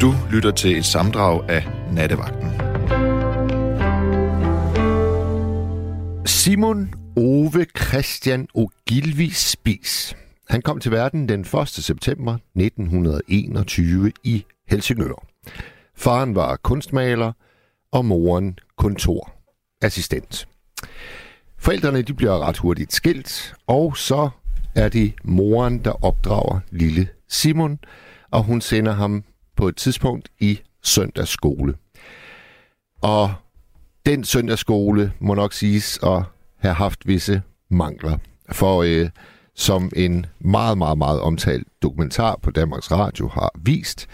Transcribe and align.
Du 0.00 0.14
lytter 0.30 0.50
til 0.50 0.76
et 0.78 0.84
samdrag 0.84 1.50
af 1.50 1.66
Nattevagten. 1.92 2.50
Simon 6.26 6.94
Ove 7.16 7.66
Christian 7.78 8.48
Ogilvi 8.54 9.30
Spis. 9.30 10.16
Han 10.48 10.62
kom 10.62 10.80
til 10.80 10.92
verden 10.92 11.28
den 11.28 11.40
1. 11.40 11.68
september 11.68 12.38
1921 12.54 14.12
i 14.24 14.44
Helsingør. 14.68 15.26
Faren 15.94 16.34
var 16.34 16.56
kunstmaler, 16.56 17.32
og 17.92 18.04
moren 18.04 18.58
kontorassistent. 18.76 20.48
Forældrene 21.58 22.02
de 22.02 22.14
bliver 22.14 22.48
ret 22.48 22.58
hurtigt 22.58 22.92
skilt, 22.92 23.54
og 23.66 23.96
så 23.96 24.28
er 24.74 24.88
det 24.88 25.14
moren, 25.24 25.78
der 25.84 26.04
opdrager 26.04 26.60
lille 26.70 27.08
Simon, 27.28 27.78
og 28.30 28.42
hun 28.42 28.60
sender 28.60 28.92
ham 28.92 29.24
på 29.56 29.68
et 29.68 29.76
tidspunkt 29.76 30.28
i 30.40 30.60
søndagsskole. 30.82 31.74
Og 33.02 33.34
den 34.06 34.24
søndagsskole 34.24 35.12
må 35.18 35.34
nok 35.34 35.52
siges 35.52 35.98
at 36.02 36.22
have 36.56 36.74
haft 36.74 37.06
visse 37.06 37.42
mangler. 37.68 38.18
For 38.52 38.82
øh, 38.82 39.10
som 39.54 39.90
en 39.96 40.26
meget, 40.38 40.78
meget, 40.78 40.98
meget 40.98 41.20
omtalt 41.20 41.66
dokumentar 41.82 42.38
på 42.42 42.50
Danmarks 42.50 42.90
Radio 42.90 43.28
har 43.28 43.50
vist, 43.58 44.08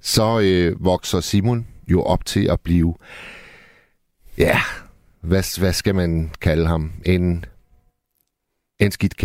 så 0.00 0.40
øh, 0.40 0.84
vokser 0.84 1.20
Simon 1.20 1.66
jo 1.88 2.02
op 2.02 2.24
til 2.24 2.50
at 2.50 2.60
blive, 2.60 2.94
ja, 4.38 4.58
hvad, 5.20 5.58
hvad 5.60 5.72
skal 5.72 5.94
man 5.94 6.30
kalde 6.40 6.66
ham? 6.66 6.92
En, 7.06 7.44
en 8.80 8.90
skidt. 8.90 9.22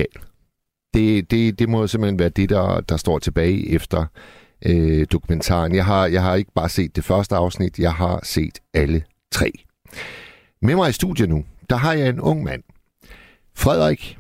Det, 0.94 1.32
det, 1.32 1.60
det 1.60 1.70
må 1.70 1.88
simpelthen 1.88 2.20
være 2.20 2.30
det, 2.30 2.50
der, 2.50 2.82
der 2.82 2.98
står 2.98 3.20
tilbage 3.20 3.70
efter 3.70 4.06
øh, 4.66 5.08
dokumentaren. 5.12 5.76
Jeg 5.76 5.86
har, 5.86 6.08
jeg 6.08 6.24
har 6.24 6.36
ikke 6.36 6.52
bare 6.56 6.70
set 6.70 6.96
det 6.96 7.04
første 7.04 7.36
afsnit, 7.36 7.80
jeg 7.80 7.94
har 7.94 8.20
set 8.24 8.60
alle 8.74 9.04
tre. 9.32 9.52
Med 10.62 10.76
mig 10.76 10.90
i 10.90 10.94
studiet 10.94 11.30
nu, 11.30 11.46
der 11.70 11.76
har 11.76 11.94
jeg 11.94 12.10
en 12.10 12.20
ung 12.20 12.44
mand. 12.44 12.64
Frederik. 13.56 14.18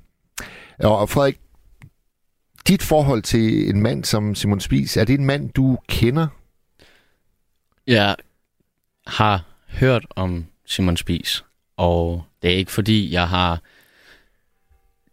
Og 0.80 1.10
Frederik, 1.10 1.40
dit 2.68 2.84
forhold 2.84 3.22
til 3.22 3.70
en 3.70 3.82
mand 3.82 4.04
som 4.04 4.36
Simon 4.36 4.60
Spies, 4.60 4.98
er 4.98 5.04
det 5.04 5.20
en 5.20 5.26
mand, 5.26 5.50
du 5.50 5.78
kender? 5.88 6.28
Jeg 7.88 8.16
har 9.08 9.44
hørt 9.68 10.06
om 10.10 10.46
Simon 10.66 10.98
Spies, 10.98 11.46
og 11.78 12.24
det 12.42 12.54
er 12.54 12.56
ikke 12.56 12.72
fordi, 12.72 13.14
jeg 13.14 13.30
har... 13.30 13.62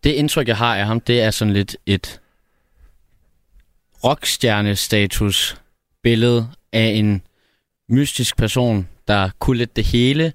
Det 0.04 0.12
indtryk, 0.12 0.48
jeg 0.48 0.56
har 0.56 0.76
af 0.76 0.86
ham, 0.86 1.00
det 1.00 1.22
er 1.22 1.30
sådan 1.30 1.52
lidt 1.52 1.76
et 1.86 2.20
rockstjerne-status 4.06 5.56
billede 6.02 6.48
af 6.72 6.86
en 6.86 7.22
mystisk 7.88 8.36
person, 8.36 8.88
der 9.08 9.30
kunne 9.38 9.56
lidt 9.56 9.76
det 9.76 9.84
hele, 9.84 10.32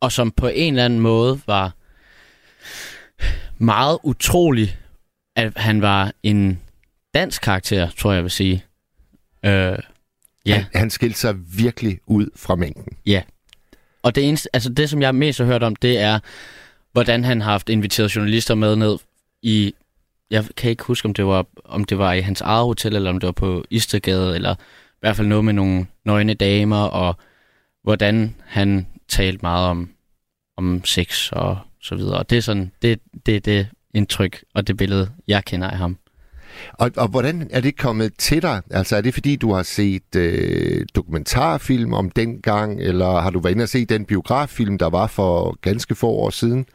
og 0.00 0.12
som 0.12 0.30
på 0.30 0.48
en 0.48 0.74
eller 0.74 0.84
anden 0.84 1.00
måde 1.00 1.40
var 1.46 1.74
meget 3.58 3.98
utrolig, 4.02 4.78
at 5.36 5.52
han 5.56 5.82
var 5.82 6.12
en 6.22 6.60
dansk 7.14 7.42
karakter, 7.42 7.90
tror 7.90 8.12
jeg 8.12 8.22
vil 8.22 8.30
sige. 8.30 8.64
Øh, 9.44 9.78
ja. 10.46 10.54
Han, 10.54 10.64
han 10.74 10.90
skilte 10.90 11.18
sig 11.18 11.34
virkelig 11.58 11.98
ud 12.06 12.26
fra 12.36 12.56
mængden. 12.56 12.96
Ja. 13.06 13.22
Og 14.02 14.14
det 14.14 14.28
eneste, 14.28 14.48
altså 14.52 14.68
det, 14.68 14.90
som 14.90 15.02
jeg 15.02 15.14
mest 15.14 15.38
har 15.38 15.46
hørt 15.46 15.62
om, 15.62 15.76
det 15.76 15.98
er, 15.98 16.18
hvordan 16.92 17.24
han 17.24 17.40
har 17.40 17.50
haft 17.50 17.68
inviteret 17.68 18.16
journalister 18.16 18.54
med 18.54 18.76
ned 18.76 18.98
i 19.42 19.74
jeg 20.30 20.44
kan 20.56 20.70
ikke 20.70 20.84
huske, 20.84 21.06
om 21.06 21.14
det 21.14 21.26
var, 21.26 21.46
om 21.64 21.84
det 21.84 21.98
var 21.98 22.12
i 22.12 22.20
hans 22.20 22.40
eget 22.40 22.64
hotel, 22.64 22.96
eller 22.96 23.10
om 23.10 23.20
det 23.20 23.26
var 23.26 23.32
på 23.32 23.64
Istergade, 23.70 24.34
eller 24.34 24.54
i 24.54 25.00
hvert 25.00 25.16
fald 25.16 25.28
noget 25.28 25.44
med 25.44 25.52
nogle 25.52 25.86
nøgne 26.04 26.34
damer, 26.34 26.82
og 26.82 27.16
hvordan 27.82 28.34
han 28.46 28.86
talte 29.08 29.38
meget 29.42 29.68
om, 29.68 29.90
om 30.56 30.84
sex 30.84 31.32
og 31.32 31.58
så 31.82 31.94
videre. 31.94 32.18
Og 32.18 32.30
det 32.30 32.38
er 32.38 32.42
sådan, 32.42 32.72
det, 32.82 33.00
det, 33.26 33.44
det 33.44 33.68
indtryk 33.94 34.44
og 34.54 34.66
det 34.66 34.76
billede, 34.76 35.10
jeg 35.28 35.44
kender 35.44 35.70
af 35.70 35.78
ham. 35.78 35.98
Og, 36.72 36.90
og 36.96 37.08
hvordan 37.08 37.48
er 37.50 37.60
det 37.60 37.76
kommet 37.76 38.14
til 38.18 38.42
dig? 38.42 38.62
Altså 38.70 38.96
er 38.96 39.00
det 39.00 39.14
fordi, 39.14 39.36
du 39.36 39.52
har 39.52 39.62
set 39.62 40.16
øh, 40.16 40.86
dokumentarfilm 40.94 41.92
om 41.92 42.10
den 42.10 42.40
gang, 42.40 42.80
eller 42.80 43.20
har 43.20 43.30
du 43.30 43.40
været 43.40 43.52
inde 43.52 43.62
og 43.62 43.68
se 43.68 43.84
den 43.84 44.04
biograffilm, 44.04 44.78
der 44.78 44.90
var 44.90 45.06
for 45.06 45.58
ganske 45.60 45.94
få 45.94 46.08
år 46.08 46.30
siden 46.30 46.66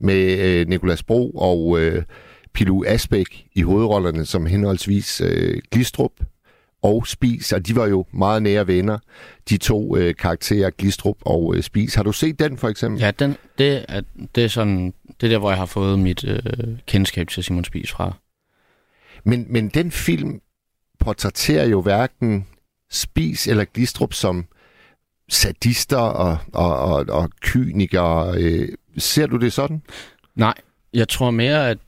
med 0.00 0.38
øh, 0.38 0.68
Nikolas 0.68 1.02
Bro 1.02 1.30
og 1.30 1.80
øh, 1.80 2.02
Pilu 2.52 2.84
Asbæk 2.86 3.46
i 3.54 3.62
hovedrollerne 3.62 4.26
som 4.26 4.46
henholdsvis 4.46 5.20
øh, 5.20 5.62
Glistrup 5.70 6.12
og 6.82 7.06
Spis, 7.06 7.52
og 7.52 7.66
de 7.66 7.76
var 7.76 7.86
jo 7.86 8.04
meget 8.12 8.42
nære 8.42 8.66
venner, 8.66 8.98
de 9.48 9.56
to 9.56 9.96
øh, 9.96 10.14
karakterer, 10.14 10.70
Glistrup 10.70 11.16
og 11.20 11.56
øh, 11.56 11.62
Spis. 11.62 11.94
Har 11.94 12.02
du 12.02 12.12
set 12.12 12.38
den 12.38 12.56
for 12.56 12.68
eksempel? 12.68 13.00
Ja, 13.00 13.10
den, 13.10 13.36
det, 13.58 13.84
er, 13.88 14.00
det 14.34 14.44
er 14.44 14.48
sådan, 14.48 14.94
det 15.20 15.26
er 15.26 15.30
der, 15.30 15.38
hvor 15.38 15.50
jeg 15.50 15.58
har 15.58 15.66
fået 15.66 15.98
mit 15.98 16.24
øh, 16.24 16.38
kendskab 16.86 17.28
til 17.28 17.44
Simon 17.44 17.64
Spis 17.64 17.90
fra. 17.90 18.12
Men, 19.24 19.46
men 19.48 19.68
den 19.68 19.90
film 19.90 20.40
portrætterer 20.98 21.66
jo 21.66 21.80
hverken 21.82 22.46
Spis 22.90 23.46
eller 23.46 23.64
Glistrup 23.64 24.14
som 24.14 24.46
sadister 25.28 25.96
og, 25.96 26.38
og, 26.52 26.78
og, 26.78 27.06
og 27.08 27.30
kynikere. 27.40 28.34
Øh, 28.36 28.68
ser 28.98 29.26
du 29.26 29.36
det 29.36 29.52
sådan? 29.52 29.82
Nej, 30.34 30.54
jeg 30.94 31.08
tror 31.08 31.30
mere, 31.30 31.70
at 31.70 31.78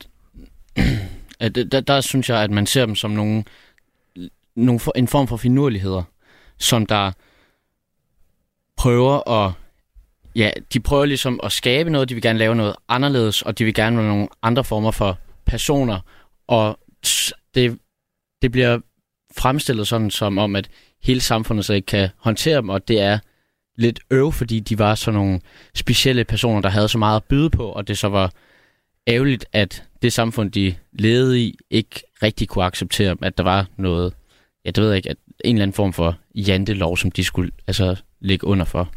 at 1.40 1.54
der, 1.54 1.80
der 1.80 2.00
synes 2.00 2.28
jeg, 2.28 2.42
at 2.42 2.50
man 2.50 2.66
ser 2.66 2.86
dem 2.86 2.94
som 2.94 3.10
nogle, 3.10 3.44
nogle 4.56 4.80
for, 4.80 4.92
en 4.96 5.08
form 5.08 5.28
for 5.28 5.36
finurligheder, 5.36 6.02
som 6.58 6.86
der 6.86 7.12
prøver 8.76 9.28
at 9.30 9.52
ja, 10.36 10.50
de 10.72 10.80
prøver 10.80 11.04
ligesom 11.04 11.40
at 11.42 11.52
skabe 11.52 11.90
noget, 11.90 12.08
de 12.08 12.14
vil 12.14 12.22
gerne 12.22 12.38
lave 12.38 12.54
noget 12.54 12.74
anderledes, 12.88 13.42
og 13.42 13.58
de 13.58 13.64
vil 13.64 13.74
gerne 13.74 13.96
have 13.96 14.08
nogle 14.08 14.28
andre 14.42 14.64
former 14.64 14.90
for 14.90 15.18
personer, 15.46 16.00
og 16.48 16.78
det, 17.54 17.78
det 18.42 18.52
bliver 18.52 18.78
fremstillet 19.36 19.88
sådan 19.88 20.10
som 20.10 20.38
om, 20.38 20.56
at 20.56 20.68
hele 21.02 21.20
samfundet 21.20 21.64
så 21.64 21.72
ikke 21.72 21.86
kan 21.86 22.08
håndtere 22.18 22.56
dem, 22.56 22.68
og 22.68 22.88
det 22.88 23.00
er 23.00 23.18
lidt 23.76 24.00
øv, 24.10 24.32
fordi 24.32 24.60
de 24.60 24.78
var 24.78 24.94
sådan 24.94 25.20
nogle 25.20 25.40
specielle 25.74 26.24
personer, 26.24 26.60
der 26.60 26.68
havde 26.68 26.88
så 26.88 26.98
meget 26.98 27.16
at 27.16 27.24
byde 27.24 27.50
på, 27.50 27.68
og 27.68 27.88
det 27.88 27.98
så 27.98 28.08
var 28.08 28.32
ærgerligt, 29.06 29.46
at 29.52 29.84
det 30.02 30.12
samfund, 30.12 30.50
de 30.50 30.74
levede 30.92 31.40
i, 31.40 31.58
ikke 31.70 32.02
rigtig 32.22 32.48
kunne 32.48 32.64
acceptere, 32.64 33.16
at 33.22 33.38
der 33.38 33.44
var 33.44 33.66
noget, 33.76 34.14
ja, 34.64 34.70
det 34.70 34.82
ved 34.82 34.88
jeg 34.88 34.96
ikke, 34.96 35.10
at 35.10 35.16
en 35.44 35.56
eller 35.56 35.62
anden 35.62 35.74
form 35.74 35.92
for 35.92 36.18
jantelov, 36.34 36.96
som 36.96 37.10
de 37.10 37.24
skulle 37.24 37.50
altså 37.66 37.96
ligge 38.20 38.46
under 38.46 38.64
for. 38.64 38.92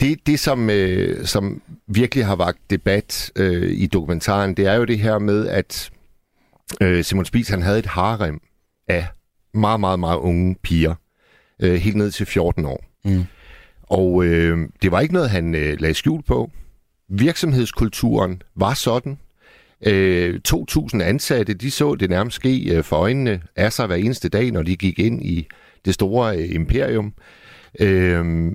Det, 0.00 0.26
det 0.26 0.40
som, 0.40 0.70
øh, 0.70 1.26
som 1.26 1.62
virkelig 1.86 2.26
har 2.26 2.36
vagt 2.36 2.70
debat 2.70 3.32
øh, 3.36 3.70
i 3.72 3.86
dokumentaren, 3.86 4.54
det 4.54 4.66
er 4.66 4.74
jo 4.74 4.84
det 4.84 4.98
her 4.98 5.18
med, 5.18 5.48
at 5.48 5.90
øh, 6.80 7.04
Simon 7.04 7.24
Spies 7.24 7.48
han 7.48 7.62
havde 7.62 7.78
et 7.78 7.86
harem 7.86 8.40
af 8.88 9.06
meget, 9.54 9.80
meget, 9.80 10.00
meget 10.00 10.18
unge 10.18 10.56
piger, 10.62 10.94
øh, 11.62 11.74
helt 11.74 11.96
ned 11.96 12.10
til 12.10 12.26
14 12.26 12.64
år. 12.64 12.84
Mm. 13.04 13.24
Og 13.82 14.24
øh, 14.24 14.68
det 14.82 14.92
var 14.92 15.00
ikke 15.00 15.14
noget, 15.14 15.30
han 15.30 15.54
øh, 15.54 15.80
lagde 15.80 15.94
skjul 15.94 16.22
på. 16.22 16.50
Virksomhedskulturen 17.10 18.42
var 18.54 18.74
sådan, 18.74 19.18
Øh, 19.86 20.40
2.000 20.48 21.02
ansatte, 21.02 21.54
de 21.54 21.70
så 21.70 21.94
det 21.94 22.10
nærmest 22.10 22.34
ske 22.34 22.76
øh, 22.76 22.84
for 22.84 22.96
øjnene 22.96 23.42
af 23.56 23.72
sig 23.72 23.86
hver 23.86 23.96
eneste 23.96 24.28
dag, 24.28 24.50
når 24.50 24.62
de 24.62 24.76
gik 24.76 24.98
ind 24.98 25.22
i 25.26 25.46
det 25.84 25.94
store 25.94 26.38
øh, 26.38 26.54
imperium. 26.54 27.14
Øh, 27.80 28.52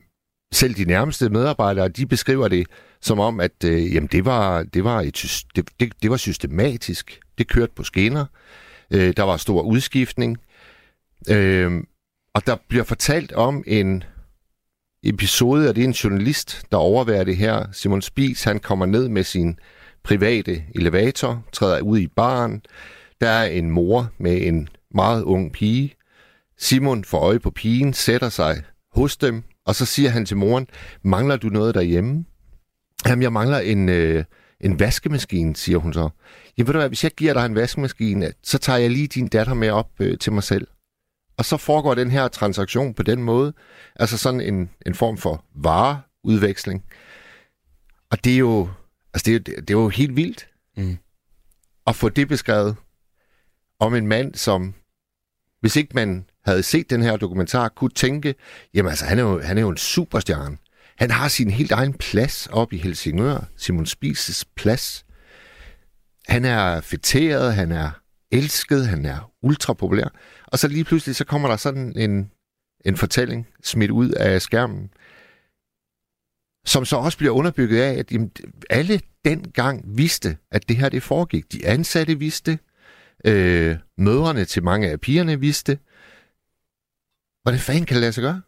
selv 0.54 0.74
de 0.74 0.86
nærmeste 0.86 1.30
medarbejdere, 1.30 1.90
de 1.90 2.06
beskriver 2.06 2.48
det 2.48 2.68
som 3.02 3.20
om, 3.20 3.40
at 3.40 3.64
øh, 3.66 3.94
jamen 3.94 4.10
det, 4.12 4.26
var, 4.26 4.64
det, 4.64 4.84
var 4.84 5.02
et, 5.02 5.44
det, 5.56 5.70
det, 5.80 5.94
det 6.02 6.12
var 6.12 6.18
systematisk. 6.18 7.20
Det 7.38 7.48
kørte 7.48 7.74
på 7.76 7.84
skinner. 7.84 8.26
Øh, 8.92 9.14
der 9.18 9.24
var 9.24 9.38
stor 9.38 9.62
udskiftning. 9.62 10.38
Øh, 11.30 11.72
og 12.34 12.48
der 12.48 12.56
bliver 12.70 12.84
fortalt 12.84 13.32
om 13.32 13.64
en 13.68 14.04
episode, 15.06 15.70
og 15.70 15.76
det 15.76 15.82
er 15.82 15.88
en 15.88 15.94
journalist, 15.94 16.62
der 16.72 16.78
overværer 16.78 17.24
det 17.24 17.38
her. 17.38 17.66
Simon 17.72 18.02
Spies, 18.02 18.44
han 18.44 18.60
kommer 18.60 18.86
ned 18.86 19.08
med 19.08 19.24
sin 19.24 19.60
private 20.04 20.64
elevator, 20.76 21.44
træder 21.54 21.82
ud 21.82 22.00
i 22.00 22.08
baren. 22.08 22.62
Der 23.22 23.30
er 23.30 23.46
en 23.46 23.70
mor 23.70 24.12
med 24.18 24.42
en 24.42 24.70
meget 24.94 25.24
ung 25.24 25.52
pige. 25.52 25.94
Simon 26.58 27.04
får 27.04 27.20
øje 27.20 27.40
på 27.40 27.52
pigen, 27.52 27.94
sætter 27.94 28.30
sig 28.30 28.62
hos 28.96 29.18
dem, 29.18 29.44
og 29.66 29.76
så 29.76 29.86
siger 29.86 30.10
han 30.10 30.26
til 30.26 30.38
moren, 30.38 30.68
mangler 31.04 31.38
du 31.38 31.48
noget 31.48 31.76
derhjemme? 31.76 32.26
Jamen, 33.06 33.24
jeg 33.24 33.34
mangler 33.34 33.60
en, 33.60 33.90
øh, 33.90 34.24
en 34.62 34.80
vaskemaskine, 34.80 35.56
siger 35.56 35.78
hun 35.78 35.94
så. 35.94 36.10
Jamen, 36.58 36.68
ved 36.68 36.74
du 36.74 36.80
hvad, 36.80 36.88
hvis 36.88 37.04
jeg 37.04 37.12
giver 37.12 37.34
dig 37.34 37.46
en 37.46 37.56
vaskemaskine, 37.56 38.32
så 38.44 38.58
tager 38.58 38.80
jeg 38.80 38.92
lige 38.92 39.08
din 39.08 39.28
datter 39.28 39.54
med 39.54 39.70
op 39.70 39.90
øh, 40.00 40.18
til 40.18 40.34
mig 40.34 40.44
selv. 40.44 40.68
Og 41.38 41.46
så 41.46 41.58
foregår 41.58 41.96
den 41.96 42.12
her 42.12 42.28
transaktion 42.28 42.94
på 42.94 43.04
den 43.04 43.24
måde. 43.24 43.54
Altså 43.96 44.18
sådan 44.18 44.42
en, 44.42 44.70
en 44.86 44.96
form 44.96 45.18
for 45.18 45.46
vareudveksling. 45.56 46.84
Og 48.12 48.24
det 48.24 48.34
er 48.34 48.38
jo 48.38 48.70
Altså, 49.16 49.32
det, 49.32 49.46
det, 49.46 49.56
det 49.68 49.70
er 49.70 49.80
jo 49.80 49.90
helt 49.90 50.16
vildt 50.16 50.48
mm. 50.78 50.98
at 51.88 51.96
få 51.96 52.10
det 52.10 52.28
beskrevet 52.28 52.76
om 53.80 53.96
en 53.96 54.08
mand, 54.08 54.36
som 54.36 54.74
hvis 55.62 55.76
ikke 55.76 55.92
man 55.94 56.26
havde 56.46 56.64
set 56.64 56.90
den 56.90 57.02
her 57.02 57.18
dokumentar, 57.18 57.70
kunne 57.70 57.90
tænke, 57.90 58.36
jamen 58.74 58.90
altså, 58.90 59.06
han 59.06 59.20
er 59.20 59.24
jo, 59.24 59.42
han 59.42 59.58
er 59.58 59.62
jo 59.62 59.70
en 59.70 59.78
superstjerne. 59.78 60.58
Han 60.98 61.12
har 61.12 61.28
sin 61.28 61.50
helt 61.50 61.72
egen 61.72 61.94
plads 61.94 62.48
op 62.48 62.74
i 62.74 62.78
Helsingør, 62.78 63.40
Simon 63.58 63.86
Spises 63.86 64.46
plads. 64.46 65.06
Han 66.28 66.46
er 66.46 66.82
fætteret, 66.82 67.56
han 67.56 67.72
er 67.72 67.92
elsket, 68.32 68.88
han 68.88 69.06
er 69.06 69.32
ultrapopulær. 69.42 70.08
Og 70.56 70.60
så 70.60 70.68
lige 70.68 70.84
pludselig, 70.84 71.16
så 71.16 71.26
kommer 71.26 71.48
der 71.48 71.58
sådan 71.58 71.98
en, 71.98 72.32
en 72.86 72.98
fortælling 72.98 73.48
smidt 73.64 73.92
ud 73.92 74.10
af 74.10 74.42
skærmen, 74.42 74.90
som 76.66 76.86
så 76.86 76.96
også 76.98 77.18
bliver 77.18 77.34
underbygget 77.34 77.82
af, 77.82 77.94
at 77.94 78.12
jamen, 78.12 78.32
alle 78.70 79.02
dengang 79.26 79.98
vidste, 79.98 80.38
at 80.52 80.70
det 80.70 80.78
her 80.78 80.90
det 80.90 81.04
foregik. 81.04 81.52
De 81.52 81.68
ansatte 81.68 82.20
vidste, 82.20 82.60
øh, 83.26 83.78
mødrene 83.98 84.46
til 84.46 84.64
mange 84.64 84.90
af 84.90 85.02
pigerne 85.02 85.40
vidste. 85.40 85.80
Hvordan 87.44 87.60
fanden 87.60 87.86
kan 87.86 87.96
det 87.96 88.02
lade 88.02 88.14
sig 88.14 88.22
gøre? 88.22 88.42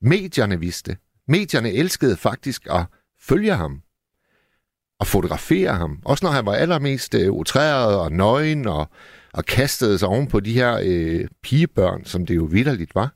Medierne 0.00 0.60
vidste. 0.60 0.96
Medierne 1.28 1.72
elskede 1.72 2.16
faktisk 2.16 2.66
at 2.70 2.84
følge 3.20 3.56
ham 3.56 3.82
og 5.00 5.06
fotografere 5.06 5.74
ham. 5.74 6.02
Også 6.04 6.24
når 6.24 6.32
han 6.32 6.46
var 6.46 6.54
allermest 6.54 7.14
øh, 7.14 7.32
utræret 7.32 7.96
og 7.96 8.12
nøgen 8.12 8.66
og, 8.66 8.88
og 9.32 9.44
kastede 9.44 9.98
sig 9.98 10.08
oven 10.08 10.26
på 10.26 10.40
de 10.40 10.52
her 10.52 10.80
øh, 10.84 11.28
pigebørn, 11.42 12.04
som 12.04 12.26
det 12.26 12.36
jo 12.36 12.44
vidderligt 12.44 12.94
var. 12.94 13.14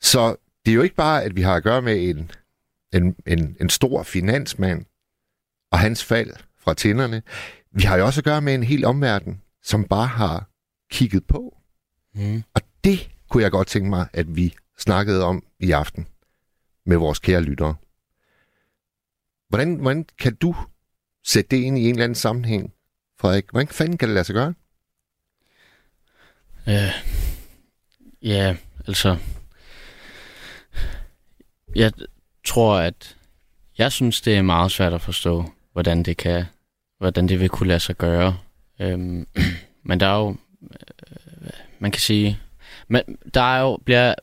Så 0.00 0.36
det 0.64 0.70
er 0.70 0.74
jo 0.74 0.82
ikke 0.82 0.96
bare, 0.96 1.22
at 1.22 1.36
vi 1.36 1.42
har 1.42 1.54
at 1.54 1.62
gøre 1.62 1.82
med 1.82 2.08
en, 2.08 2.30
en, 2.92 3.16
en, 3.26 3.56
en 3.60 3.70
stor 3.70 4.02
finansmand 4.02 4.84
og 5.72 5.78
hans 5.78 6.04
fald 6.04 6.30
fra 6.58 6.74
tænderne. 6.74 7.22
Vi 7.70 7.82
har 7.82 7.96
jo 7.96 8.06
også 8.06 8.20
at 8.20 8.24
gøre 8.24 8.42
med 8.42 8.54
en 8.54 8.62
helt 8.62 8.84
omverden, 8.84 9.42
som 9.62 9.84
bare 9.84 10.06
har 10.06 10.48
kigget 10.90 11.26
på. 11.26 11.56
Mm. 12.14 12.42
Og 12.54 12.60
det 12.84 13.10
kunne 13.28 13.42
jeg 13.42 13.50
godt 13.50 13.68
tænke 13.68 13.88
mig, 13.88 14.08
at 14.12 14.36
vi 14.36 14.54
snakkede 14.78 15.24
om 15.24 15.44
i 15.60 15.70
aften 15.70 16.06
med 16.86 16.96
vores 16.96 17.18
kære 17.18 17.42
lyttere. 17.42 17.74
Hvordan, 19.48 19.74
hvordan 19.74 20.04
kan 20.18 20.34
du 20.34 20.56
sætte 21.24 21.56
det 21.56 21.62
ind 21.62 21.78
i 21.78 21.84
en 21.84 21.90
eller 21.90 22.04
anden 22.04 22.14
sammenhæng, 22.14 22.72
Frederik? 23.22 23.44
Hvordan 23.50 23.68
fanden 23.68 23.98
kan 23.98 24.08
det 24.08 24.14
lade 24.14 24.24
sig 24.24 24.34
gøre? 24.34 24.54
Ja, 26.66 26.92
ja 28.22 28.56
altså... 28.86 29.16
Jeg 31.74 31.92
tror, 32.44 32.76
at 32.76 33.16
jeg 33.78 33.92
synes, 33.92 34.20
det 34.20 34.36
er 34.36 34.42
meget 34.42 34.72
svært 34.72 34.92
at 34.92 35.00
forstå, 35.00 35.44
hvordan 35.72 36.02
det 36.02 36.16
kan, 36.16 36.44
hvordan 36.98 37.28
det 37.28 37.40
vil 37.40 37.48
kunne 37.48 37.68
lade 37.68 37.80
sig 37.80 37.96
gøre. 37.96 38.38
Øhm, 38.80 39.26
men 39.88 40.00
der 40.00 40.06
er 40.06 40.18
jo, 40.18 40.36
øh, 40.62 41.50
man 41.78 41.90
kan 41.90 42.00
sige, 42.00 42.38
men 42.88 43.02
der 43.34 43.56
er 43.56 43.60
jo, 43.60 43.78
bliver 43.84 44.14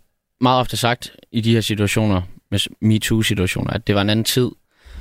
meget 0.42 0.60
ofte 0.60 0.78
sagt 0.78 1.16
i 1.32 1.42
de 1.42 1.54
her 1.54 1.62
situationer, 1.62 2.22
med 2.52 2.60
MeToo-situationer, 2.82 3.72
at 3.72 3.88
det 3.88 3.96
var 3.96 4.02
en 4.02 4.10
anden 4.10 4.26
tid. 4.26 4.52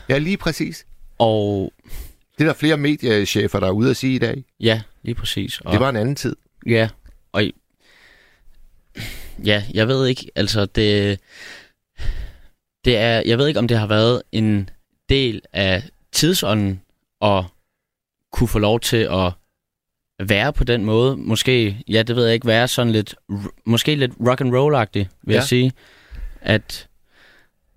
Ja, 0.09 0.19
lige 0.19 0.37
præcis. 0.37 0.87
Og... 1.19 1.73
Det 2.39 2.45
er 2.45 2.49
der 2.49 2.55
flere 2.55 2.77
mediechefer, 2.77 3.61
der 3.61 3.67
er 3.67 3.71
ude 3.71 3.91
at 3.91 3.97
sige 3.97 4.15
i 4.15 4.19
dag. 4.19 4.45
Ja, 4.61 4.83
lige 5.03 5.15
præcis. 5.15 5.61
Og, 5.61 5.73
det 5.73 5.81
var 5.81 5.89
en 5.89 5.97
anden 5.97 6.17
tid. 6.17 6.37
Ja, 6.67 6.89
og... 7.33 7.43
Ja, 9.45 9.65
jeg 9.75 9.89
ved 9.89 10.07
ikke, 10.07 10.31
altså 10.35 10.67
det... 10.67 11.21
Det 12.85 12.97
er, 12.97 13.23
jeg 13.27 13.39
ved 13.39 13.49
ikke, 13.49 13.59
om 13.59 13.69
det 13.69 13.79
har 13.79 13.87
været 13.87 14.23
en 14.33 14.71
del 15.09 15.43
af 15.53 15.83
tidsånden 16.13 16.83
at 17.23 17.45
kunne 18.33 18.49
få 18.49 18.59
lov 18.59 18.81
til 18.81 19.09
at 19.11 19.33
være 20.29 20.53
på 20.53 20.65
den 20.65 20.85
måde. 20.85 21.17
Måske, 21.17 21.83
ja, 21.89 22.03
det 22.03 22.17
ved 22.17 22.25
jeg 22.25 22.35
ikke, 22.35 22.47
være 22.47 22.69
sådan 22.69 22.93
lidt, 22.93 23.15
måske 23.67 23.95
lidt 23.95 24.13
rock 24.27 24.41
and 24.41 24.55
roll-agtig, 24.55 25.09
vil 25.23 25.33
ja. 25.33 25.35
jeg 25.35 25.43
sige. 25.43 25.73
At, 26.41 26.89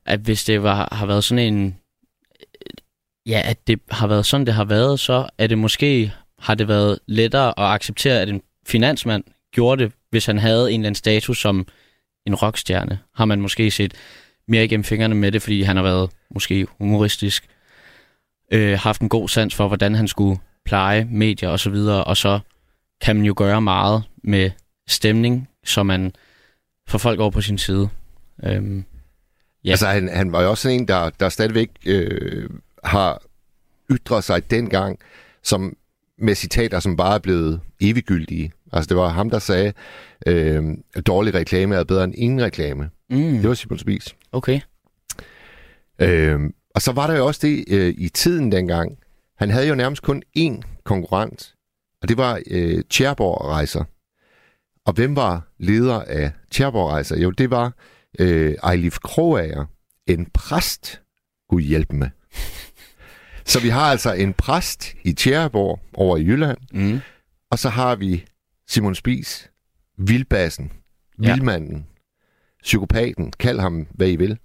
at 0.05 0.19
hvis 0.19 0.43
det 0.43 0.63
var, 0.63 0.89
har 0.91 1.05
været 1.05 1.23
sådan 1.23 1.53
en, 1.53 1.77
ja, 3.31 3.41
at 3.45 3.67
det 3.67 3.79
har 3.91 4.07
været 4.07 4.25
sådan, 4.25 4.45
det 4.45 4.53
har 4.53 4.65
været, 4.65 4.99
så 4.99 5.29
er 5.37 5.47
det 5.47 5.57
måske, 5.57 6.13
har 6.39 6.55
det 6.55 6.67
været 6.67 6.99
lettere 7.07 7.47
at 7.47 7.65
acceptere, 7.65 8.21
at 8.21 8.29
en 8.29 8.41
finansmand 8.67 9.23
gjorde 9.51 9.83
det, 9.83 9.91
hvis 10.09 10.25
han 10.25 10.37
havde 10.37 10.71
en 10.71 10.79
eller 10.79 10.87
anden 10.87 10.95
status 10.95 11.41
som 11.41 11.67
en 12.27 12.35
rockstjerne. 12.35 12.99
Har 13.15 13.25
man 13.25 13.41
måske 13.41 13.71
set 13.71 13.93
mere 14.47 14.65
igennem 14.65 14.83
fingrene 14.83 15.15
med 15.15 15.31
det, 15.31 15.41
fordi 15.41 15.61
han 15.61 15.75
har 15.75 15.83
været 15.83 16.09
måske 16.33 16.67
humoristisk, 16.77 17.47
øh, 18.51 18.79
haft 18.79 19.01
en 19.01 19.09
god 19.09 19.29
sans 19.29 19.55
for, 19.55 19.67
hvordan 19.67 19.95
han 19.95 20.07
skulle 20.07 20.39
pleje 20.65 21.07
medier 21.11 21.49
og 21.49 21.59
så 21.59 21.69
videre, 21.69 22.03
og 22.03 22.17
så 22.17 22.39
kan 23.01 23.15
man 23.15 23.25
jo 23.25 23.33
gøre 23.37 23.61
meget 23.61 24.03
med 24.23 24.51
stemning, 24.87 25.49
så 25.65 25.83
man 25.83 26.13
får 26.87 26.97
folk 26.97 27.19
over 27.19 27.31
på 27.31 27.41
sin 27.41 27.57
side. 27.57 27.89
Øhm, 28.43 28.85
ja. 29.65 29.71
Altså, 29.71 29.87
han, 29.87 30.09
han 30.09 30.31
var 30.31 30.41
jo 30.41 30.49
også 30.49 30.69
en, 30.69 30.87
der, 30.87 31.09
der 31.09 31.29
stadigvæk 31.29 31.69
øh, 31.85 32.49
har 32.83 33.21
ytret 33.91 34.23
sig 34.23 34.51
dengang, 34.51 34.99
som 35.43 35.75
med 36.17 36.35
citater, 36.35 36.79
som 36.79 36.97
bare 36.97 37.15
er 37.15 37.19
blevet 37.19 37.61
eviggyldige. 37.81 38.51
Altså, 38.73 38.89
det 38.89 38.97
var 38.97 39.09
ham, 39.09 39.29
der 39.29 39.39
sagde, 39.39 39.73
øh, 40.27 40.63
dårlig 41.05 41.33
reklame 41.33 41.75
er 41.75 41.83
bedre 41.83 42.03
end 42.03 42.13
ingen 42.17 42.41
reklame. 42.41 42.89
Mm. 43.09 43.17
Det 43.17 43.47
var 43.47 43.53
Simon 43.53 43.79
Spies. 43.79 44.15
Okay. 44.31 44.59
Øh, 46.01 46.39
og 46.75 46.81
så 46.81 46.91
var 46.91 47.07
der 47.07 47.17
jo 47.17 47.27
også 47.27 47.47
det 47.47 47.65
øh, 47.67 47.93
i 47.97 48.09
tiden 48.09 48.51
dengang. 48.51 48.97
Han 49.37 49.49
havde 49.49 49.67
jo 49.67 49.75
nærmest 49.75 50.01
kun 50.01 50.23
én 50.37 50.61
konkurrent, 50.83 51.55
og 52.01 52.09
det 52.09 52.17
var 52.17 52.41
øh, 52.47 52.83
Tjerborg 52.89 53.45
Rejser. 53.45 53.83
Og 54.85 54.93
hvem 54.93 55.15
var 55.15 55.51
leder 55.59 56.01
af 56.01 56.31
Tjerborg 56.51 56.89
Rejser? 56.89 57.17
Jo, 57.17 57.31
det 57.31 57.49
var 57.49 57.73
øh, 58.19 58.55
Ejlif 58.63 58.99
Kroager, 58.99 59.65
en 60.07 60.25
præst, 60.33 61.01
Gud 61.49 61.61
hjælpe 61.61 61.95
med. 61.95 62.09
Så 63.45 63.59
vi 63.61 63.69
har 63.69 63.91
altså 63.91 64.13
en 64.13 64.33
præst 64.33 64.93
i 65.03 65.13
Tjerborg 65.13 65.79
over 65.93 66.17
i 66.17 66.23
Jylland, 66.23 66.57
mm. 66.73 66.99
og 67.49 67.59
så 67.59 67.69
har 67.69 67.95
vi 67.95 68.25
Simon 68.67 68.95
Spis, 68.95 69.49
vildbassen, 69.97 70.71
vildmanden, 71.17 71.77
ja. 71.77 71.83
psykopaten, 72.63 73.33
kald 73.39 73.59
ham 73.59 73.87
hvad 73.91 74.09
I 74.09 74.15
vil. 74.15 74.37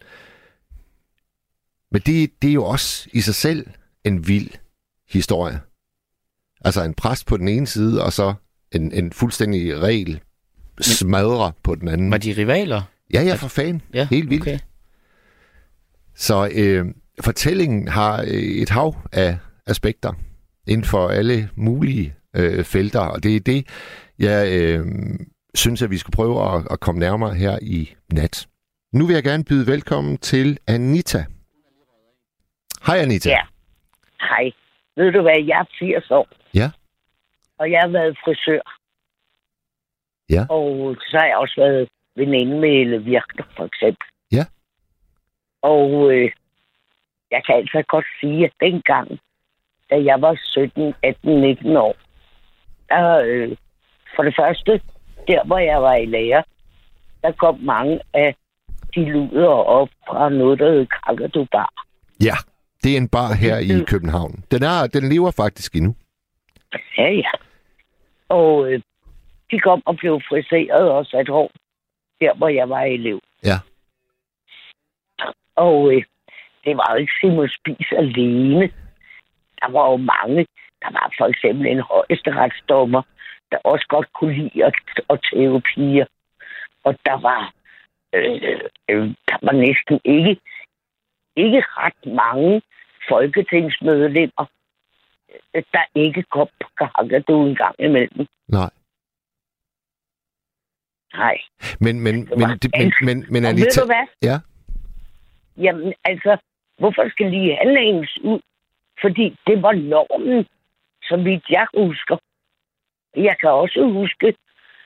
Men 1.93 2.03
det, 2.07 2.43
det 2.43 2.51
er 2.51 2.55
jo 2.55 2.65
også 2.65 3.09
i 3.13 3.21
sig 3.21 3.35
selv 3.35 3.67
en 4.05 4.29
vild 4.29 4.51
historie. 5.09 5.61
Altså 6.61 6.83
en 6.83 6.95
præst 6.95 7.27
på 7.27 7.37
den 7.37 7.49
ene 7.49 7.67
side, 7.67 8.03
og 8.05 8.13
så 8.13 8.35
en, 8.73 8.93
en 8.93 9.13
fuldstændig 9.13 9.79
regel 9.79 10.21
smadrer 10.81 11.51
på 11.63 11.75
den 11.75 11.89
anden. 11.89 12.11
Var 12.11 12.19
de 12.19 12.33
rivaler? 12.33 12.83
Ja, 13.13 13.23
ja, 13.23 13.35
for 13.35 13.49
fanden. 13.49 13.83
Ja, 13.95 14.07
Helt 14.11 14.31
vildt. 14.31 14.43
Okay. 14.43 14.59
Så 16.15 16.51
øh, 16.53 16.87
fortællingen 17.25 17.89
har 17.89 18.21
øh, 18.21 18.63
et 18.63 18.71
hav 18.71 18.95
af 19.13 19.39
aspekter 19.67 20.13
inden 20.67 20.87
for 20.87 21.09
alle 21.09 21.49
mulige 21.57 22.15
øh, 22.37 22.65
felter, 22.65 23.01
og 23.01 23.23
det 23.23 23.37
er 23.37 23.41
det, 23.41 23.67
jeg 24.19 24.41
øh, 24.61 24.87
synes, 25.55 25.83
at 25.83 25.91
vi 25.91 25.99
skal 25.99 26.13
prøve 26.13 26.55
at, 26.55 26.67
at 26.71 26.81
komme 26.81 26.99
nærmere 27.01 27.35
her 27.35 27.59
i 27.63 27.95
nat. 28.13 28.47
Nu 28.93 29.07
vil 29.07 29.15
jeg 29.15 29.25
gerne 29.25 29.45
byde 29.45 29.67
velkommen 29.67 30.19
til 30.19 30.59
Anita. 30.69 31.25
Hej 32.87 32.99
Anita. 32.99 33.31
Ja, 33.31 33.43
hej. 34.21 34.53
Ved 34.97 35.13
du 35.13 35.23
hvad, 35.23 35.45
jeg 35.47 35.59
er 35.61 35.65
80 35.79 36.11
år. 36.11 36.29
Ja. 36.55 36.71
Og 37.59 37.71
jeg 37.71 37.81
har 37.81 37.89
været 37.89 38.19
frisør. 38.25 38.65
Ja. 40.31 40.43
Og 40.51 40.97
så 41.01 41.17
har 41.19 41.27
jeg 41.27 41.37
også 41.37 41.55
været 41.57 41.89
veninde 42.17 42.61
med 42.61 42.69
Elle 42.69 43.05
Virkner, 43.05 43.45
for 43.57 43.65
eksempel. 43.65 44.07
Ja. 44.33 44.45
Og 45.63 46.13
øh, 46.13 46.31
jeg 47.31 47.43
kan 47.47 47.55
altså 47.55 47.83
godt 47.89 48.07
sige, 48.21 48.45
at 48.45 48.53
dengang, 48.61 49.19
da 49.91 49.97
jeg 50.05 50.23
var 50.23 50.39
17, 50.43 50.95
18, 51.03 51.41
19 51.41 51.77
år, 51.77 51.97
der, 52.89 53.23
øh, 53.27 53.57
for 54.17 54.23
det 54.23 54.35
første, 54.39 54.81
der 55.29 55.45
hvor 55.45 55.59
jeg 55.59 55.83
var 55.83 55.95
i 55.95 56.07
lærer, 56.07 56.43
der 57.23 57.33
kom 57.33 57.59
mange 57.61 58.01
af 58.15 58.35
de 58.95 59.05
luder 59.05 59.49
op 59.49 59.89
fra 60.09 60.29
noget, 60.29 60.59
der 60.59 60.71
hed 60.71 60.87
Kakadu 60.87 61.47
Bar. 61.53 61.73
Ja. 62.21 62.37
Det 62.83 62.93
er 62.93 62.97
en 62.97 63.09
bar 63.09 63.33
her 63.35 63.57
i 63.59 63.85
København. 63.87 64.45
Den, 64.51 64.63
er, 64.63 64.87
den 64.87 65.09
lever 65.09 65.31
faktisk 65.31 65.75
endnu. 65.75 65.95
Ja, 66.99 67.11
ja. 67.11 67.31
Og 68.29 68.73
øh, 68.73 68.81
de 69.51 69.61
kom 69.61 69.83
og 69.87 69.97
blev 69.97 70.21
friseret 70.29 70.91
og 70.91 71.07
sat 71.07 71.29
hår, 71.29 71.51
der 72.21 72.35
hvor 72.35 72.49
jeg 72.49 72.69
var 72.69 72.83
elev. 72.83 73.21
Ja. 73.45 73.59
Og 75.57 75.93
øh, 75.95 76.03
det 76.67 76.77
var 76.77 76.89
jo 76.93 76.97
ikke 76.97 77.13
Simon 77.21 77.49
Spis 77.49 77.89
alene. 78.03 78.67
Der 79.61 79.69
var 79.77 79.91
jo 79.91 79.97
mange. 79.97 80.47
Der 80.83 80.91
var 80.93 81.13
for 81.19 81.27
eksempel 81.27 81.67
en 81.67 81.81
højesteretsdommer, 81.81 83.03
der 83.51 83.59
også 83.65 83.87
godt 83.89 84.13
kunne 84.13 84.35
lide 84.35 84.65
at, 84.65 84.75
at 85.11 85.21
tæve 85.31 85.61
piger. 85.61 86.07
Og 86.85 86.93
der 87.07 87.21
var, 87.29 87.53
øh, 88.15 88.61
øh, 88.91 89.07
der 89.29 89.39
var 89.43 89.53
næsten 89.53 90.01
ikke, 90.05 90.41
ikke 91.37 91.63
ret 91.67 92.03
mange 92.07 92.63
folketingsmedlemmer, 93.09 94.47
der 95.55 95.85
ikke 95.95 96.23
kom 96.23 96.49
på 96.61 96.69
Kakadu 96.79 97.47
en 97.47 97.55
gang 97.55 97.75
imellem. 97.79 98.27
Nej. 98.49 98.71
Nej. 101.15 101.39
Men, 101.81 102.01
men, 102.01 102.15
Det 102.27 102.39
men, 102.39 102.49
det, 102.63 102.71
men, 102.79 102.93
men, 103.03 103.27
men 103.31 103.45
Anita... 103.45 103.65
ved 103.65 103.83
du 103.83 103.87
hvad? 103.87 104.07
Ja. 104.23 104.39
Jamen, 105.57 105.95
altså, 106.05 106.39
hvorfor 106.79 107.11
skal 107.11 107.31
lige 107.31 107.57
han 107.57 107.69
ud? 108.23 108.41
Fordi 109.01 109.37
det 109.47 109.63
var 109.63 109.73
normen, 109.73 110.47
så 111.03 111.17
vidt 111.17 111.45
jeg 111.51 111.67
husker. 111.77 112.17
Jeg 113.17 113.37
kan 113.41 113.51
også 113.51 113.81
huske 113.83 114.35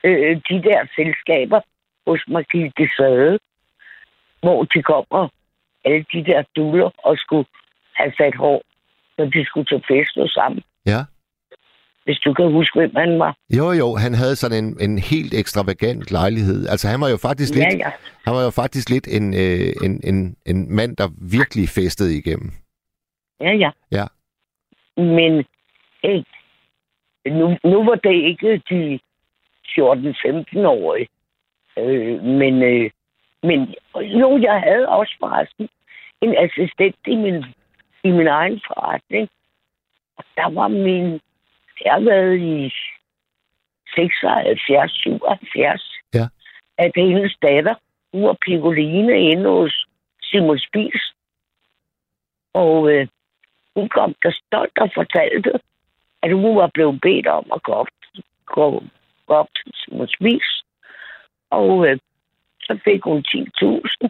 øh, 0.03 0.41
de 0.49 0.63
der 0.63 0.87
selskaber 0.95 1.61
hos 2.07 2.21
Margrethe 2.27 2.89
Sade, 2.97 3.39
hvor 4.41 4.63
de 4.63 4.83
kommer, 4.83 5.29
alle 5.85 6.05
de 6.13 6.25
der 6.25 6.43
duller, 6.55 6.89
og 6.97 7.17
skulle 7.17 7.47
have 7.93 8.13
sat 8.17 8.35
hår, 8.35 8.61
når 9.17 9.25
de 9.25 9.45
skulle 9.45 9.65
til 9.65 9.83
fest 9.87 10.17
og 10.17 10.29
sammen. 10.29 10.63
Ja. 10.85 11.01
Hvis 12.05 12.19
du 12.19 12.33
kan 12.33 12.51
huske, 12.51 12.79
hvem 12.79 12.95
han 12.95 13.19
var. 13.19 13.37
Jo, 13.57 13.71
jo, 13.71 13.95
han 13.95 14.13
havde 14.13 14.35
sådan 14.35 14.63
en, 14.63 14.77
en 14.81 14.99
helt 14.99 15.33
ekstravagant 15.33 16.11
lejlighed. 16.11 16.67
Altså, 16.69 16.87
han 16.87 17.01
var 17.01 17.09
jo 17.09 17.17
faktisk 17.17 17.53
lidt, 17.55 17.65
Ja, 17.65 17.77
ja. 17.77 17.91
han 18.25 18.33
var 18.35 18.43
jo 18.43 18.49
faktisk 18.49 18.89
lidt 18.89 19.07
en, 19.07 19.33
øh, 19.33 19.73
en, 19.85 20.01
en, 20.03 20.35
en 20.45 20.75
mand, 20.75 20.97
der 20.97 21.07
virkelig 21.39 21.69
festede 21.69 22.17
igennem. 22.17 22.51
Ja, 23.41 23.51
ja. 23.53 23.71
Ja. 23.91 24.05
Men 24.97 25.45
hey, 26.03 26.19
nu, 27.27 27.57
nu 27.63 27.83
var 27.83 27.95
det 27.95 28.13
ikke 28.13 28.61
de 28.69 28.99
14-15-årige. 29.79 31.07
Øh, 31.79 32.23
men, 32.23 32.63
øh, 32.63 32.89
men 33.43 33.59
jo, 33.95 34.37
jeg 34.41 34.61
havde 34.67 34.87
også 34.87 35.15
forresten 35.19 35.69
en 36.21 36.35
assistent 36.37 36.95
i 37.07 37.15
min, 37.15 37.45
i 38.03 38.11
min 38.11 38.27
egen 38.27 38.61
forretning. 38.67 39.29
Og 40.17 40.23
der 40.37 40.49
var 40.53 40.67
min... 40.67 41.19
Jeg 41.85 41.93
har 41.93 41.99
været 41.99 42.37
i 42.39 42.73
76, 43.95 44.91
77. 44.91 46.01
Ja. 46.13 46.27
At 46.77 46.91
hendes 46.95 47.35
datter, 47.41 47.75
hun 48.13 48.23
var 48.23 48.37
Piccoline 48.45 49.21
inde 49.31 49.49
hos 49.49 49.85
Simon 50.21 50.59
Spies. 50.59 51.01
Og 52.53 52.91
øh, 52.91 53.07
hun 53.75 53.89
kom 53.89 54.15
der 54.23 54.31
stolt 54.31 54.77
og 54.77 54.89
fortalte, 54.95 55.51
at 56.23 56.33
hun 56.33 56.55
var 56.55 56.69
blevet 56.73 57.01
bedt 57.01 57.27
om 57.27 57.45
at 57.55 57.63
gå 57.63 57.71
op, 57.71 57.87
gå, 58.45 58.83
gå 59.27 59.33
op 59.33 59.47
til 59.55 59.73
Simon 59.75 60.07
Spies. 60.07 60.63
Og 61.49 61.87
øh, 61.87 61.99
så 62.61 62.79
fik 62.83 63.03
hun 63.03 63.23
10.000. 63.27 64.09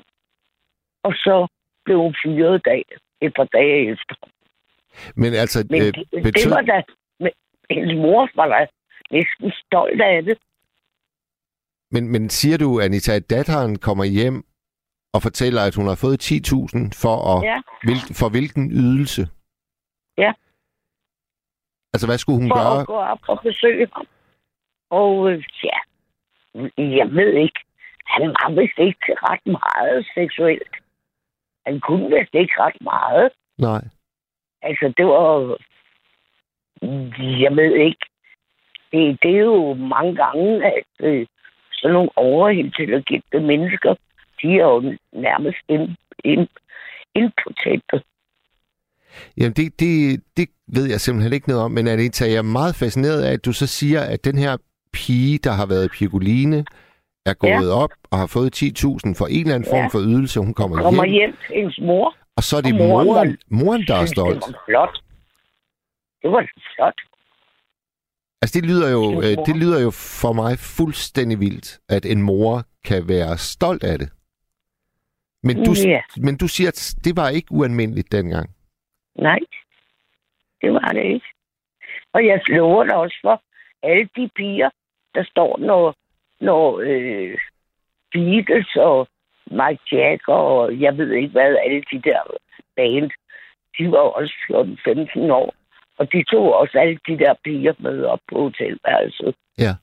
Og 1.03 1.13
så 1.13 1.47
blev 1.85 1.97
hun 1.97 2.15
fyret 2.23 2.65
dag, 2.65 2.85
et 3.21 3.33
par 3.33 3.43
dage 3.43 3.91
efter. 3.91 4.15
Men 5.15 5.33
altså, 5.33 5.67
Men 5.69 5.81
øh, 5.81 5.87
det, 5.87 5.95
det 6.11 6.23
betød, 6.23 6.49
var 6.49 6.61
da... 6.61 6.81
Hendes 7.81 7.97
mor 7.97 8.29
var 8.35 8.47
da 8.47 8.67
næsten 9.11 9.51
stolt 9.65 10.01
af 10.01 10.23
det. 10.23 10.37
men, 11.91 12.11
men 12.11 12.29
siger 12.29 12.57
du, 12.57 12.79
Anita, 12.81 13.11
at 13.15 13.29
datteren 13.29 13.77
kommer 13.79 14.03
hjem 14.05 14.43
og 15.13 15.21
fortæller, 15.21 15.61
at 15.61 15.75
hun 15.75 15.87
har 15.87 15.95
fået 15.95 16.31
10.000 16.31 17.01
for, 17.03 17.15
at, 17.33 17.43
Ja. 17.43 17.61
hvil, 17.83 18.01
for 18.19 18.29
hvilken 18.29 18.71
ydelse? 18.71 19.21
Ja. 20.17 20.31
Altså, 21.93 22.07
hvad 22.07 22.17
skulle 22.17 22.39
hun 22.41 22.49
For 22.49 22.55
gøre? 22.55 22.81
at 22.81 22.87
gå 22.87 22.93
op 23.13 23.19
og 23.27 23.39
besøge 23.43 23.87
ham. 23.93 24.05
Og 24.89 25.31
øh, 25.31 25.43
ja, 25.63 25.77
jeg 26.99 27.07
ved 27.11 27.33
ikke. 27.45 27.59
Han 28.05 28.21
var 28.27 28.49
vist 28.61 28.79
ikke 28.79 29.07
ret 29.29 29.45
meget 29.59 30.07
seksuelt. 30.17 30.73
Han 31.65 31.79
kunne 31.79 32.05
vist 32.15 32.33
ikke 32.33 32.53
ret 32.63 32.81
meget. 32.81 33.29
Nej. 33.57 33.83
Altså, 34.61 34.93
det 34.97 35.05
var... 35.05 35.57
Jeg 37.45 37.55
ved 37.55 37.73
ikke. 37.75 38.05
Det, 38.91 39.17
det 39.23 39.31
er 39.35 39.39
jo 39.39 39.73
mange 39.73 40.15
gange, 40.15 40.65
at 40.65 40.83
øh, 40.99 41.27
sådan 41.73 41.93
nogle 41.93 42.09
overintelligente 42.15 43.39
mennesker, 43.39 43.95
de 44.41 44.47
er 44.47 44.63
jo 44.73 44.81
nærmest 45.13 45.57
in, 45.69 45.95
in, 46.23 46.47
impotente. 47.15 48.01
Jamen, 49.37 49.53
det, 49.53 49.79
det, 49.79 50.21
det 50.37 50.49
ved 50.67 50.89
jeg 50.89 50.99
simpelthen 51.01 51.33
ikke 51.33 51.49
noget 51.49 51.63
om, 51.63 51.71
men 51.71 51.87
Anita, 51.87 52.25
jeg 52.25 52.35
er 52.35 52.41
meget 52.59 52.75
fascineret 52.75 53.21
af, 53.23 53.33
at 53.33 53.45
du 53.45 53.53
så 53.53 53.67
siger, 53.67 54.01
at 54.01 54.25
den 54.25 54.37
her 54.37 54.57
pige, 54.93 55.37
der 55.37 55.51
har 55.51 55.65
været 55.65 55.91
Piccoline, 55.91 56.65
er 57.25 57.33
gået 57.33 57.49
ja. 57.69 57.73
op 57.83 57.89
og 58.11 58.17
har 58.17 58.27
fået 58.27 58.63
10.000 58.63 58.69
for 59.17 59.27
en 59.27 59.39
eller 59.41 59.55
anden 59.55 59.69
form 59.69 59.79
Ja. 59.79 59.87
for 59.87 59.99
ydelse, 59.99 60.39
hun 60.39 60.53
kommer, 60.53 60.81
Kommer 60.81 61.05
hjem, 61.05 61.13
hjem 61.13 61.35
til 61.47 61.55
hendes 61.55 61.79
mor. 61.81 62.15
og 62.37 62.43
så 62.43 62.57
er 62.57 62.61
det 62.61 62.75
moren, 62.75 63.07
moren, 63.07 63.27
der- 63.29 63.35
moren, 63.49 63.81
der 63.87 63.95
er 63.95 64.05
stolt. 64.05 64.35
Det 64.45 64.53
var 64.53 64.63
flot. 64.67 65.01
Det 66.21 66.31
var 66.31 66.47
flot. 66.75 67.01
Altså, 68.41 68.59
det 68.59 68.69
lyder, 68.69 68.91
jo, 68.91 69.03
øh, 69.21 69.45
det 69.47 69.55
lyder 69.61 69.81
jo 69.81 69.91
for 70.21 70.33
mig 70.33 70.53
fuldstændig 70.77 71.39
vildt, 71.39 71.79
at 71.89 72.05
en 72.05 72.21
mor 72.21 72.63
kan 72.85 73.07
være 73.07 73.37
stolt 73.37 73.83
af 73.83 73.99
det. 73.99 74.09
Men 75.43 75.55
du, 75.65 75.71
Ja. 75.85 76.01
men 76.17 76.37
du 76.37 76.47
siger, 76.47 76.67
at 76.67 76.95
det 77.03 77.13
var 77.17 77.29
ikke 77.29 77.47
ualmindeligt 77.51 78.11
dengang. 78.11 78.49
Nej, 79.15 79.39
det 80.61 80.73
var 80.73 80.89
det 80.93 81.03
ikke. 81.03 81.25
Og 82.13 82.25
jeg 82.25 82.41
lover 82.47 82.83
dig 82.83 82.95
også 82.95 83.17
for 83.21 83.41
alle 83.83 84.09
de 84.15 84.29
piger, 84.35 84.69
der 85.15 85.23
står, 85.23 85.57
når, 85.59 85.95
når 86.41 86.79
øh, 86.79 87.37
Beatles 88.11 88.75
og 88.75 89.07
Mike 89.51 89.83
Jagger 89.91 90.33
og 90.33 90.79
jeg 90.79 90.97
ved 90.97 91.11
ikke 91.11 91.31
hvad, 91.31 91.55
alle 91.65 91.83
de 91.91 92.01
der 92.09 92.21
band, 92.75 93.11
de 93.77 93.91
var 93.91 93.97
også 93.97 94.33
14-15 95.27 95.31
år. 95.31 95.53
Og 96.01 96.11
de 96.13 96.23
tog 96.23 96.53
også 96.61 96.79
alle 96.79 96.99
de 97.07 97.17
der 97.17 97.33
piger 97.43 97.73
med 97.79 98.03
op 98.03 98.19
på 98.29 98.35
hotelværelset. 98.41 99.35
Ja. 99.57 99.73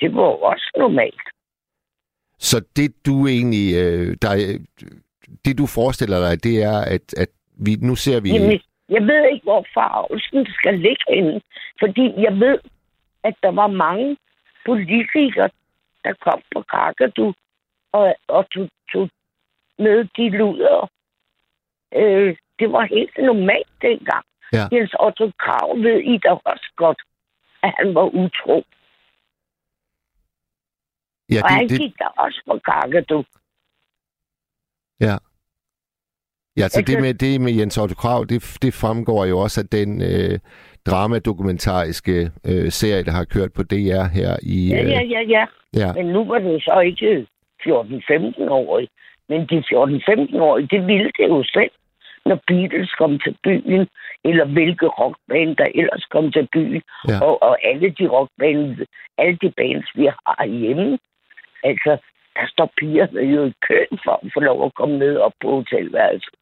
Det 0.00 0.14
var 0.14 0.22
også 0.50 0.70
normalt. 0.76 1.26
Så 2.38 2.56
det 2.76 3.06
du 3.06 3.26
egentlig, 3.26 3.66
øh, 3.82 4.16
der, 4.22 4.30
det 5.44 5.58
du 5.58 5.66
forestiller 5.66 6.18
dig, 6.26 6.44
det 6.44 6.62
er, 6.62 6.78
at, 6.94 7.06
at 7.22 7.28
vi, 7.64 7.72
nu 7.88 7.94
ser 7.94 8.20
vi... 8.20 8.28
Jamen, 8.28 8.60
jeg 8.88 9.02
ved 9.02 9.22
ikke, 9.32 9.44
hvor 9.44 9.66
farvelsen 9.74 10.46
skal 10.58 10.74
ligge 10.78 11.04
henne. 11.08 11.40
Fordi 11.80 12.04
jeg 12.26 12.34
ved, 12.40 12.58
at 13.24 13.34
der 13.42 13.52
var 13.60 13.66
mange 13.66 14.16
politikere, 14.66 15.50
der 16.04 16.12
kom 16.24 16.42
på 16.54 16.62
Kakadu 16.62 17.34
og, 17.92 18.14
og 18.28 18.50
tog, 18.50 18.68
tog 18.92 19.08
med 19.78 20.04
de 20.16 20.28
luder. 20.38 20.90
Øh, 21.94 22.36
det 22.60 22.68
var 22.72 22.84
helt 22.96 23.16
normalt 23.30 23.72
dengang. 23.82 24.24
Ja. 24.52 24.64
Jens 24.72 24.94
Otto 25.06 25.26
Krav 25.42 25.68
ved 25.86 25.98
I 26.12 26.14
da 26.24 26.30
også 26.52 26.72
godt, 26.76 27.00
at 27.62 27.70
han 27.78 27.94
var 27.94 28.06
utro. 28.24 28.56
ja, 31.34 31.40
og 31.44 31.48
han 31.50 31.62
det, 31.62 31.70
det, 31.70 31.78
gik 31.80 31.94
da 31.98 32.04
også 32.24 32.40
på 32.46 32.54
Kakadu. 32.68 33.24
ja. 35.00 35.16
Ja, 36.56 36.68
så 36.68 36.78
Altså- 36.80 36.92
det 36.92 37.02
med, 37.02 37.14
det 37.14 37.40
med 37.40 37.52
Jens 37.52 37.78
Otto 37.78 37.94
Krav, 37.94 38.24
det, 38.24 38.58
det 38.62 38.74
fremgår 38.74 39.24
jo 39.24 39.38
også 39.38 39.60
af 39.60 39.66
den 39.68 40.02
øh, 40.02 40.38
dramadokumentariske 40.86 42.30
øh, 42.46 42.70
serie, 42.70 43.04
der 43.04 43.10
har 43.12 43.24
kørt 43.24 43.52
på 43.52 43.62
DR 43.62 44.04
her 44.18 44.36
i... 44.42 44.68
Ja, 44.68 44.82
ja, 44.82 45.00
ja, 45.14 45.20
ja. 45.20 45.44
ja. 45.74 45.92
Men 45.92 46.06
nu 46.06 46.24
var 46.24 46.38
det 46.38 46.62
så 46.62 46.80
ikke 46.80 47.26
14-15-årige. 47.66 48.88
Men 49.28 49.40
de 49.50 49.56
14-15-årige, 49.58 50.66
det 50.74 50.86
ville 50.86 51.10
det 51.18 51.28
jo 51.28 51.44
selv, 51.44 51.70
når 52.26 52.38
Beatles 52.46 52.92
kom 53.00 53.18
til 53.24 53.38
byen, 53.44 53.88
eller 54.24 54.44
hvilke 54.44 54.86
rockband, 54.86 55.56
der 55.56 55.68
ellers 55.74 56.04
kom 56.10 56.32
til 56.32 56.48
byen. 56.52 56.82
Ja. 57.08 57.20
Og, 57.26 57.42
og 57.42 57.64
alle 57.64 57.90
de 57.98 58.06
rockband, 58.08 58.86
alle 59.18 59.38
de 59.42 59.50
bands, 59.56 59.88
vi 59.94 60.04
har 60.06 60.44
hjemme. 60.46 60.98
Altså, 61.64 61.92
der 62.36 62.46
står 62.48 62.72
pigerne 62.78 63.20
jo 63.20 63.44
i 63.46 63.52
køen 63.68 63.98
for 64.04 64.12
at 64.22 64.30
få 64.34 64.40
lov 64.40 64.64
at 64.66 64.74
komme 64.74 64.98
ned 64.98 65.16
op 65.16 65.32
på 65.42 65.48
hotelværelset. 65.56 66.34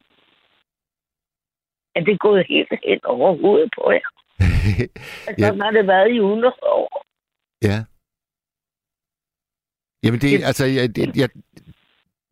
Er 1.95 2.01
det 2.03 2.19
gået 2.19 2.45
helt 2.49 2.73
hen 2.85 2.99
over 3.05 3.37
hovedet 3.41 3.71
på 3.77 3.91
jer? 3.91 4.09
Altså, 5.27 5.45
Ja. 5.45 5.63
har 5.63 5.71
det 5.71 5.87
været 5.87 6.11
i 6.11 6.17
100 6.17 6.53
år. 6.61 7.05
Ja. 7.63 7.77
Jamen 10.03 10.19
det, 10.19 10.29
Det- 10.39 10.45
altså, 10.49 10.65
jeg, 10.65 10.85
jeg, 10.97 11.07
jeg, 11.21 11.29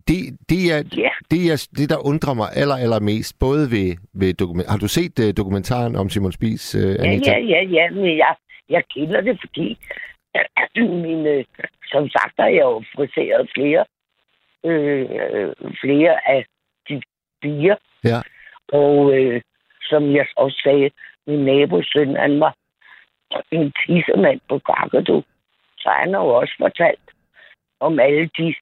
det, 0.08 0.20
det, 0.50 0.62
er, 0.76 0.80
Ja. 1.04 1.10
det, 1.32 1.42
er, 1.52 1.68
det, 1.78 1.90
der 1.90 2.06
undrer 2.10 2.34
mig 2.34 2.48
aller, 2.56 2.76
aller 2.76 3.00
mest, 3.00 3.40
både 3.40 3.72
ved, 3.72 3.90
ved 4.14 4.34
dokument... 4.34 4.70
Har 4.70 4.78
du 4.78 4.88
set 4.88 5.20
uh, 5.20 5.30
dokumentaren 5.38 5.96
om 5.96 6.10
Simon 6.10 6.32
Spies, 6.32 6.76
uh, 6.76 6.82
Ja, 6.82 7.04
Anita? 7.04 7.32
ja, 7.32 7.40
ja, 7.40 7.62
ja, 7.78 7.90
men 7.90 8.18
jeg, 8.18 8.36
jeg 8.70 8.84
kender 8.94 9.22
det, 9.22 9.40
fordi 9.44 9.78
mine, 11.06 11.46
som 11.92 12.10
sagt 12.10 12.34
har 12.40 12.48
jeg 12.48 12.62
jo 12.72 12.84
friseret 12.96 13.50
flere, 13.56 13.86
øh, 14.66 15.52
flere 15.82 16.30
af 16.30 16.46
de 16.90 17.02
piger. 17.42 17.76
Ja. 18.04 18.20
Og 18.74 19.14
øh, 19.18 19.42
som 19.82 20.16
jeg 20.16 20.26
også 20.36 20.60
sagde, 20.64 20.90
min 21.28 21.46
nabosøn, 21.46 22.16
han 22.16 22.40
var 22.40 22.54
en 23.52 23.74
tissemand 23.86 24.40
på 24.50 24.60
Kakadu. 24.60 25.24
Så 25.78 25.90
han 26.00 26.14
har 26.14 26.22
jo 26.22 26.28
også 26.30 26.54
fortalt 26.62 27.08
om 27.80 28.00
alle 28.00 28.30
de 28.38 28.56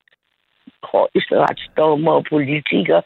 højeste 0.84 1.36
retsdommer 1.46 2.12
og 2.12 2.25
politikere, 2.29 3.01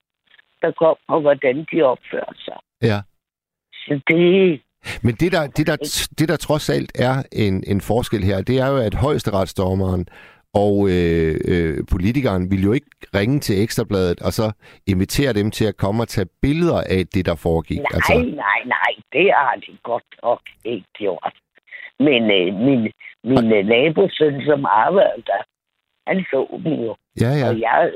der 0.61 0.71
kom, 0.71 0.95
og 1.07 1.21
hvordan 1.21 1.65
de 1.71 1.81
opførte 1.81 2.39
sig. 2.45 2.59
Ja. 2.81 2.99
Så 3.73 4.01
det, 4.07 4.61
Men 5.03 5.13
det 5.15 5.31
der, 5.31 5.47
det, 5.47 5.67
der, 5.67 5.77
det, 6.19 6.29
der 6.29 6.37
trods 6.37 6.69
alt 6.69 6.91
er 6.99 7.23
en, 7.31 7.63
en 7.67 7.81
forskel 7.81 8.23
her, 8.23 8.41
det 8.41 8.59
er 8.59 8.67
jo, 8.67 8.77
at 8.77 8.95
højesteretsdommeren 8.95 10.07
og 10.53 10.89
øh, 10.95 11.35
øh, 11.51 11.77
politikeren 11.91 12.51
vil 12.51 12.63
jo 12.63 12.71
ikke 12.71 12.91
ringe 13.15 13.39
til 13.39 13.63
Ekstrabladet 13.63 14.19
og 14.19 14.31
så 14.33 14.51
invitere 14.87 15.33
dem 15.33 15.51
til 15.51 15.65
at 15.65 15.77
komme 15.77 16.03
og 16.03 16.07
tage 16.07 16.29
billeder 16.41 16.81
af 16.97 17.01
det, 17.13 17.25
der 17.25 17.35
foregik. 17.35 17.77
Nej, 17.77 17.93
altså... 17.93 18.13
nej, 18.13 18.59
nej, 18.65 18.91
det 19.13 19.27
har 19.33 19.55
de 19.55 19.77
godt 19.83 20.09
nok 20.23 20.41
ikke 20.65 20.87
gjort. 20.97 21.35
Men 21.99 22.21
øh, 22.37 22.53
min, 22.65 22.81
min 23.23 23.53
og... 23.53 23.65
nabosøn, 23.65 24.41
som 24.45 24.65
arbejdede 24.65 25.23
der, 25.25 25.41
han 26.07 26.25
så 26.31 26.59
dem 26.63 26.73
jo. 26.73 26.95
Ja, 27.21 27.31
ja. 27.41 27.49
Og 27.49 27.59
jeg, 27.59 27.91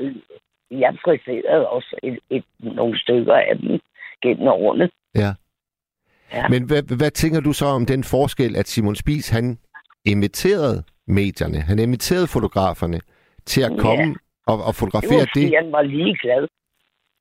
jeg 0.70 0.96
friserede 1.04 1.68
også 1.68 1.96
et, 2.02 2.18
et, 2.30 2.44
nogle 2.58 2.98
stykker 2.98 3.34
af 3.34 3.58
dem 3.58 3.80
gennem 4.22 4.48
årene. 4.48 4.90
Ja. 5.14 5.30
ja. 6.32 6.48
Men 6.48 6.66
hvad, 6.66 6.96
hvad 6.96 7.10
tænker 7.10 7.40
du 7.40 7.52
så 7.52 7.66
om 7.66 7.86
den 7.86 8.04
forskel, 8.04 8.56
at 8.56 8.68
Simon 8.68 8.94
Spies, 8.94 9.28
han 9.28 9.58
inviterede 10.04 10.82
medierne, 11.06 11.60
han 11.60 11.78
inviterede 11.78 12.26
fotograferne 12.26 13.00
til 13.46 13.62
at 13.62 13.72
komme 13.78 14.04
ja. 14.04 14.14
og, 14.46 14.56
og 14.68 14.74
fotografere 14.74 15.26
det? 15.34 15.34
Det 15.34 15.54
han 15.62 15.72
var 15.72 15.82
ligeglad. 15.82 16.48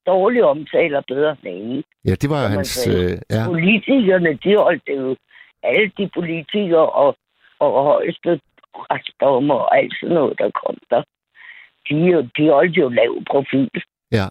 Dårlige 0.06 0.46
omtaler 0.46 1.02
bedre 1.08 1.32
end 1.44 1.56
ingen. 1.56 1.84
Ja, 2.06 2.12
det 2.12 2.30
var 2.30 2.44
jo 2.44 2.48
hans... 2.48 2.88
Øh, 2.88 3.12
ja. 3.30 3.46
Politikerne, 3.46 4.30
de 4.44 4.58
holdt 4.58 4.84
det 4.88 4.96
jo 4.96 5.16
alle 5.64 5.92
de 5.98 6.10
politikere 6.14 6.90
og, 6.90 7.16
og 7.60 7.84
højeste 7.84 8.40
retsdommer 8.92 9.56
og 9.56 9.78
alt 9.78 9.94
sådan 10.00 10.16
noget, 10.16 10.40
der 10.40 10.50
kom 10.62 10.78
der, 10.90 11.04
de, 11.90 12.30
de 12.38 12.44
holdt 12.50 12.78
jo 12.78 12.90
lav 12.90 13.14
profil. 13.32 13.70
Ja. 14.12 14.26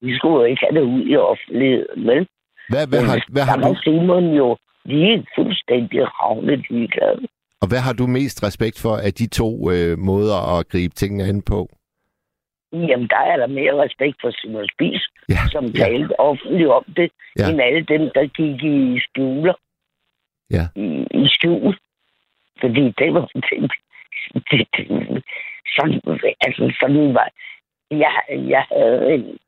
Vi 0.00 0.16
skulle 0.16 0.34
jo 0.34 0.44
ikke 0.44 0.62
have 0.66 0.80
det 0.80 0.86
ud 0.94 1.02
i 1.12 1.16
offentligheden, 1.16 2.06
vel? 2.06 2.26
Hvad, 2.68 2.86
hvad, 2.86 3.02
har, 3.02 3.24
hvad 3.28 3.42
har 3.42 3.56
du... 3.56 3.74
Simon 3.84 4.26
jo 4.34 4.56
lige 4.84 5.26
fuldstændig 5.36 6.00
ravnet 6.02 6.70
ligeglad. 6.70 7.18
Og 7.60 7.68
hvad 7.68 7.78
har 7.86 7.92
du 7.92 8.06
mest 8.06 8.42
respekt 8.42 8.80
for 8.82 8.96
af 8.96 9.12
de 9.14 9.26
to 9.28 9.70
øh, 9.70 9.98
måder 9.98 10.58
at 10.58 10.68
gribe 10.68 10.94
tingene 10.94 11.24
an 11.24 11.42
på? 11.42 11.68
Jamen, 12.72 13.08
der 13.08 13.22
er 13.32 13.36
der 13.36 13.46
mere 13.46 13.82
respekt 13.84 14.16
for 14.20 14.30
Simon 14.30 14.68
Spies, 14.72 15.04
ja, 15.28 15.42
som 15.52 15.64
ja. 15.64 15.84
talte 15.84 16.20
offentligt 16.20 16.68
om 16.68 16.84
det, 16.96 17.10
ja. 17.38 17.50
end 17.50 17.60
alle 17.60 17.82
dem, 17.82 18.10
der 18.14 18.24
gik 18.38 18.58
i 18.64 19.00
skjuler. 19.00 19.54
Ja. 20.50 20.64
I, 20.76 20.86
i 21.22 21.28
skjul. 21.28 21.78
Fordi 22.60 22.84
det 22.98 23.14
var 23.14 23.24
det, 23.34 23.70
det, 24.50 24.66
det, 24.76 25.24
sådan, 25.76 26.00
altså, 26.40 26.76
sådan 26.80 27.14
var... 27.14 27.28
Jeg, 27.90 28.22
jeg, 28.28 28.66
havde 28.72 29.14
en, 29.14 29.38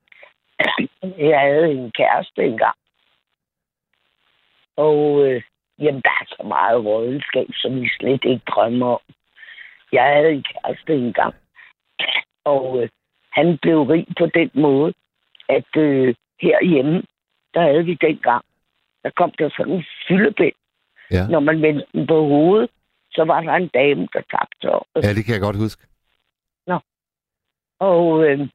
jeg 1.31 1.41
havde 1.41 1.71
en 1.71 1.91
kæreste 1.91 2.45
engang. 2.45 2.77
Og 4.77 5.27
øh, 5.27 5.43
jamen, 5.79 6.03
der 6.03 6.11
er 6.21 6.27
så 6.29 6.43
meget 6.49 6.85
rådenskab, 6.85 7.47
som 7.55 7.83
vi 7.83 7.89
slet 7.89 8.25
ikke 8.25 8.45
drømmer 8.49 8.87
om. 8.87 9.01
Jeg 9.93 10.05
havde 10.05 10.33
en 10.33 10.45
kæreste 10.53 10.95
engang. 10.95 11.35
Og 12.55 12.83
øh, 12.83 12.89
han 13.33 13.59
blev 13.63 13.83
rig 13.83 14.07
på 14.19 14.27
den 14.27 14.51
måde, 14.55 14.95
at 15.49 15.77
øh, 15.77 16.15
herhjemme, 16.41 17.03
der 17.55 17.61
havde 17.61 17.85
vi 17.85 17.95
dengang, 17.95 18.45
der 19.03 19.11
kom 19.17 19.31
der 19.39 19.49
sådan 19.57 19.73
en 19.73 19.85
fyldebind. 20.09 20.55
Ja. 21.11 21.27
Når 21.27 21.41
man 21.41 21.63
vendte 21.63 21.87
den 21.93 22.07
på 22.07 22.21
hovedet, 22.21 22.71
så 23.13 23.25
var 23.25 23.41
der 23.41 23.53
en 23.53 23.69
dame, 23.69 24.09
der 24.13 24.23
tabte 24.31 24.69
Ja, 25.03 25.15
det 25.15 25.25
kan 25.25 25.35
jeg 25.35 25.41
godt 25.41 25.57
huske. 25.57 25.83
Og 27.79 28.25
øh, 28.25 28.49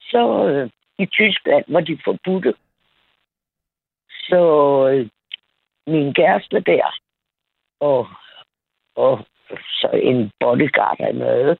så 0.00 0.48
øh, 0.48 0.70
i 0.98 1.06
Tyskland 1.06 1.64
var 1.68 1.80
de 1.80 1.98
forbudte. 2.04 2.54
Så 4.28 4.42
øh, 4.92 5.08
min 5.86 6.14
kæreste 6.14 6.60
der, 6.60 6.94
og, 7.80 8.08
og 8.96 9.26
så 9.50 9.90
en 9.92 10.30
bodyguard 10.40 11.14
med, 11.14 11.56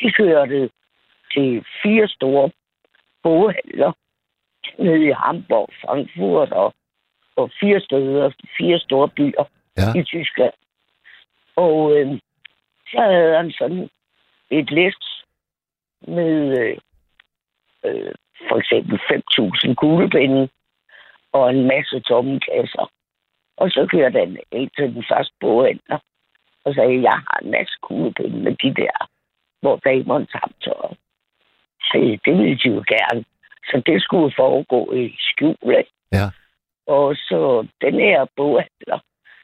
de 0.00 0.12
kørte 0.12 0.70
til 1.32 1.64
fire 1.82 2.08
store 2.08 2.50
boghandler 3.22 3.92
nede 4.78 5.04
i 5.04 5.12
Hamburg, 5.12 5.68
Frankfurt 5.84 6.52
og, 6.52 6.74
og 7.36 7.50
fire 7.60 7.80
steder, 7.80 8.30
fire 8.58 8.78
store 8.78 9.08
byer 9.08 9.44
ja. 9.76 10.00
i 10.00 10.02
Tyskland. 10.02 10.52
Og 11.56 11.96
øh, 11.96 12.20
så 12.90 13.00
havde 13.00 13.36
han 13.36 13.52
sådan 13.52 13.88
et 14.50 14.70
læs 14.70 15.15
med 16.00 16.58
øh, 16.60 16.76
øh, 17.84 18.14
for 18.48 18.56
eksempel 18.56 19.00
5.000 19.68 19.74
kuglepinde 19.74 20.48
og 21.32 21.50
en 21.50 21.66
masse 21.66 22.00
tomme 22.00 22.40
kasser. 22.40 22.90
Og 23.56 23.70
så 23.70 23.88
kørte 23.90 24.18
han 24.18 24.36
ind 24.52 24.70
til 24.76 24.94
den 24.94 25.04
første 25.10 25.34
boghandler 25.40 25.98
og 26.64 26.74
sagde, 26.74 27.02
jeg 27.02 27.18
har 27.26 27.38
en 27.42 27.50
masse 27.50 27.76
kuglepinde 27.82 28.38
med 28.38 28.54
de 28.62 28.74
der, 28.82 29.08
hvor 29.60 29.76
damerne 29.76 30.26
tabte 30.26 30.60
tøjet. 30.64 30.96
Så 31.80 32.18
det 32.24 32.38
ville 32.38 32.58
de 32.62 32.68
jo 32.68 32.84
gerne. 32.94 33.24
Så 33.64 33.82
det 33.86 34.02
skulle 34.02 34.34
foregå 34.36 34.92
i 34.92 35.16
skjul. 35.18 35.84
Ja. 36.12 36.26
Og 36.86 37.16
så 37.16 37.66
den 37.80 37.94
her 37.94 38.26
boghandler, 38.36 38.98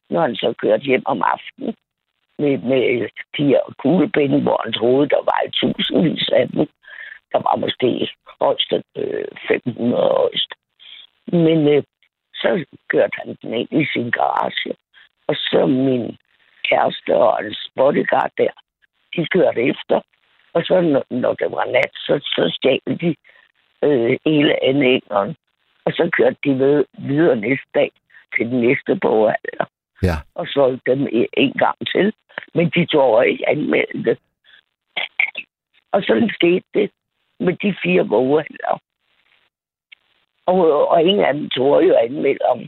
når 0.09 0.21
han 0.21 0.35
så 0.35 0.53
kørte 0.61 0.83
hjem 0.83 1.03
om 1.05 1.21
aftenen, 1.21 1.75
med, 2.39 2.57
med 2.57 3.09
papir 3.17 3.59
og 3.59 3.73
kuglepinde, 3.77 4.41
hvor 4.41 4.61
han 4.63 4.73
troede, 4.73 5.09
der 5.09 5.21
var 5.29 5.39
et 5.45 5.53
tusindvis 5.53 6.29
af 6.29 6.47
dem. 6.49 6.67
Der 7.31 7.39
var 7.47 7.55
måske 7.55 8.09
højst 8.41 8.73
øh, 8.95 9.25
500 9.47 10.03
højst. 10.03 10.51
Men 11.27 11.67
øh, 11.67 11.83
så 12.33 12.65
kørte 12.89 13.15
han 13.19 13.37
den 13.41 13.53
ind 13.53 13.71
i 13.71 13.85
sin 13.93 14.11
garage. 14.11 14.75
Og 15.27 15.35
så 15.35 15.65
min 15.65 16.17
kæreste 16.69 17.15
og 17.15 17.37
hans 17.37 17.69
bodyguard 17.75 18.31
der, 18.37 18.53
de 19.15 19.27
kørte 19.27 19.61
efter. 19.61 20.01
Og 20.53 20.63
så 20.63 20.81
når, 20.81 21.05
når 21.09 21.33
det 21.33 21.51
var 21.51 21.65
nat, 21.65 21.93
så, 21.93 22.13
så 22.35 22.43
stjal 22.55 22.99
de 23.01 23.15
øh, 23.83 24.17
hele 24.25 24.63
anlæggeren. 24.63 25.35
Og 25.85 25.91
så 25.93 26.09
kørte 26.17 26.37
de 26.43 26.59
ved, 26.59 26.85
videre 26.97 27.35
næste 27.35 27.69
dag 27.75 27.91
til 28.35 28.45
den 28.45 28.59
næste 28.61 28.95
boghandler. 28.95 29.65
Ja. 30.03 30.15
Og 30.35 30.47
solgte 30.47 30.91
dem 30.91 31.07
en 31.33 31.53
gang 31.53 31.77
til. 31.93 32.13
Men 32.53 32.69
de 32.75 32.85
tog 32.85 33.27
ikke 33.27 33.49
anmelde 33.49 34.03
det. 34.03 34.17
Og 35.91 36.03
sådan 36.03 36.29
skete 36.33 36.65
det 36.73 36.91
med 37.39 37.53
de 37.63 37.75
fire 37.83 38.05
boghandler. 38.05 38.81
Og, 40.45 40.87
og 40.89 41.01
ingen 41.01 41.25
af 41.25 41.33
dem 41.33 41.49
tog 41.49 41.87
jo 41.87 41.95
anmelde 41.95 42.45
om 42.45 42.59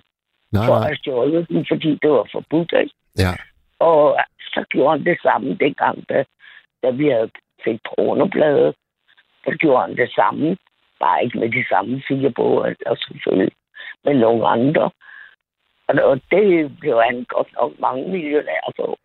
nej, 0.52 0.66
for 0.66 0.80
nej. 0.80 0.92
at 0.92 0.98
stjåle 0.98 1.46
dem, 1.50 1.66
fordi 1.72 2.00
det 2.02 2.10
var 2.10 2.28
forbudt. 2.32 2.74
Ikke? 2.74 2.96
Ja. 3.18 3.34
Og 3.80 4.18
så 4.40 4.66
gjorde 4.70 4.98
han 4.98 5.06
det 5.06 5.18
samme 5.22 5.56
dengang, 5.56 6.10
da, 6.10 6.24
da 6.84 6.90
vi 6.90 7.08
havde 7.10 7.32
fik 7.64 7.80
pornobladet. 7.90 8.76
Så 9.46 9.52
gjorde 9.60 9.82
han 9.82 9.98
det 9.98 10.12
samme. 10.16 10.58
Bare 11.00 11.24
ikke 11.24 11.40
med 11.40 11.50
de 11.50 11.66
samme 11.70 12.04
fire 12.08 12.32
boghandler 12.32 12.96
selvfølgelig, 12.96 13.52
men 14.06 14.16
nogle 14.16 14.48
andre. 14.48 14.92
Og 15.88 16.21
det 16.32 16.78
blev 16.80 17.02
han 17.08 17.26
godt 17.30 17.48
nok 17.60 17.71
mange 17.80 18.12
millionærer 18.12 18.71
på. 18.78 18.98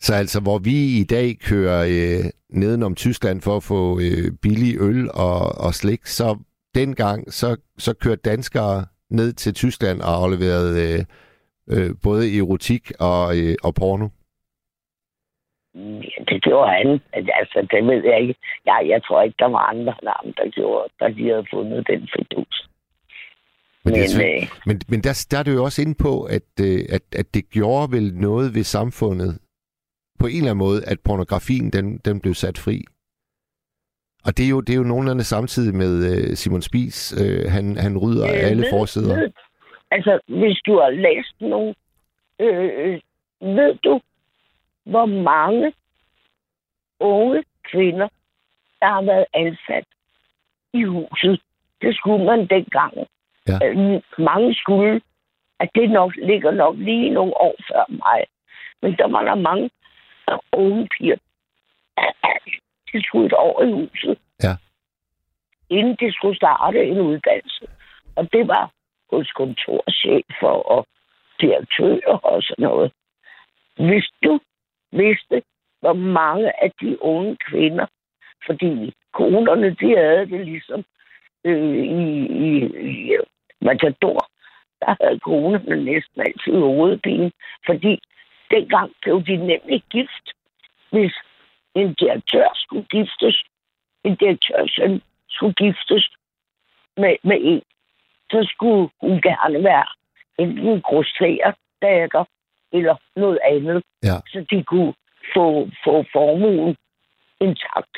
Så 0.00 0.14
altså, 0.14 0.42
hvor 0.42 0.58
vi 0.58 1.00
i 1.00 1.04
dag 1.04 1.28
kører 1.50 1.80
øh, 1.94 2.24
nedenom 2.48 2.94
Tyskland 2.94 3.40
for 3.40 3.56
at 3.56 3.62
få 3.62 4.00
øh, 4.00 4.26
billig 4.42 4.74
øl 4.80 5.08
og, 5.14 5.40
og 5.64 5.72
slik, 5.74 6.06
så 6.06 6.38
dengang, 6.74 7.32
så, 7.32 7.56
så 7.78 7.94
kørte 7.94 8.30
danskere 8.30 8.86
ned 9.10 9.32
til 9.32 9.54
Tyskland 9.54 10.00
og 10.00 10.12
afleverede 10.22 10.74
øh, 10.86 11.00
øh, 11.72 11.90
både 12.02 12.38
erotik 12.38 12.84
og, 13.00 13.24
øh, 13.38 13.54
og 13.64 13.74
porno. 13.74 14.08
Ja, 15.74 16.24
det 16.28 16.42
gjorde 16.42 16.70
han. 16.70 17.00
Altså, 17.12 17.66
det 17.70 17.86
ved 17.86 18.04
jeg 18.04 18.20
ikke. 18.20 18.34
Jeg, 18.66 18.86
jeg 18.88 19.02
tror 19.02 19.22
ikke, 19.22 19.36
der 19.38 19.48
var 19.48 19.58
andre 19.58 19.94
navn, 20.02 20.34
der 20.36 20.50
gjorde, 20.50 20.88
der 20.98 21.08
de 21.08 21.28
havde 21.28 21.46
fundet 21.54 21.86
den 21.86 22.08
fedus. 22.14 22.69
Men, 23.84 23.94
men, 23.94 24.02
øh, 24.20 24.48
men, 24.66 24.80
men 24.88 25.00
der, 25.02 25.26
der 25.30 25.38
er 25.38 25.42
du 25.42 25.50
jo 25.50 25.64
også 25.64 25.82
inde 25.82 25.94
på, 25.94 26.22
at, 26.22 26.42
øh, 26.60 26.80
at, 26.88 27.02
at 27.16 27.34
det 27.34 27.50
gjorde 27.50 27.92
vel 27.92 28.14
noget 28.14 28.54
ved 28.54 28.64
samfundet, 28.64 29.38
på 30.18 30.26
en 30.26 30.36
eller 30.36 30.50
anden 30.50 30.66
måde, 30.66 30.84
at 30.86 30.98
pornografien 31.04 31.70
den, 31.70 31.98
den 31.98 32.20
blev 32.20 32.34
sat 32.34 32.58
fri. 32.58 32.84
Og 34.24 34.36
det 34.36 34.44
er 34.44 34.48
jo, 34.48 34.60
det 34.60 34.72
er 34.72 34.76
jo 34.76 34.82
nogenlunde 34.82 35.24
samtidig 35.24 35.74
med 35.74 35.92
uh, 36.10 36.34
Simon 36.34 36.62
Spies. 36.62 37.14
Uh, 37.20 37.52
han, 37.52 37.76
han 37.76 37.98
rydder 37.98 38.28
øh, 38.28 38.50
alle 38.50 38.62
ved, 38.62 38.70
forsider. 38.70 39.20
Ved, 39.20 39.30
altså, 39.90 40.20
hvis 40.26 40.58
du 40.66 40.72
har 40.80 40.90
læst 40.90 41.34
nogle, 41.40 41.74
øh, 42.40 43.00
ved 43.40 43.74
du, 43.84 44.00
hvor 44.84 45.06
mange 45.06 45.72
unge 47.00 47.44
kvinder, 47.70 48.08
der 48.80 48.86
har 48.86 49.02
været 49.02 49.26
ansat 49.34 49.84
i 50.72 50.82
huset. 50.82 51.40
Det 51.82 51.96
skulle 51.96 52.24
man 52.24 52.38
dengang. 52.38 52.94
Ja. 53.48 53.58
Øh, 53.64 54.02
mange 54.18 54.54
skulle, 54.54 55.00
at 55.60 55.70
det 55.74 55.90
nok 55.90 56.12
ligger 56.16 56.50
nok 56.50 56.76
lige 56.78 57.10
nogle 57.10 57.36
år 57.36 57.54
før 57.68 57.84
mig. 57.88 58.26
Men 58.82 58.96
der 58.96 59.08
var 59.08 59.22
der 59.22 59.34
mange 59.34 59.70
unge 60.52 60.88
piger, 60.98 61.16
de 62.92 63.02
skulle 63.02 63.26
et 63.26 63.32
år 63.32 63.62
i 63.62 63.72
huset. 63.72 64.18
Ja. 64.42 64.56
Inden 65.70 65.96
de 66.00 66.12
skulle 66.12 66.36
starte 66.36 66.84
en 66.84 67.00
uddannelse. 67.00 67.66
Og 68.16 68.32
det 68.32 68.48
var 68.48 68.70
hos 69.10 69.32
kontorchefer 69.32 70.54
og 70.74 70.86
direktører 71.40 72.16
og 72.22 72.42
sådan 72.42 72.62
noget. 72.62 72.92
Hvis 73.76 74.06
du 74.24 74.40
vidste, 74.92 75.42
hvor 75.80 75.92
mange 75.92 76.64
af 76.64 76.72
de 76.80 77.02
unge 77.02 77.36
kvinder, 77.36 77.86
fordi 78.46 78.94
konerne, 79.12 79.74
de 79.74 79.96
havde 79.96 80.26
det 80.26 80.46
ligesom 80.46 80.84
øh, 81.44 81.76
i, 81.76 82.26
i, 82.26 82.64
i 82.90 83.16
Matador, 83.60 84.20
der 84.80 84.96
havde 85.00 85.20
konerne 85.20 85.84
næsten 85.84 86.20
altid 86.20 86.52
hovedpine, 86.52 87.32
fordi 87.66 88.02
dengang 88.50 88.92
blev 89.02 89.22
de 89.26 89.36
nemlig 89.36 89.82
gift. 89.90 90.26
Hvis 90.92 91.14
en 91.74 91.94
direktør 91.94 92.48
skulle 92.54 92.86
giftes, 92.90 93.42
en 94.04 94.14
direktørsøn 94.16 95.02
skulle 95.28 95.54
giftes 95.54 96.08
med, 96.96 97.16
med 97.24 97.38
en, 97.40 97.62
så 98.30 98.48
skulle 98.52 98.88
hun 99.00 99.20
gerne 99.22 99.64
være 99.64 99.86
enten 100.38 100.80
grosserer 100.82 101.52
datter 101.82 102.24
eller 102.72 102.96
noget 103.16 103.38
andet, 103.44 103.82
Ja. 104.02 104.16
så 104.32 104.46
de 104.50 104.64
kunne 104.64 104.94
få, 105.34 105.68
få 105.84 106.04
formuen 106.12 106.76
intakt. 107.40 107.94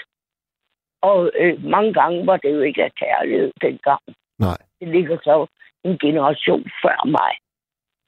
Og 1.02 1.30
øh, 1.40 1.64
mange 1.64 1.92
gange 1.92 2.26
var 2.26 2.36
det 2.36 2.50
jo 2.52 2.60
ikke 2.60 2.84
af 2.84 2.94
kærlighed 2.94 3.52
dengang. 3.60 4.02
Nej. 4.38 4.58
Det 4.80 4.88
ligger 4.88 5.18
så 5.24 5.46
en 5.84 5.98
generation 5.98 6.70
før 6.82 7.06
mig. 7.06 7.32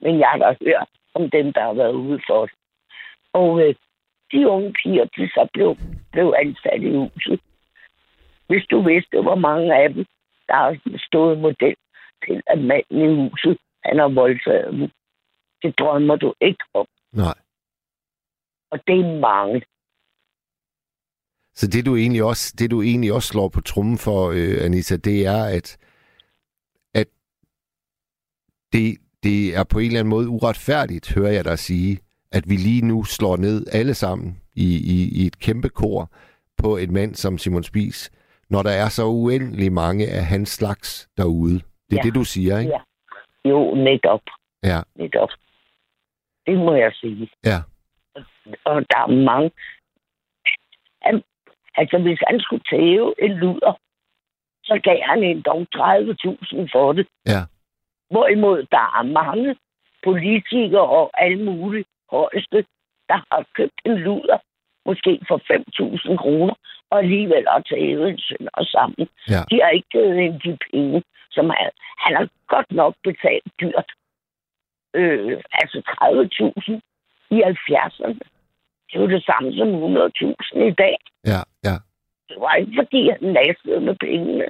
Men 0.01 0.19
jeg 0.21 0.29
har 0.29 0.39
da 0.39 0.57
hørt 0.65 0.89
om 1.15 1.31
dem, 1.31 1.53
der 1.53 1.63
har 1.63 1.75
været 1.75 1.93
ude 1.93 2.21
for 2.29 2.47
det. 2.47 2.55
Og 3.33 3.61
øh, 3.63 3.75
de 4.33 4.49
unge 4.49 4.73
piger, 4.73 5.05
de 5.05 5.29
så 5.29 5.49
blev, 5.53 5.77
blev 6.13 6.35
ansat 6.39 6.83
i 6.83 6.91
huset. 6.97 7.41
Hvis 8.47 8.65
du 8.71 8.83
vidste, 8.83 9.23
hvor 9.23 9.35
mange 9.35 9.75
af 9.75 9.95
dem, 9.95 10.05
der 10.49 10.55
har 10.55 10.99
stået 11.09 11.39
model 11.39 11.77
til, 12.27 12.43
at 12.47 12.59
manden 12.59 13.01
i 13.01 13.29
huset, 13.29 13.59
han 13.85 13.99
har 13.99 14.09
voldtaget 14.09 14.73
dem. 14.73 14.91
Det 15.63 15.79
drømmer 15.79 16.17
du 16.17 16.35
ikke 16.41 16.65
om. 16.75 16.87
Nej. 17.13 17.39
Og 18.71 18.79
det 18.87 19.01
er 19.01 19.21
mange. 19.21 19.63
Så 21.55 21.67
det 21.67 21.87
du 21.87 21.97
egentlig 21.97 22.25
også, 22.25 22.55
det 22.59 22.71
du 22.71 22.83
egentlig 22.83 23.13
også 23.13 23.29
slår 23.29 23.49
på 23.49 23.61
trummen 23.61 23.99
for, 23.99 24.31
øh, 24.31 24.65
Anita, 24.65 24.97
det 24.97 25.27
er, 25.27 25.45
at, 25.45 25.77
at 26.95 27.07
det, 28.73 28.99
det 29.23 29.57
er 29.57 29.65
på 29.65 29.79
en 29.79 29.87
eller 29.87 30.01
anden 30.01 30.11
måde 30.11 30.29
uretfærdigt, 30.29 31.15
hører 31.15 31.33
jeg 31.33 31.45
dig 31.45 31.59
sige, 31.59 31.99
at 32.33 32.45
vi 32.49 32.57
lige 32.57 32.87
nu 32.87 33.05
slår 33.05 33.37
ned 33.37 33.67
alle 33.73 33.95
sammen 33.95 34.41
i, 34.57 34.69
i, 34.95 35.23
i 35.23 35.27
et 35.27 35.39
kæmpe 35.39 35.69
kor 35.69 36.11
på 36.57 36.77
en 36.77 36.93
mand 36.93 37.15
som 37.15 37.39
Simon 37.39 37.63
Spies, 37.63 38.11
når 38.51 38.63
der 38.63 38.71
er 38.71 38.89
så 38.89 39.05
uendelig 39.07 39.73
mange 39.73 40.07
af 40.09 40.25
hans 40.25 40.49
slags 40.49 41.09
derude. 41.17 41.55
Det 41.55 41.93
er 41.93 41.97
Ja. 41.97 42.03
det, 42.03 42.15
du 42.15 42.25
siger, 42.25 42.59
ikke? 42.59 42.73
Ja. 42.73 42.81
Jo, 43.51 43.75
netop. 43.75 44.21
Ja. 44.63 44.81
Netop. 44.97 45.29
Det 46.47 46.57
må 46.59 46.75
jeg 46.75 46.93
sige. 47.01 47.31
Ja. 47.45 47.59
Og 48.65 48.75
der 48.91 48.99
er 48.99 49.25
mange... 49.25 49.51
Altså, 51.77 51.99
hvis 51.99 52.19
han 52.29 52.41
skulle 52.41 52.65
tæve 52.71 53.15
en 53.19 53.33
luder, 53.33 53.75
så 54.65 54.81
gav 54.85 54.99
han 55.03 55.23
en 55.23 55.43
dog 55.43 55.67
30.000 55.77 56.69
for 56.73 56.93
det. 56.93 57.07
Ja. 57.27 57.41
Hvorimod 58.11 58.67
der 58.71 58.87
er 58.99 59.03
mange 59.03 59.57
politikere 60.05 60.87
og 60.99 61.11
alle 61.15 61.45
mulige 61.45 61.85
højeste, 62.11 62.65
der 63.09 63.19
har 63.31 63.47
købt 63.57 63.79
en 63.85 63.95
luder, 63.95 64.39
måske 64.87 65.21
for 65.29 65.39
5.000 66.13 66.17
kroner, 66.17 66.55
og 66.91 66.99
alligevel 66.99 67.45
har 67.49 67.61
taget 67.61 68.09
en 68.09 68.19
sønder 68.19 68.65
sammen. 68.65 69.09
Ja. 69.29 69.41
De 69.51 69.61
har 69.63 69.71
ikke 69.71 69.89
givet 69.93 70.17
ind 70.17 70.41
de 70.41 70.59
penge, 70.71 71.03
som 71.31 71.45
han, 71.51 71.71
han 71.99 72.17
har 72.17 72.29
godt 72.49 72.73
nok 72.73 72.95
betalt 73.05 73.49
dyrt. 73.61 73.91
Øh, 74.95 75.43
altså 75.53 75.79
30.000 75.89 76.81
i 77.37 77.43
70'erne. 77.43 78.34
Det 78.95 79.01
er 79.01 79.05
jo 79.05 79.11
det 79.11 79.25
samme 79.25 79.53
som 79.59 79.69
100.000 79.69 80.63
i 80.71 80.71
dag. 80.71 80.97
Ja, 81.27 81.41
ja. 81.65 81.77
Det 82.29 82.37
var 82.39 82.55
ikke, 82.55 82.73
fordi 82.79 83.11
han 83.11 83.33
lastede 83.33 83.81
med 83.81 83.95
pengene. 84.01 84.45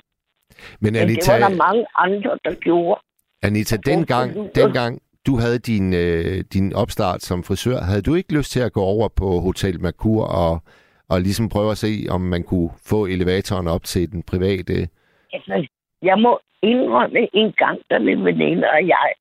Men 0.81 0.93
Men 0.93 0.97
Anita, 0.97 1.33
det 1.33 1.43
var 1.43 1.49
der 1.49 1.57
mange 1.57 1.87
andre, 1.95 2.39
der 2.45 2.55
gjorde. 2.55 3.01
Anita 3.43 3.77
dengang, 3.77 4.55
dengang 4.55 5.03
du 5.27 5.37
havde 5.37 5.59
din, 5.59 5.95
øh, 5.95 6.45
din 6.53 6.75
opstart 6.75 7.23
som 7.23 7.45
frisør, 7.45 7.79
havde 7.81 8.03
du 8.03 8.15
ikke 8.15 8.37
lyst 8.37 8.51
til 8.51 8.61
at 8.61 8.73
gå 8.73 8.83
over 8.83 9.09
på 9.09 9.41
Hotel 9.41 9.81
Mercur 9.81 10.25
og, 10.25 10.63
og 11.09 11.21
ligesom 11.21 11.49
prøve 11.49 11.71
at 11.71 11.79
se, 11.79 12.07
om 12.11 12.21
man 12.21 12.43
kunne 12.43 12.71
få 12.87 13.07
elevatoren 13.07 13.69
op 13.69 13.85
til 13.85 14.13
den 14.13 14.23
private? 14.23 14.89
Altså, 15.33 15.67
jeg 16.03 16.19
må 16.19 16.41
indrømme 16.63 17.29
en 17.33 17.53
gang, 17.53 17.79
da 17.91 17.99
min 17.99 18.25
veninde 18.25 18.71
og 18.71 18.89
jeg, 18.89 19.13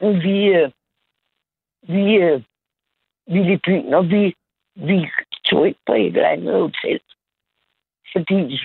vi, 0.00 0.38
øh, 0.44 0.70
vi 1.82 2.14
øh, 2.14 2.42
ville 3.26 3.52
i 3.52 3.56
byen, 3.66 3.94
og 3.94 4.10
vi, 4.10 4.34
vi 4.74 5.08
tog 5.44 5.66
ikke 5.68 5.80
på 5.86 5.92
et 5.92 6.06
eller 6.06 6.28
andet 6.28 6.60
hotel. 6.60 7.00
Fordi 8.12 8.58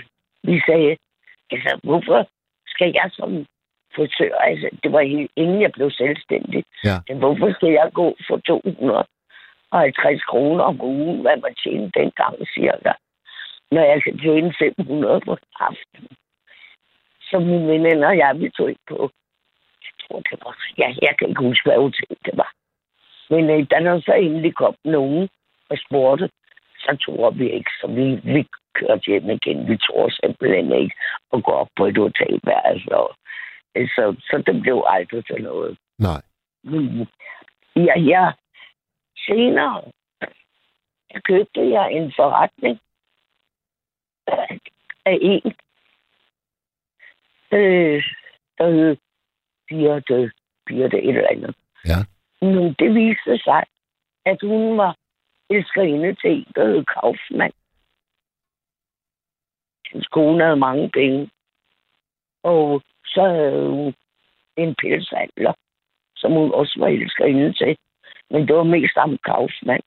vi 0.44 0.62
sagde, 0.68 0.98
altså, 1.52 1.80
hvorfor 1.84 2.28
skal 2.68 2.91
jeg 2.94 3.10
som 3.13 3.46
frisør, 3.96 4.36
altså, 4.36 4.70
det 4.84 4.91
var 4.91 5.02
helt, 5.02 5.32
inden 5.36 5.62
jeg 5.62 5.72
blev 5.72 5.91
selvstændig, 5.91 6.63
Ja. 6.84 6.98
Men 7.08 7.18
hvorfor 7.18 7.54
skal 7.54 7.72
jeg 7.72 7.89
gå 7.94 8.15
for 8.28 8.38
250 8.38 10.24
kroner 10.24 10.63
om 10.63 10.82
ugen, 10.82 11.22
hvad 11.22 11.38
man 11.38 11.56
tjente 11.63 12.00
dengang 12.00 12.36
cirka, 12.56 12.94
når 13.72 13.84
jeg 13.91 14.04
kan 14.04 14.18
tjene 14.20 14.54
500 14.60 15.22
på 15.26 15.32
en 15.32 15.48
aften? 15.60 16.08
Så 17.30 17.39
min 17.39 17.68
veninde 17.68 18.08
og 18.08 18.18
jeg, 18.18 18.39
vi 18.39 18.50
tog 18.50 18.70
ikke 18.70 18.88
på, 18.88 19.12
jeg 19.86 19.94
tror 20.02 20.20
det 20.20 20.39
var, 20.46 20.56
ja, 20.78 20.89
jeg 21.02 21.13
kan 21.18 21.30
ikke 21.30 21.44
huske, 21.48 21.70
hvad 21.70 21.78
hotel 21.78 22.18
det 22.26 22.38
var. 22.38 22.52
Men 23.30 23.50
øh, 23.50 23.68
da 23.72 23.76
der 23.76 24.02
så 24.02 24.14
endelig 24.14 24.56
kom 24.56 24.76
nogen 24.86 25.30
og 25.70 25.78
spurgte, 25.78 26.30
så 26.80 26.98
tog 27.02 27.40
vi 27.40 27.52
ikke, 27.52 27.72
så 27.82 27.88
vi, 27.88 28.34
vi 28.34 28.48
kørte 28.74 29.06
hjem 29.08 29.30
igen. 29.30 29.68
Vi 29.68 29.78
tror 29.78 30.10
simpelthen 30.10 30.72
ikke 30.72 30.96
at 31.34 31.44
gå 31.44 31.52
op 31.52 31.68
på 31.78 31.86
et 31.86 31.98
hotelværelse. 31.98 32.96
Og, 32.96 33.16
øh, 33.76 33.88
så, 33.88 34.16
så 34.20 34.44
det 34.46 34.62
blev 34.62 34.84
aldrig 34.88 35.26
til 35.26 35.44
noget. 35.44 35.78
Nej. 36.00 36.22
Mm. 36.64 37.06
Ja, 37.76 38.00
ja. 38.00 38.32
Senere 39.28 39.82
der 41.16 41.22
købte 41.22 41.70
jeg 41.70 41.92
en 41.92 42.14
forretning 42.16 42.80
af 45.06 45.18
en, 45.22 45.54
øh, 47.52 48.04
der 48.58 48.70
hed 48.70 48.98
Birte, 49.68 50.32
Birte 50.66 50.98
et 50.98 51.10
eller 51.10 51.30
andet. 51.30 51.56
Ja. 51.86 52.00
Men 52.41 52.74
det 52.80 52.95
viste 52.95 53.38
sig, 53.38 53.63
at 54.26 54.38
hun 54.41 54.78
var 54.78 54.98
elskerinde 55.50 56.15
til 56.15 56.32
en, 56.32 56.45
der 56.56 56.65
hed 56.67 56.86
Kaufmann. 56.86 57.54
Hans 59.91 60.08
kone 60.08 60.43
havde 60.43 60.56
mange 60.56 60.89
penge. 60.89 61.30
Og 62.43 62.82
så 63.06 63.21
havde 63.21 63.69
hun 63.69 63.93
en 64.58 64.76
pelshandler 64.76 65.54
som 66.26 66.32
hun 66.32 66.52
også 66.54 66.76
var 66.80 66.88
elskerinde 66.88 67.54
til. 67.54 67.78
Men 68.30 68.48
det 68.48 68.56
var 68.56 68.63
mest 68.63 68.98
om 68.98 69.17
Kaufmann. 69.26 69.84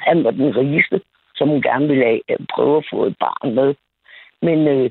Han 0.00 0.24
var 0.24 0.30
den 0.30 0.56
rigeste, 0.56 1.00
som 1.34 1.48
hun 1.48 1.62
gerne 1.62 1.88
ville 1.88 2.04
have, 2.04 2.20
øh, 2.30 2.46
prøve 2.54 2.76
at 2.76 2.86
få 2.90 3.04
et 3.04 3.16
barn 3.18 3.54
med. 3.54 3.74
Men 4.42 4.58
øh, 4.68 4.90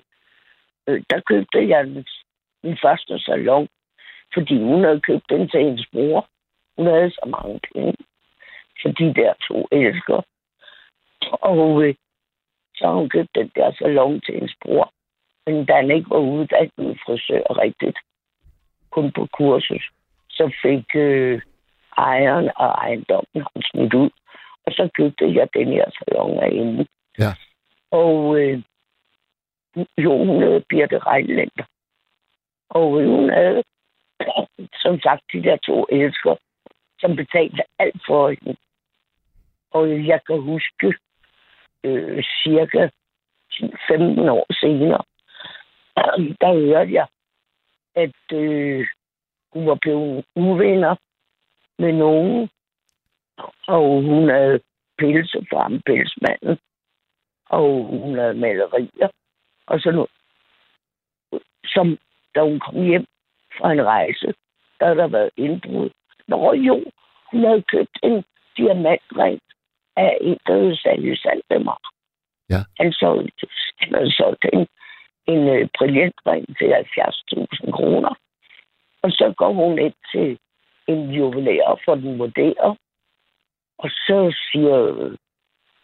øh, 0.88 1.02
der 1.10 1.20
købte 1.20 1.70
jeg 1.70 1.86
den, 1.86 2.06
min 2.64 2.78
første 2.82 3.20
salon, 3.20 3.68
fordi 4.34 4.58
hun 4.58 4.84
havde 4.84 5.00
købt 5.00 5.30
den 5.30 5.50
til 5.50 5.60
hendes 5.64 5.88
mor. 5.94 6.30
Hun 6.82 6.90
havde 6.90 7.12
så 7.12 7.26
mange 7.38 7.60
penge 7.74 7.96
for 8.82 8.90
de 8.90 9.14
der 9.14 9.34
to 9.48 9.68
elsker. 9.72 10.22
Og 11.32 11.84
øh, 11.84 11.96
så 12.76 12.86
har 12.88 12.94
hun 12.94 13.10
købt 13.10 13.36
den 13.36 13.52
der 13.56 13.72
salon 13.72 14.22
til 14.22 14.34
hendes 14.34 14.56
bror. 14.62 14.94
Men 15.46 15.66
da 15.66 15.74
han 15.74 15.92
ikke 15.92 16.10
var 16.10 16.18
uddannet 16.18 17.00
frisør 17.06 17.44
rigtigt, 17.64 17.98
kun 18.90 19.12
på 19.12 19.28
kursus, 19.38 19.90
så 20.30 20.52
fik 20.62 20.86
øh, 20.96 21.42
ejeren 21.98 22.50
af 22.60 22.72
ejendommen 22.86 23.42
ham 23.48 23.62
smidt 23.72 23.94
ud. 23.94 24.10
Og 24.66 24.72
så 24.72 24.90
købte 24.98 25.34
jeg 25.34 25.48
den 25.54 25.68
her 25.68 25.86
salon 25.98 26.52
hende. 26.54 26.88
Ja. 27.20 27.32
Og 27.92 28.40
øh, 28.40 28.64
jo, 29.98 30.18
hun 30.18 30.44
hed 30.44 30.62
Birte 30.70 31.00
Rejlænder. 31.00 31.66
Og 32.70 32.90
hun 32.92 33.30
havde, 33.30 33.64
som 34.84 35.00
sagt, 35.00 35.24
de 35.34 35.44
der 35.44 35.58
to 35.58 35.86
elsker, 35.90 36.36
som 37.02 37.16
betalte 37.16 37.64
alt 37.80 38.02
for 38.08 38.30
hende. 38.30 38.56
Og 39.72 40.08
jeg 40.08 40.20
kan 40.28 40.42
huske, 40.42 40.94
øh, 41.84 42.24
cirka 42.44 42.90
15 43.88 44.30
år 44.30 44.46
senere, 44.62 45.04
der 46.42 46.54
hørte 46.54 46.94
jeg, 46.94 47.08
at 47.96 48.38
øh, 48.38 48.88
hun 49.54 49.68
var 49.68 49.78
blevet 49.82 50.26
uvenner 50.36 50.96
med 51.78 51.94
nogen, 51.94 52.50
og 53.68 54.02
hun 54.02 54.30
havde 54.30 54.60
pelse 54.98 55.46
fra 55.50 55.62
ham, 55.62 55.82
pelsmanden, 55.86 56.58
og 57.50 57.84
hun 57.84 58.18
havde 58.18 58.34
malerier, 58.34 59.10
og 59.66 59.80
sådan 59.80 59.96
noget. 59.96 60.12
Som, 61.66 61.98
da 62.36 62.42
hun 62.42 62.60
kom 62.60 62.84
hjem 62.84 63.06
fra 63.58 63.72
en 63.72 63.86
rejse, 63.86 64.34
der 64.80 64.86
havde 64.86 64.98
der 64.98 65.08
været 65.08 65.32
indbrud. 65.38 65.90
Nå 66.28 66.54
jo, 66.54 66.84
hun 67.32 67.44
havde 67.44 67.62
købt 67.62 67.98
en 68.04 68.24
diamantring 68.58 69.40
af 69.96 70.18
en, 70.22 70.38
der 70.48 70.54
hed 70.54 70.76
Sally 70.76 71.16
Saldemar. 71.16 71.80
Ja. 72.50 72.62
Han, 72.80 72.92
så, 72.94 73.28
han 73.80 73.94
havde 73.96 74.12
solgt 74.12 74.46
en, 74.54 74.68
en 75.28 75.42
uh, 75.50 75.70
brillantring 75.78 76.58
til 76.58 76.74
70.000 76.74 77.72
kroner. 77.72 78.14
Og 79.04 79.12
så 79.12 79.34
går 79.38 79.54
hun 79.54 79.80
ind 79.80 79.94
til 80.12 80.40
en 80.88 81.12
juvelær 81.12 81.82
for 81.86 81.96
den 81.96 82.20
vurderer. 82.20 82.76
Og 83.78 83.90
så 83.90 84.36
siger 84.52 84.78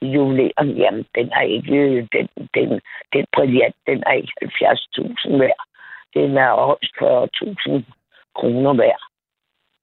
juveleren, 0.02 0.78
jamen 0.78 1.06
den 1.15 1.30
er 1.32 1.41
ikke, 1.41 2.08
den, 2.12 2.28
den, 2.54 2.82
den 3.13 3.26
brillant, 3.36 3.76
den 3.88 4.04
er 4.06 4.12
ikke 4.12 4.34
70.000 4.43 5.38
værd. 5.38 5.63
Den 6.13 6.38
er 6.38 6.52
højst 6.56 6.93
40.000 7.02 7.84
kroner 8.36 8.73
værd. 8.73 9.07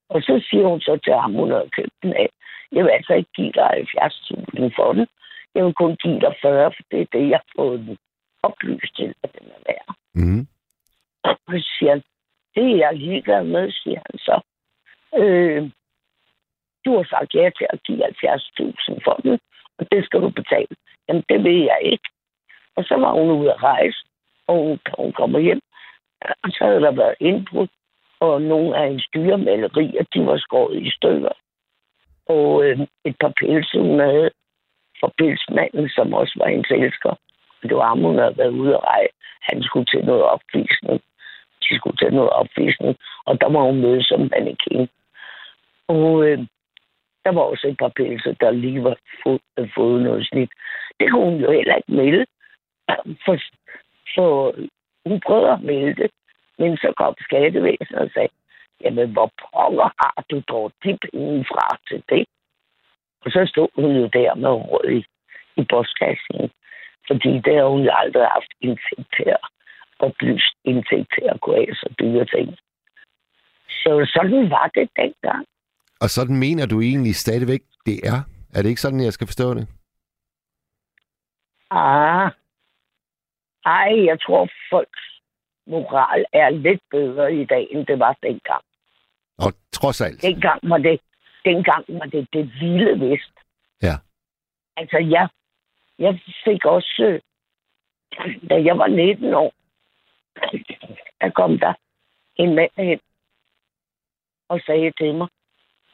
Og 0.09 0.21
så 0.21 0.45
siger 0.49 0.67
hun 0.67 0.81
så 0.81 0.99
til 1.03 1.13
ham, 1.13 1.33
hun 1.33 1.51
har 1.51 1.67
købt 1.77 1.93
den 2.03 2.13
af, 2.13 2.29
jeg 2.71 2.83
vil 2.83 2.91
altså 2.91 3.13
ikke 3.13 3.31
give 3.35 3.51
dig 3.51 3.69
70.000 3.73 4.75
for 4.75 4.93
den. 4.93 5.07
Jeg 5.55 5.65
vil 5.65 5.73
kun 5.73 5.95
give 5.95 6.19
dig 6.19 6.35
40, 6.41 6.71
for 6.71 6.83
det 6.91 7.01
er 7.01 7.05
det, 7.11 7.29
jeg 7.29 7.39
har 7.43 7.51
fået 7.55 7.79
den 7.79 7.97
oplyst 8.43 8.95
til, 8.95 9.13
at 9.23 9.29
den 9.39 9.47
er 9.55 9.61
værd. 9.67 9.95
Mm. 10.13 10.47
Og 11.23 11.37
så 11.49 11.69
siger 11.77 11.91
han, 11.91 12.03
det 12.55 12.63
er 12.71 12.77
jeg 12.77 12.93
ligeglad 12.93 13.43
med, 13.43 13.71
siger 13.71 13.99
han 14.05 14.17
så. 14.27 14.41
Øh, 15.21 15.71
du 16.85 16.97
har 16.97 17.03
sagt 17.03 17.33
ja 17.33 17.49
til 17.57 17.67
at 17.69 17.83
give 17.83 18.05
70.000 18.05 18.99
for 19.03 19.19
den, 19.23 19.39
og 19.77 19.91
det 19.91 20.05
skal 20.05 20.21
du 20.21 20.29
betale. 20.29 20.75
Jamen, 21.07 21.23
det 21.29 21.43
vil 21.43 21.59
jeg 21.71 21.79
ikke. 21.83 22.09
Og 22.75 22.83
så 22.83 22.95
var 22.95 23.11
hun 23.11 23.31
ude 23.31 23.53
at 23.53 23.63
rejse, 23.63 23.99
og 24.47 24.55
hun, 24.55 24.79
hun 24.97 25.11
kommer 25.13 25.39
hjem, 25.39 25.61
og 26.43 26.49
så 26.51 26.65
havde 26.65 26.81
der 26.81 26.91
været 26.91 27.15
indbrud, 27.19 27.67
og 28.19 28.41
nogle 28.41 28.77
af 28.77 28.87
hendes 28.87 29.07
dyremalerier, 29.15 30.03
de 30.13 30.25
var 30.25 30.37
skåret 30.37 30.83
i 30.83 30.91
stykker. 30.91 31.33
Og 32.25 32.65
øh, 32.65 32.79
et 33.05 33.15
par 33.19 33.33
pelse, 33.39 33.79
hun 33.79 33.99
havde 33.99 34.31
for 34.99 35.13
pelsmanden, 35.17 35.89
som 35.89 36.13
også 36.13 36.33
var 36.37 36.47
hendes 36.47 36.71
elsker. 36.71 37.09
Og 37.63 37.69
det 37.69 37.75
var 37.77 37.87
ham, 37.87 37.99
hun 37.99 38.17
havde 38.17 38.37
været 38.37 38.57
ude 38.61 38.75
at 38.75 38.83
rejse. 38.83 39.13
Han 39.41 39.63
skulle 39.63 39.85
til 39.85 40.05
noget 40.05 40.23
opvisning. 40.23 41.01
De 41.63 41.75
skulle 41.75 41.97
til 41.97 42.13
noget 42.13 42.29
opvisning, 42.29 42.95
og 43.25 43.41
der 43.41 43.49
var 43.49 43.61
hun 43.61 43.81
møde 43.81 44.03
som 44.03 44.29
mannequin. 44.31 44.87
Og 45.87 46.27
øh, 46.27 46.39
der 47.25 47.31
var 47.31 47.41
også 47.41 47.67
et 47.67 47.77
par 47.77 47.91
pelse, 47.95 48.35
der 48.39 48.51
lige 48.51 48.83
var 48.83 48.97
fået, 49.23 49.71
fået 49.75 50.03
noget 50.03 50.27
snit. 50.27 50.49
Det 50.99 51.11
kunne 51.11 51.25
hun 51.31 51.39
jo 51.41 51.51
heller 51.51 51.75
ikke 51.75 51.91
melde. 51.91 52.25
For, 53.25 53.37
for 54.15 54.55
hun 55.05 55.19
prøvede 55.25 55.51
at 55.51 55.61
melde 55.61 55.95
det, 56.01 56.11
men 56.59 56.77
så 56.77 56.93
kom 56.97 57.13
skattevæsenet 57.19 58.01
og 58.01 58.09
sagde, 58.13 58.33
jamen 58.81 59.11
hvor 59.13 59.31
pokker 59.41 59.89
har 60.01 60.23
du 60.29 60.37
dog 60.47 60.71
de 60.83 60.97
penge 61.03 61.45
fra 61.51 61.77
til 61.87 62.03
det? 62.09 62.25
Og 63.23 63.31
så 63.31 63.41
stod 63.51 63.69
hun 63.75 63.91
jo 64.01 64.07
der 64.07 64.35
med 64.35 64.49
råd 64.49 64.89
i, 64.97 65.05
i 65.61 65.63
postkassen, 65.73 66.51
fordi 67.07 67.31
der 67.45 67.55
har 67.61 67.69
hun 67.73 67.83
jo 67.83 67.91
aldrig 67.93 68.27
haft 68.37 68.51
indsigt 68.61 69.09
til 69.17 69.29
at 69.37 69.43
oplyst 69.99 70.55
indsigt 70.63 71.07
til 71.15 71.25
at 71.33 71.41
gå 71.41 71.51
af 71.51 71.67
så 71.73 71.93
dyre 71.99 72.25
ting. 72.25 72.57
Så 73.69 74.11
sådan 74.15 74.49
var 74.49 74.67
det 74.75 74.89
dengang. 74.95 75.45
Og 76.01 76.09
sådan 76.09 76.35
mener 76.39 76.65
du 76.65 76.81
egentlig 76.81 77.15
stadigvæk, 77.15 77.61
det 77.85 77.97
er? 78.03 78.19
Er 78.53 78.61
det 78.61 78.69
ikke 78.69 78.81
sådan, 78.81 78.99
jeg 78.99 79.13
skal 79.13 79.27
forstå 79.27 79.53
det? 79.53 79.67
Ah. 81.71 82.31
Ej, 83.65 84.05
jeg 84.05 84.17
tror, 84.21 84.49
folks 84.69 85.14
moral 85.67 86.25
er 86.33 86.49
lidt 86.49 86.81
bedre 86.91 87.35
i 87.35 87.45
dag, 87.45 87.67
end 87.71 87.85
det 87.85 87.99
var 87.99 88.17
dengang. 88.23 88.63
Og 89.37 89.53
trods 89.71 90.01
alt. 90.01 90.21
Dengang 90.21 90.59
var 90.63 90.77
det, 90.77 90.99
dengang 91.45 91.85
var 91.87 92.05
det 92.05 92.27
det 92.33 92.51
vilde 92.59 93.09
vest. 93.09 93.33
Ja. 93.81 93.95
Altså, 94.77 94.97
jeg, 94.97 95.29
jeg 95.99 96.19
fik 96.45 96.65
også, 96.65 97.19
da 98.49 98.55
jeg 98.63 98.77
var 98.77 98.87
19 98.87 99.33
år, 99.33 99.53
der 101.21 101.29
kom 101.29 101.59
der 101.59 101.73
en 102.35 102.55
mand 102.55 102.71
hen 102.77 102.99
og 104.49 104.61
sagde 104.65 104.91
til 104.91 105.15
mig, 105.15 105.27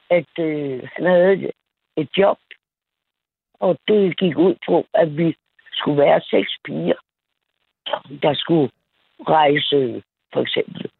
at 0.10 0.40
øh, 0.40 0.90
han 0.96 1.06
havde 1.06 1.52
et 1.98 2.10
job, 2.18 2.38
og 3.54 3.78
det 3.88 4.18
gik 4.18 4.38
ud 4.38 4.56
på, 4.68 4.86
at 4.94 5.18
vi 5.18 5.36
skulle 5.72 6.02
være 6.02 6.22
seks 6.22 6.58
piger, 6.66 7.00
der 8.22 8.34
skulle 8.34 8.72
rejse 9.30 10.04
for 10.34 10.42
eksempel 10.42 10.92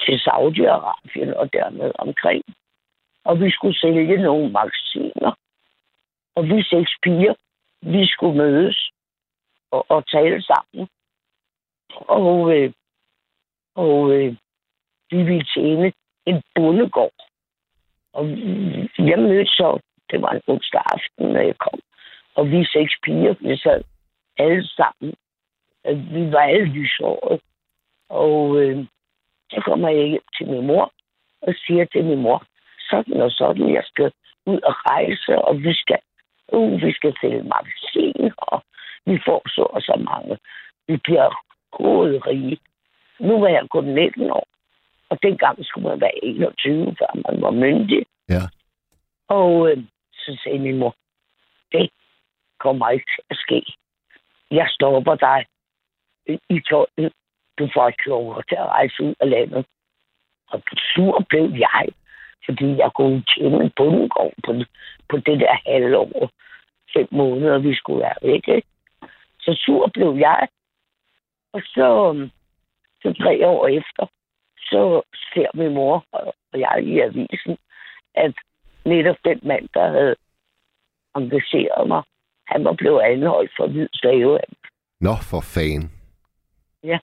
til 0.00 0.16
Saudi-Arabien 0.26 1.36
og 1.36 1.52
dermed 1.52 1.92
omkring. 1.98 2.44
Og 3.24 3.40
vi 3.40 3.50
skulle 3.50 3.78
sælge 3.78 4.22
nogle 4.22 4.50
magasiner. 4.52 5.32
Og 6.34 6.44
vi 6.44 6.62
seks 6.62 6.90
piger, 7.02 7.34
vi 7.82 8.06
skulle 8.06 8.36
mødes 8.36 8.90
og, 9.70 9.86
og 9.88 10.06
tale 10.06 10.42
sammen. 10.42 10.88
Og, 11.94 12.56
øh, 12.56 12.72
og 13.74 14.12
øh, 14.12 14.36
vi 15.10 15.22
ville 15.22 15.44
tjene 15.54 15.92
en 16.26 16.42
bondegård. 16.54 17.18
Og 18.12 18.28
jeg 18.98 19.18
mødte 19.18 19.46
så, 19.46 19.80
det 20.10 20.22
var 20.22 20.30
en 20.30 20.42
onsdag 20.46 20.82
aften, 20.84 21.32
når 21.32 21.40
jeg 21.40 21.58
kom. 21.58 21.80
Og 22.34 22.50
vi 22.50 22.64
seks 22.64 22.92
piger, 23.02 23.34
vi 23.40 23.56
sad 23.56 23.84
alle 24.38 24.66
sammen. 24.66 25.14
Vi 25.84 26.32
var 26.32 26.40
alle 26.40 26.64
lysåret. 26.64 27.40
Og 28.08 28.62
øh, 28.62 28.86
så 29.50 29.62
kommer 29.64 29.88
jeg 29.88 30.20
til 30.36 30.48
min 30.48 30.66
mor 30.66 30.92
og 31.42 31.54
siger 31.66 31.84
til 31.84 32.04
min 32.04 32.18
mor, 32.18 32.44
sådan 32.90 33.20
og 33.20 33.30
sådan, 33.30 33.74
jeg 33.74 33.84
skal 33.84 34.12
ud 34.46 34.60
og 34.60 34.74
rejse, 34.90 35.44
og 35.44 35.62
vi 35.62 35.74
skal, 35.74 35.98
uh, 36.52 36.82
vi 36.82 36.92
skal 36.92 37.14
til 37.20 37.44
magasin, 37.54 38.32
og 38.38 38.62
vi 39.06 39.18
får 39.26 39.42
så 39.48 39.62
og 39.62 39.82
så 39.82 39.94
mange. 40.10 40.38
Vi 40.88 40.96
bliver 40.96 41.28
hovedrige. 41.72 42.58
Nu 43.20 43.44
er 43.44 43.48
jeg 43.48 43.66
kun 43.70 43.84
19 43.84 44.30
år, 44.30 44.46
og 45.10 45.22
dengang 45.22 45.64
skulle 45.64 45.88
man 45.88 46.00
være 46.00 46.24
21, 46.24 46.96
før 46.98 47.10
man 47.14 47.42
var 47.42 47.50
myndig. 47.50 48.06
Ja. 48.28 48.42
Og 49.28 49.70
øh, 49.70 49.78
så 50.12 50.40
sagde 50.42 50.58
min 50.58 50.78
mor, 50.78 50.94
det 51.72 51.90
kommer 52.58 52.90
ikke 52.90 53.06
til 53.16 53.22
at 53.30 53.36
ske. 53.36 53.62
Jeg 54.50 54.66
stopper 54.70 55.14
dig 55.14 55.46
i 56.28 56.60
tøjet. 56.68 57.12
Du 57.58 57.68
får 57.74 57.88
ikke 57.88 58.08
lov 58.08 58.42
til 58.48 58.54
at 58.54 58.66
rejse 58.66 59.02
ud 59.02 59.14
af 59.20 59.30
landet. 59.30 59.66
Og 60.48 60.62
sur 60.94 61.26
blev 61.28 61.52
jeg, 61.58 61.88
fordi 62.46 62.76
jeg 62.76 62.90
kunne 62.94 63.22
tjene 63.22 63.64
en 63.64 63.72
bundegård 63.76 64.32
på, 64.44 64.52
på 65.08 65.16
det 65.16 65.40
der 65.40 65.56
halvår. 65.66 66.30
Fem 66.96 67.08
måneder, 67.10 67.58
vi 67.58 67.74
skulle 67.74 68.00
være 68.00 68.18
væk. 68.22 68.48
Ikke? 68.48 68.68
Så 69.40 69.62
sur 69.64 69.90
blev 69.94 70.16
jeg. 70.16 70.48
Og 71.52 71.60
så, 71.64 71.88
så 73.02 73.14
tre 73.22 73.46
år 73.46 73.66
efter, 73.66 74.06
så 74.58 75.02
ser 75.34 75.50
min 75.54 75.74
mor 75.74 76.04
og 76.12 76.34
jeg 76.54 76.82
i 76.82 77.00
avisen, 77.00 77.58
at 78.14 78.34
netop 78.84 79.16
den 79.24 79.40
mand, 79.42 79.68
der 79.74 79.88
havde 79.88 80.16
engageret 81.14 81.88
mig, 81.88 82.02
han 82.46 82.64
var 82.64 82.72
blevet 82.72 83.00
anholdt 83.00 83.52
for 83.56 83.66
hvid 83.66 83.88
slave. 83.92 84.38
Nå, 85.00 85.14
for 85.30 85.40
fan. 85.40 85.90
Ja. 86.84 86.98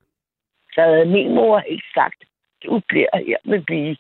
Så 0.76 0.82
havde 0.82 1.06
min 1.06 1.36
mor 1.36 1.60
ikke 1.60 1.84
sagt, 1.94 2.24
du 2.64 2.82
bliver 2.88 3.10
her 3.28 3.38
med 3.46 3.62
blive. 3.66 3.96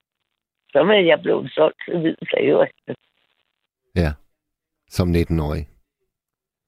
Så 0.72 0.80
var 0.84 0.94
jeg 0.94 1.20
blevet 1.22 1.52
solgt 1.52 1.78
til 1.86 2.00
hvid 2.00 2.16
slave. 2.30 2.68
Ja, 3.96 4.14
som 4.90 5.08
19-årig. 5.12 5.68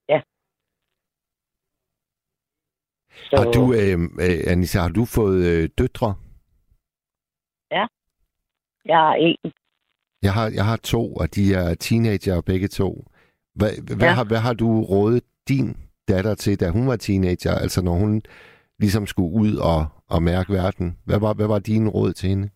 Ja. 0.10 0.22
Så, 3.30 3.36
Har 3.38 3.52
du, 3.52 3.64
øh, 3.74 4.00
øh, 4.26 4.52
Anissa, 4.52 4.80
har 4.80 4.90
du 4.90 5.06
fået 5.06 5.46
øh, 5.46 5.70
døtre? 5.78 6.16
Jeg 8.86 8.98
har 8.98 9.14
en. 9.16 9.52
Jeg 10.22 10.34
har, 10.34 10.52
jeg 10.56 10.66
har 10.66 10.78
to, 10.78 11.14
og 11.16 11.36
de 11.36 11.54
er 11.54 11.76
teenager 11.76 12.42
begge 12.42 12.68
to. 12.68 13.06
Hvad, 13.56 13.96
hvad, 13.96 14.08
Ja. 14.08 14.14
har, 14.14 14.24
hvad 14.24 14.38
har 14.38 14.54
du 14.54 14.82
rådet 14.84 15.24
din 15.48 15.78
datter 16.08 16.36
til, 16.36 16.60
da 16.60 16.70
hun 16.70 16.88
var 16.88 16.96
teenager? 16.96 17.52
Altså 17.56 17.82
når 17.82 17.94
hun 17.94 18.22
ligesom 18.80 19.06
skulle 19.08 19.34
ud 19.34 19.56
og, 19.56 19.86
at 20.16 20.24
mærke 20.24 20.54
verden. 20.54 20.98
Hvad 21.06 21.20
var, 21.20 21.34
hvad 21.34 21.48
var 21.48 21.60
din 21.60 21.90
råd 21.90 22.14
til 22.14 22.30
hende? 22.30 22.50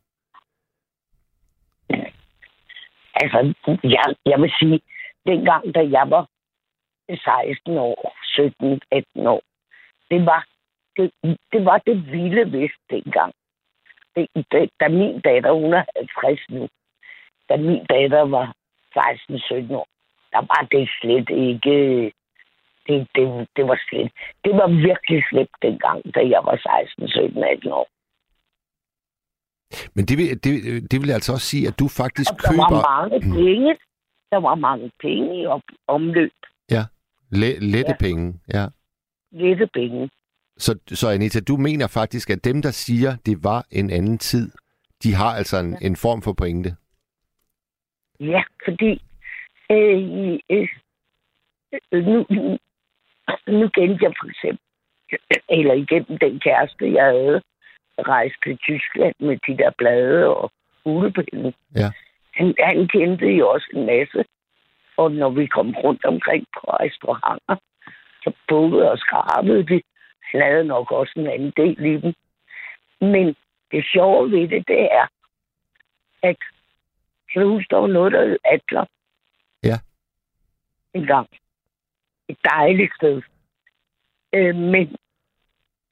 Altså, 3.22 3.54
jeg, 3.84 4.16
jeg 4.26 4.42
vil 4.42 4.52
sige, 4.60 4.82
dengang, 5.26 5.76
da 5.76 5.80
jeg 5.80 6.06
var 6.10 6.28
16 7.10 7.78
år, 7.78 8.16
17, 8.24 8.82
18 8.92 9.28
år, 9.28 9.42
det 10.12 10.26
var 10.26 10.46
det, 10.98 11.12
det, 11.52 11.66
var 11.66 11.78
det 11.78 12.12
vilde 12.12 12.52
vest 12.52 12.82
dengang. 12.90 13.34
Det, 14.16 14.28
det, 14.52 14.70
da 14.80 14.88
min 14.88 15.20
datter, 15.22 15.52
hun 15.52 15.74
er 15.74 15.84
50 15.96 16.50
nu, 16.50 16.68
da 17.50 17.58
min 17.58 17.86
datter 17.86 18.22
var 18.22 18.56
16-17 18.98 19.76
år, 19.76 19.88
der 20.32 20.42
var 20.52 20.68
det 20.72 20.90
slet 21.02 21.30
ikke... 21.30 22.12
Det, 22.88 23.08
det, 23.16 23.48
det 23.56 23.64
var 23.70 23.80
slet... 23.90 24.12
Det 24.46 24.54
var 24.60 24.68
virkelig 24.90 25.24
slemt 25.30 25.56
dengang, 25.62 26.00
da 26.16 26.20
jeg 26.34 26.42
var 26.50 26.58
16, 26.58 27.08
17, 27.08 27.44
18 27.44 27.72
år. 27.72 27.88
Men 29.96 30.06
det 30.06 30.18
vil, 30.18 30.44
det, 30.44 30.92
det 30.92 31.02
vil 31.02 31.12
altså 31.12 31.32
også 31.34 31.48
sige, 31.48 31.68
at 31.68 31.80
du 31.80 31.88
faktisk 31.88 32.32
Og 32.32 32.38
der 32.42 32.50
køber 32.52 32.70
var 32.76 33.02
mange 33.02 33.20
penge. 33.20 33.78
Der 34.32 34.38
var 34.38 34.56
mange 34.56 34.92
penge 35.00 35.42
i 35.42 35.46
op, 35.46 35.62
omløb. 35.88 36.32
le, 37.32 37.60
lette 37.60 37.92
Ja. 37.92 37.98
penge. 38.00 38.40
Ja. 38.54 38.66
Lette 39.32 39.68
penge. 39.74 40.10
Så, 40.58 40.80
så 40.88 41.10
Anita, 41.10 41.40
du 41.40 41.58
mener 41.58 41.88
faktisk, 41.88 42.30
at 42.30 42.44
dem, 42.46 42.62
der 42.62 42.72
siger, 42.72 43.16
det 43.26 43.44
var 43.44 43.66
en 43.72 43.90
anden 43.90 44.18
tid, 44.18 44.52
de 45.04 45.14
har 45.14 45.32
altså 45.36 45.58
en, 45.58 45.78
en 45.82 45.96
form 45.96 46.22
for 46.22 46.34
pointe? 46.34 46.76
Ja, 48.20 48.44
fordi 48.66 49.02
øh, 49.72 50.40
øh, 50.50 50.68
nu, 51.94 52.26
nu, 53.48 53.68
kendte 53.68 54.06
jeg 54.06 54.14
for 54.20 54.28
eksempel, 54.30 54.66
eller 55.50 55.74
igennem 55.74 56.18
den 56.18 56.40
kæreste, 56.40 56.94
jeg 56.94 57.06
havde, 57.06 57.42
rejst 58.00 58.36
til 58.44 58.58
Tyskland 58.58 59.16
med 59.20 59.38
de 59.48 59.58
der 59.58 59.72
blade 59.78 60.36
og 60.36 60.52
uglepinde. 60.86 61.54
Ja. 61.76 61.92
Han, 62.34 62.56
han 62.60 62.88
kendte 62.88 63.26
jo 63.26 63.50
også 63.50 63.68
en 63.74 63.86
masse. 63.86 64.26
Og 64.98 65.12
når 65.12 65.30
vi 65.30 65.46
kom 65.48 65.72
rundt 65.76 66.06
omkring 66.06 66.46
på 66.54 66.60
restauranter, 66.60 67.56
så 68.24 68.32
bukkede 68.48 68.92
og 68.92 68.98
skrabede 68.98 69.64
de. 69.68 69.82
Han 70.32 70.42
havde 70.42 70.64
nok 70.64 70.92
også 70.92 71.14
en 71.16 71.28
anden 71.28 71.54
del 71.58 71.86
i 71.86 71.98
dem. 71.98 72.14
Men 73.02 73.36
det 73.72 73.86
sjove 73.94 74.32
ved 74.32 74.48
det, 74.48 74.68
det 74.68 74.82
er, 74.92 75.08
at 76.24 76.38
kan 77.34 77.42
du 77.42 77.50
huske, 77.50 77.68
der 77.70 77.78
var 77.78 77.88
noget, 77.88 78.12
der 78.12 78.26
hed 78.26 78.38
Atler? 78.46 78.86
Ja. 79.64 79.80
En 80.94 81.06
gang. 81.06 81.28
Et 82.32 82.38
dejligt 82.44 82.96
sted. 82.96 83.22
Øh, 84.34 84.56
men 84.56 84.96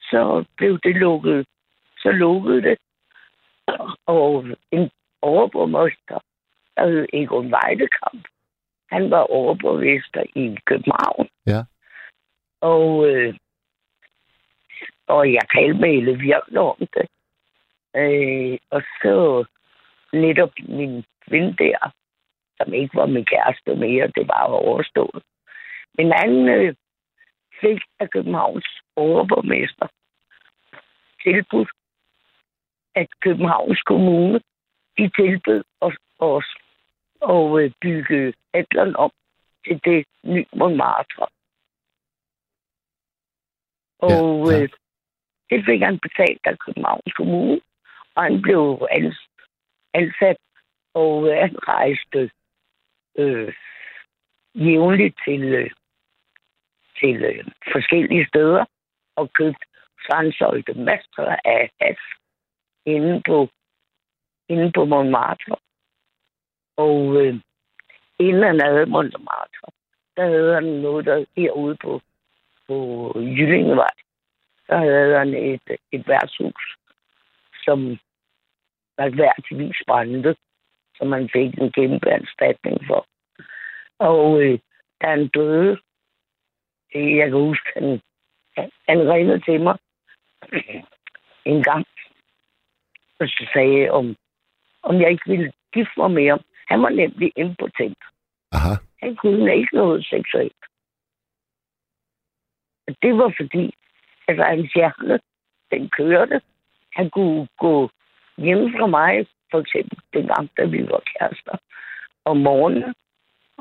så 0.00 0.44
blev 0.56 0.78
det 0.82 0.96
lukket. 0.96 1.46
Så 1.98 2.10
lukkede 2.10 2.62
det. 2.62 2.78
Og 4.06 4.46
en 4.70 4.90
overborgmester, 5.22 6.18
der 6.76 6.86
hed 6.86 7.06
Egon 7.12 7.54
Weidekamp, 7.54 8.24
han 8.90 9.10
var 9.10 9.20
overborgmester 9.20 10.22
i 10.34 10.56
København. 10.64 11.28
Ja. 11.46 11.62
Og, 12.60 13.08
øh, 13.08 13.34
og 15.06 15.32
jeg 15.32 15.42
talte 15.54 15.80
med 15.80 15.88
Elle 15.88 16.18
Virkelig 16.18 16.60
om 16.60 16.76
det. 16.78 17.06
Øh, 17.96 18.58
og 18.70 18.82
så 19.02 19.44
netop 20.12 20.52
min 20.68 21.04
ven 21.26 21.54
der, 21.58 21.92
som 22.56 22.74
ikke 22.74 22.96
var 22.96 23.06
min 23.06 23.24
kæreste 23.24 23.74
mere, 23.74 24.06
det 24.06 24.28
var 24.28 24.44
overstået. 24.44 25.22
Men 25.94 26.12
han 26.12 26.48
øh, 26.48 26.74
fik 27.60 27.80
af 27.98 28.10
Københavns 28.10 28.66
overborgmester 28.96 29.86
tilbudt, 31.22 31.70
at 32.94 33.08
Københavns 33.20 33.82
Kommune, 33.82 34.40
de 34.98 35.08
tilbød 35.08 35.64
os, 35.80 35.96
os 36.18 36.44
at 37.22 37.62
øh, 37.64 37.70
bygge 37.80 38.34
Adleren 38.52 38.96
om 38.96 39.12
til 39.64 39.80
det 39.84 40.06
nye 40.22 40.46
Montmartre. 40.56 41.26
Og 43.98 44.10
Ja, 44.10 44.56
ja. 44.56 44.62
øh, 44.62 44.68
det 45.50 45.64
fik 45.64 45.80
han 45.82 45.98
betalt 45.98 46.40
af 46.44 46.58
Københavns 46.58 47.12
Kommune, 47.16 47.60
og 48.14 48.22
han 48.22 48.42
blev 48.42 48.88
ans- 48.90 49.28
ansat, 49.94 50.36
og 50.94 51.28
øh, 51.28 51.36
han 51.36 51.56
rejste 51.68 52.30
øh, 53.18 53.54
jævnligt 54.54 55.20
til, 55.24 55.42
øh, 55.42 55.70
til 57.00 57.24
øh, 57.24 57.44
forskellige 57.72 58.26
steder 58.26 58.64
og 59.16 59.32
købte, 59.32 59.66
fransolgte 60.06 60.74
masser 60.74 61.36
af 61.44 61.70
has 61.80 61.98
inde 62.86 63.22
på, 63.26 63.48
inde 64.48 64.72
på 64.72 64.84
Montmartre. 64.84 65.56
Og 66.76 67.16
øh, 67.22 67.34
inden 68.18 68.42
han 68.42 68.60
havde 68.60 68.86
Montmartre, 68.86 69.68
der 70.16 70.26
havde 70.26 70.54
han 70.54 70.64
noget 70.64 71.06
der 71.06 71.24
herude 71.36 71.76
på, 71.76 72.00
på 72.66 72.76
Jyllingevej. 73.16 73.94
Der 74.68 74.76
havde 74.76 75.18
han 75.18 75.34
et, 75.34 75.70
et 75.92 76.08
værtshus, 76.08 76.76
som 77.64 77.98
var 78.98 79.08
værtsvis 79.08 79.76
brændte, 79.86 80.36
som 80.96 81.06
man 81.06 81.30
fik 81.32 81.58
en 81.58 81.72
kæmpe 81.72 82.10
erstatning 82.10 82.86
for. 82.86 83.06
Og 83.98 84.42
øh, 84.42 84.58
da 85.00 85.06
han 85.06 85.28
døde, 85.28 85.78
jeg 86.94 87.30
kan 87.30 87.40
huske, 87.40 87.68
han, 87.76 88.00
han, 88.88 89.12
ringede 89.12 89.40
til 89.40 89.60
mig 89.60 89.78
en 91.44 91.62
gang, 91.62 91.86
og 93.20 93.28
så 93.28 93.46
sagde 93.52 93.78
jeg, 93.78 93.90
om, 93.90 94.16
om 94.82 95.00
jeg 95.00 95.10
ikke 95.10 95.30
ville 95.30 95.52
gifte 95.72 95.92
mig 95.96 96.10
med 96.10 96.28
ham. 96.28 96.40
Han 96.68 96.82
var 96.82 96.88
nemlig 96.88 97.32
impotent. 97.36 97.98
Aha. 98.52 98.74
Han 99.02 99.16
kunne 99.16 99.56
ikke 99.56 99.76
noget 99.76 100.06
seksuelt. 100.06 100.62
Og 102.86 102.96
det 103.02 103.16
var 103.16 103.34
fordi, 103.40 103.74
altså 104.28 104.44
hans 104.44 104.72
hjerne, 104.72 105.20
den 105.70 105.90
kørte. 105.90 106.40
Han 106.92 107.10
kunne 107.10 107.48
gå 107.58 107.90
hjemme 108.36 108.72
fra 108.78 108.86
mig, 108.86 109.26
for 109.50 109.58
eksempel 109.60 109.98
dengang, 110.12 110.50
da 110.56 110.64
vi 110.64 110.88
var 110.88 111.02
kærester, 111.12 111.56
om 112.24 112.36
morgenen. 112.36 112.94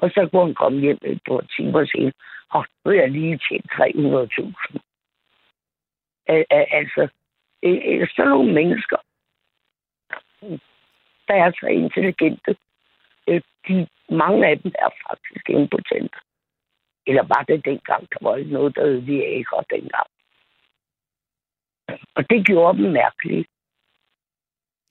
Og 0.02 0.10
så 0.10 0.28
kunne 0.32 0.44
hun 0.44 0.56
komme 0.56 0.80
hjem 0.80 1.00
et 1.02 1.22
par 1.28 1.42
timer 1.56 1.86
senere. 1.86 2.14
Og 2.50 2.66
nu 2.86 2.92
er 2.92 2.96
jeg 2.96 3.12
lige 3.12 3.40
til 3.48 3.62
300.000. 3.72 4.80
Altså, 6.72 7.08
øh, 7.64 7.82
øh, 7.86 8.08
sådan 8.16 8.30
nogle 8.30 8.54
mennesker, 8.54 8.98
der 11.28 11.36
er 11.44 11.52
så 11.60 11.66
intelligente, 11.66 12.56
øh, 13.28 13.42
de, 13.68 13.88
mange 14.10 14.48
af 14.48 14.60
dem 14.60 14.72
er 14.80 14.90
faktisk 15.08 15.50
impotente. 15.50 16.18
Eller 17.08 17.24
var 17.24 17.44
det 17.48 17.66
dengang, 17.66 18.08
der 18.12 18.18
var 18.22 18.36
ikke 18.36 18.54
noget, 18.54 18.76
der 18.76 18.86
hed 18.86 19.00
vi 19.00 19.26
ikke 19.26 19.52
dengang. 19.70 20.08
Og 22.16 22.30
det 22.30 22.46
gjorde 22.46 22.78
dem 22.78 22.92
mærkelige. 22.92 23.46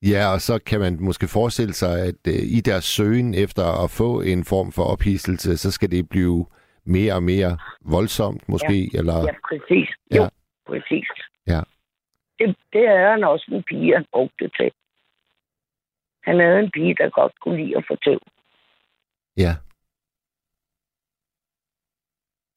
Ja, 0.02 0.32
og 0.32 0.40
så 0.40 0.58
kan 0.66 0.80
man 0.80 0.96
måske 1.00 1.28
forestille 1.28 1.72
sig, 1.74 2.00
at 2.02 2.14
øh, 2.28 2.34
i 2.58 2.60
deres 2.60 2.84
søgen 2.84 3.34
efter 3.34 3.84
at 3.84 3.90
få 3.90 4.20
en 4.20 4.44
form 4.44 4.72
for 4.72 4.82
ophidselse, 4.82 5.56
så 5.56 5.70
skal 5.70 5.90
det 5.90 6.08
blive 6.08 6.46
mere 6.84 7.14
og 7.14 7.22
mere 7.22 7.58
voldsomt 7.80 8.48
måske, 8.48 8.90
ja. 8.92 8.98
eller... 8.98 9.14
Ja, 9.22 9.34
præcis. 9.48 9.88
Jo, 10.16 10.22
Ja. 10.22 10.28
præcis. 10.66 11.08
Ja. 11.46 11.60
Det, 12.38 12.56
det 12.72 12.84
er 12.86 13.10
han 13.10 13.24
også 13.24 13.50
en 13.52 13.62
pige, 13.62 13.94
han 13.94 14.06
brugte 14.12 14.48
til. 14.58 14.70
Han 16.22 16.40
havde 16.40 16.58
en 16.58 16.70
pige, 16.70 16.94
der 16.94 17.10
godt 17.10 17.40
kunne 17.40 17.56
lide 17.64 17.76
at 17.76 17.84
få 17.88 17.96
tøv. 18.04 18.20
Ja. 19.36 19.52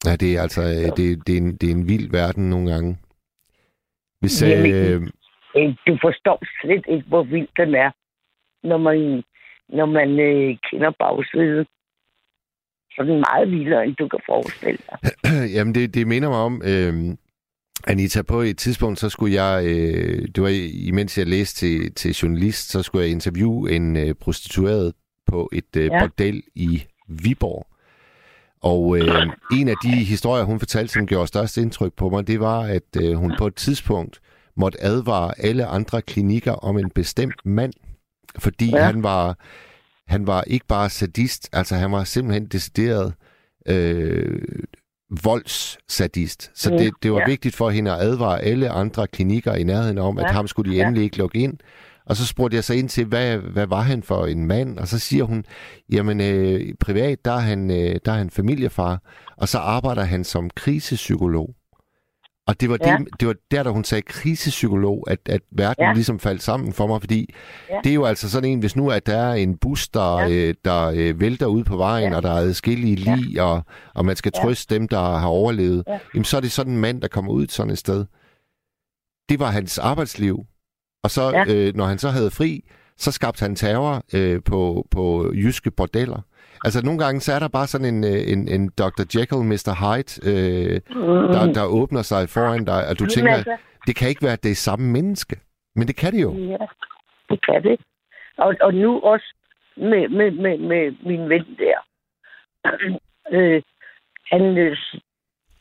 Ja, 0.06 0.16
det 0.16 0.36
er 0.36 0.42
altså 0.42 0.62
øh, 0.62 0.96
det, 0.96 1.26
det, 1.26 1.32
er 1.32 1.40
en, 1.40 1.56
det 1.56 1.66
er 1.70 1.74
en 1.74 1.88
vild 1.88 2.10
verden 2.10 2.50
nogle 2.50 2.70
gange. 2.72 2.98
Hvis, 4.20 4.42
Jamen, 4.42 4.72
Øh, 4.74 5.10
Du 5.86 5.98
forstår 6.02 6.38
slet 6.60 6.84
ikke, 6.88 7.08
hvor 7.08 7.22
vild 7.22 7.48
den 7.56 7.74
er, 7.74 7.90
når 8.66 8.78
man, 8.78 9.22
når 9.68 9.86
man 9.86 10.20
øh, 10.20 10.56
kender 10.70 10.90
bagsiden. 10.98 11.66
Så 12.92 12.96
er 13.02 13.04
den 13.04 13.24
meget 13.30 13.50
vildere, 13.50 13.84
end 13.86 13.96
du 13.96 14.08
kan 14.08 14.20
forestille 14.26 14.78
dig. 14.90 14.98
Jamen, 15.54 15.74
det, 15.74 15.94
det 15.94 16.06
minder 16.06 16.28
mig 16.28 16.38
om, 16.38 16.62
øh, 16.64 17.16
Anita, 17.86 18.22
på 18.22 18.40
et 18.40 18.58
tidspunkt, 18.58 18.98
så 18.98 19.08
skulle 19.08 19.42
jeg, 19.42 19.64
øh, 19.66 20.28
det 20.34 20.42
var 20.42 20.52
imens 20.88 21.18
jeg 21.18 21.26
læste 21.26 21.66
til, 21.66 21.94
til 21.94 22.10
journalist, 22.12 22.70
så 22.70 22.82
skulle 22.82 23.04
jeg 23.04 23.12
interviewe 23.12 23.72
en 23.72 23.96
øh, 23.96 24.14
prostitueret 24.14 24.92
på 25.26 25.48
et 25.52 25.76
øh, 25.76 25.84
Ja. 25.84 25.98
bordel 26.00 26.42
i 26.54 26.82
Viborg. 27.08 27.66
Og 28.62 28.98
øh, 28.98 29.26
en 29.52 29.68
af 29.68 29.74
de 29.82 29.88
historier, 30.04 30.44
hun 30.44 30.58
fortalte, 30.58 30.92
som 30.92 31.06
gjorde 31.06 31.26
størst 31.26 31.56
indtryk 31.56 31.92
på 31.96 32.08
mig, 32.08 32.26
det 32.26 32.40
var, 32.40 32.60
at 32.60 33.02
øh, 33.02 33.14
hun 33.14 33.32
på 33.38 33.46
et 33.46 33.54
tidspunkt 33.54 34.20
måtte 34.56 34.82
advare 34.82 35.40
alle 35.40 35.66
andre 35.66 36.02
klinikker 36.02 36.52
om 36.52 36.78
en 36.78 36.90
bestemt 36.90 37.40
mand, 37.44 37.72
fordi 38.38 38.70
ja. 38.70 38.76
Ja. 38.76 38.84
han 38.84 39.02
var 39.02 39.38
han 40.06 40.26
var 40.26 40.42
ikke 40.42 40.66
bare 40.66 40.90
sadist, 40.90 41.48
altså 41.52 41.74
han 41.76 41.92
var 41.92 42.04
simpelthen 42.04 42.46
decideret 42.46 43.14
øh, 43.68 44.40
voldssadist. 45.24 46.50
Så 46.54 46.70
Mm, 46.70 46.78
det, 46.78 46.92
det 47.02 47.12
var 47.12 47.18
ja. 47.18 47.26
vigtigt 47.26 47.56
for 47.56 47.70
hende 47.70 47.92
at 47.92 48.00
advare 48.00 48.40
alle 48.42 48.70
andre 48.70 49.06
klinikker 49.06 49.54
i 49.54 49.64
nærheden 49.64 49.98
om, 49.98 50.18
at 50.18 50.24
Ja, 50.24 50.32
ham 50.32 50.48
skulle 50.48 50.72
de 50.72 50.76
ja. 50.76 50.82
endelig 50.86 51.04
ikke 51.04 51.18
lukke 51.18 51.38
ind. 51.38 51.58
Og 52.06 52.16
så 52.16 52.26
spurgte 52.26 52.54
jeg 52.54 52.64
så 52.64 52.74
ind 52.74 52.88
til, 52.88 53.04
hvad, 53.04 53.36
hvad 53.38 53.66
var 53.66 53.80
han 53.80 54.02
for 54.02 54.26
en 54.26 54.46
mand? 54.46 54.78
Og 54.78 54.88
så 54.88 54.98
siger 54.98 55.24
hun, 55.24 55.44
jamen 55.92 56.20
øh, 56.20 56.74
privat, 56.80 57.24
der 57.24 57.32
er, 57.32 57.38
han, 57.38 57.70
øh, 57.70 58.00
der 58.04 58.12
er 58.12 58.16
han 58.16 58.30
familiefar, 58.30 59.02
og 59.36 59.48
så 59.48 59.58
arbejder 59.58 60.02
han 60.02 60.24
som 60.24 60.50
krisepsykolog. 60.50 61.54
Og 62.46 62.60
det 62.60 62.70
var, 62.70 62.78
Ja. 62.84 62.96
det, 62.96 63.20
det 63.20 63.28
var 63.28 63.34
der, 63.50 63.62
da 63.62 63.70
hun 63.70 63.84
sagde 63.84 64.02
krisepsykolog, 64.02 65.04
at, 65.10 65.18
at 65.26 65.40
verden 65.50 65.82
ja. 65.82 65.88
Ja. 65.88 65.94
ligesom 65.94 66.18
faldt 66.18 66.42
sammen 66.42 66.72
for 66.72 66.86
mig, 66.86 67.00
fordi 67.00 67.34
ja. 67.68 67.74
Ja. 67.74 67.80
det 67.84 67.90
er 67.90 67.94
jo 67.94 68.04
altså 68.04 68.30
sådan 68.30 68.50
en, 68.50 68.58
hvis 68.58 68.76
nu 68.76 68.90
at 68.90 69.06
der 69.06 69.16
er 69.18 69.32
en 69.34 69.56
bus, 69.58 69.88
der, 69.88 70.18
ja. 70.18 70.26
Ja. 70.26 70.48
øh, 70.48 70.54
der 70.64 70.92
øh, 70.96 71.20
vælter 71.20 71.46
ud 71.46 71.64
på 71.64 71.76
vejen, 71.76 72.04
ja. 72.04 72.10
Ja. 72.10 72.16
og 72.16 72.22
der 72.22 72.30
er 72.30 72.36
adskillige 72.36 72.96
Ja. 72.96 73.14
lig, 73.14 73.42
og, 73.42 73.62
og 73.94 74.04
man 74.04 74.16
skal 74.16 74.32
Ja. 74.36 74.42
trøste 74.42 74.74
dem, 74.74 74.88
der 74.88 74.98
har 75.18 75.26
overlevet, 75.28 75.84
ja. 75.86 75.92
Ja. 75.92 75.98
jamen 76.14 76.24
så 76.24 76.36
er 76.36 76.40
det 76.40 76.52
sådan 76.52 76.72
en 76.72 76.80
mand, 76.80 77.00
der 77.02 77.08
kommer 77.08 77.32
ud 77.32 77.46
sådan 77.48 77.72
et 77.72 77.78
sted. 77.78 78.04
Det 79.28 79.40
var 79.40 79.50
hans 79.50 79.78
arbejdsliv. 79.78 80.44
Og 81.04 81.10
så, 81.10 81.30
Ja. 81.30 81.44
øh, 81.54 81.74
når 81.76 81.86
han 81.86 81.98
så 81.98 82.08
havde 82.10 82.30
fri, 82.30 82.64
så 82.98 83.12
skabte 83.12 83.40
han 83.42 83.56
terror 83.56 84.02
øh, 84.14 84.42
på, 84.44 84.86
på 84.90 85.32
jyske 85.34 85.70
bordeller. 85.70 86.20
Altså 86.64 86.84
nogle 86.84 86.98
gange, 87.04 87.20
så 87.20 87.32
er 87.32 87.38
der 87.38 87.48
bare 87.48 87.66
sådan 87.66 87.94
en, 87.94 88.04
øh, 88.04 88.20
en, 88.32 88.48
en 88.48 88.62
Dr. 88.80 89.04
Jekyll, 89.14 89.44
Mr. 89.52 89.72
Hyde, 89.82 90.12
øh, 90.30 90.80
der, 91.34 91.52
der 91.58 91.64
åbner 91.80 92.02
sig 92.02 92.28
foran 92.28 92.64
dig, 92.64 92.88
og 92.88 92.98
du 92.98 93.04
Mm. 93.04 93.06
Men 93.06 93.10
tænker, 93.10 93.32
altså- 93.32 93.56
det 93.86 93.96
kan 93.96 94.08
ikke 94.08 94.22
være, 94.22 94.32
at 94.32 94.42
det 94.42 94.50
er 94.50 94.54
samme 94.70 94.86
menneske. 94.92 95.36
Men 95.76 95.88
det 95.88 95.96
kan 95.96 96.12
det 96.12 96.22
jo. 96.22 96.32
Ja, 96.34 96.66
det 97.30 97.46
kan 97.46 97.62
det. 97.62 97.80
Og, 98.38 98.54
og 98.60 98.74
nu 98.74 99.00
også 99.00 99.34
med, 99.76 100.08
med, 100.08 100.30
med, 100.30 100.58
med 100.58 100.96
min 101.06 101.28
ven 101.28 101.46
der. 101.58 101.78
øh, 103.36 103.62
han, 104.32 104.58
øh, 104.58 104.76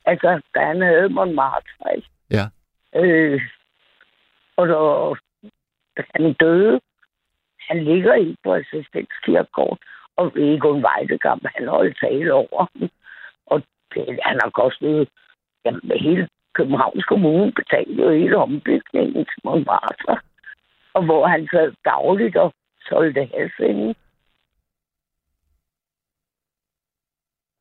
altså, 0.05 0.41
da 0.55 0.59
han 0.59 0.81
havde 0.81 1.09
Montmartre, 1.09 1.95
ikke? 1.95 2.09
Ja. 2.31 2.45
Øh, 2.95 3.41
og 4.57 4.67
da, 5.97 6.03
han 6.15 6.33
døde, 6.33 6.79
han 7.69 7.83
ligger 7.83 8.13
ind 8.13 8.37
på 8.43 8.53
assistenskirkegård, 8.53 9.79
og 10.17 10.27
Egon 10.39 10.85
Weidegam, 10.85 11.41
han 11.55 11.67
holdt 11.67 11.97
tale 11.99 12.33
over 12.33 12.65
ham. 12.71 12.89
Og 13.45 13.63
det, 13.93 14.19
han 14.23 14.39
har 14.43 14.49
kostet, 14.49 15.09
jamen, 15.65 15.91
hele 15.99 16.27
Københavns 16.53 17.05
Kommune 17.05 17.51
betalte 17.51 17.93
jo 17.93 18.09
hele 18.09 18.37
ombygningen 18.37 19.25
til 19.25 19.39
Montmartre. 19.43 20.17
Og 20.93 21.05
hvor 21.05 21.27
han 21.27 21.47
sad 21.51 21.73
dagligt 21.85 22.35
og 22.35 22.53
solgte 22.89 23.29
halsinde. 23.33 23.95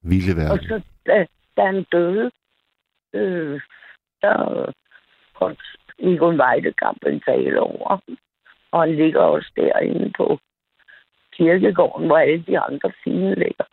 Vilde 0.02 0.32
Og 0.32 0.36
verden. 0.36 0.68
så 0.68 0.80
da, 1.06 1.26
da 1.56 1.66
han 1.66 1.84
døde, 1.92 2.30
øh, 3.12 3.60
der 4.22 4.36
holdt 5.34 5.62
Egon 5.98 6.40
Weidegam 6.40 6.96
en 7.06 7.20
tale 7.20 7.60
over 7.60 7.88
ham. 7.88 8.18
Og 8.70 8.80
han 8.80 8.96
ligger 8.96 9.20
også 9.20 9.50
derinde 9.56 10.12
på 10.16 10.38
kirkegården, 11.40 12.06
hvor 12.06 12.18
alle 12.18 12.44
de 12.46 12.58
andre 12.58 12.92
fine 13.04 13.34
ligger. 13.34 13.64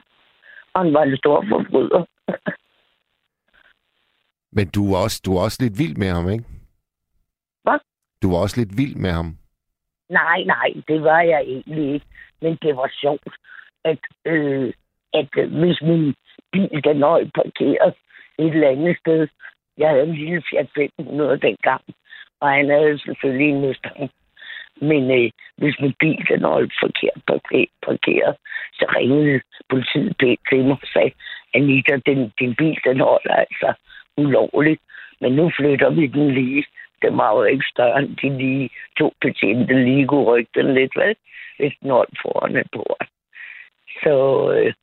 Og 0.74 0.84
han 0.84 0.94
var 0.94 1.04
en 1.04 1.18
stor 1.18 1.46
forbryder. 1.50 2.06
Men 4.58 4.70
du 4.76 4.94
er, 4.94 4.98
også, 5.06 5.22
du 5.26 5.30
er 5.38 5.42
også 5.42 5.60
lidt 5.64 5.80
vild 5.80 5.96
med 5.96 6.10
ham, 6.18 6.30
ikke? 6.30 6.46
Hvad? 7.64 7.80
Du 8.22 8.32
var 8.32 8.38
også 8.38 8.58
lidt 8.62 8.78
vild 8.78 8.96
med 8.96 9.12
ham. 9.12 9.38
Nej, 10.10 10.44
nej, 10.44 10.70
det 10.88 11.04
var 11.04 11.22
jeg 11.22 11.42
egentlig 11.42 11.94
ikke. 11.94 12.06
Men 12.42 12.58
det 12.62 12.76
var 12.76 12.90
sjovt, 13.02 13.36
at, 13.84 14.00
øh, 14.26 14.74
at 15.14 15.30
øh, 15.38 15.54
hvis 15.60 15.82
min 15.82 16.16
bil 16.52 16.84
den 16.84 16.98
nøj 16.98 17.22
parkeret 17.36 17.94
et 18.40 18.54
eller 18.54 18.70
andet 18.70 18.98
sted. 19.00 19.28
Jeg 19.78 19.90
havde 19.90 20.04
en 20.04 20.16
lille 20.16 20.44
Fiat 20.50 20.70
500 20.76 21.40
dengang, 21.40 21.82
og 22.40 22.50
han 22.50 22.70
havde 22.70 23.00
selvfølgelig 23.00 23.50
en 23.50 23.62
Mustang. 23.62 24.12
Men 24.82 25.12
øh, 25.12 25.32
hvis 25.58 25.80
min 25.80 25.94
bil 26.00 26.26
den 26.30 26.44
holdt 26.44 26.74
forkert 26.82 27.22
parkeret, 27.28 27.70
parkeret, 27.86 28.36
så 28.74 28.86
ringede 28.96 29.42
politiet 29.70 30.18
pænt 30.20 30.40
til 30.50 30.64
mig 30.66 30.78
og 30.82 30.88
sagde, 30.94 31.12
Anita, 31.54 32.00
den, 32.06 32.34
din 32.40 32.56
bil 32.56 32.80
den 32.86 33.00
holder 33.00 33.34
altså 33.34 33.74
ulovligt, 34.18 34.82
men 35.22 35.32
nu 35.34 35.52
flytter 35.58 35.90
vi 35.90 36.08
den 36.08 36.32
lige 36.34 36.66
den 37.02 37.18
var 37.18 37.32
jo 37.38 37.44
ikke 37.44 37.66
større 37.74 38.00
end 38.00 38.18
de 38.18 38.38
lige 38.38 38.70
to 39.00 39.14
patienter 39.22 39.76
lige 39.76 40.08
kunne 40.08 40.24
rykke 40.24 40.52
den 40.56 40.74
lidt, 40.74 40.96
vel? 40.96 41.16
Hvis 41.58 41.74
den 41.82 41.90
holdt 41.90 42.20
foran 42.22 42.56
et 42.56 42.68
bord. 42.72 43.08
Så, 44.04 44.16
øh, 44.56 44.74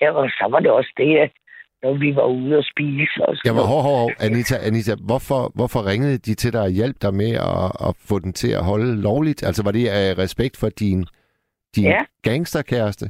ja, 0.00 0.10
og 0.12 0.30
så 0.30 0.46
var 0.50 0.60
det 0.60 0.70
også 0.70 0.92
det, 0.96 1.18
at 1.18 1.30
når 1.84 1.94
vi 2.04 2.14
var 2.16 2.26
ude 2.38 2.56
og 2.56 2.64
spise 2.72 3.18
og 3.26 3.32
Jeg 3.32 3.38
sådan 3.44 3.56
var 3.56 3.66
hård, 3.72 3.82
hård. 3.90 4.10
Anita, 4.20 4.54
Anita 4.68 4.94
hvorfor, 5.10 5.52
hvorfor 5.54 5.80
ringede 5.90 6.18
de 6.18 6.34
til 6.34 6.52
dig 6.52 6.60
og 6.60 6.70
hjalp 6.70 6.96
dig 7.02 7.14
med 7.14 7.32
at, 7.52 7.88
at 7.88 7.92
få 8.08 8.18
den 8.18 8.32
til 8.32 8.50
at 8.58 8.64
holde 8.64 9.02
lovligt? 9.02 9.42
Altså 9.42 9.62
var 9.64 9.72
det 9.72 9.88
af 9.88 10.18
respekt 10.18 10.56
for 10.56 10.68
din, 10.68 11.06
din 11.76 11.84
Ja. 11.84 11.98
gangsterkæreste? 12.22 13.06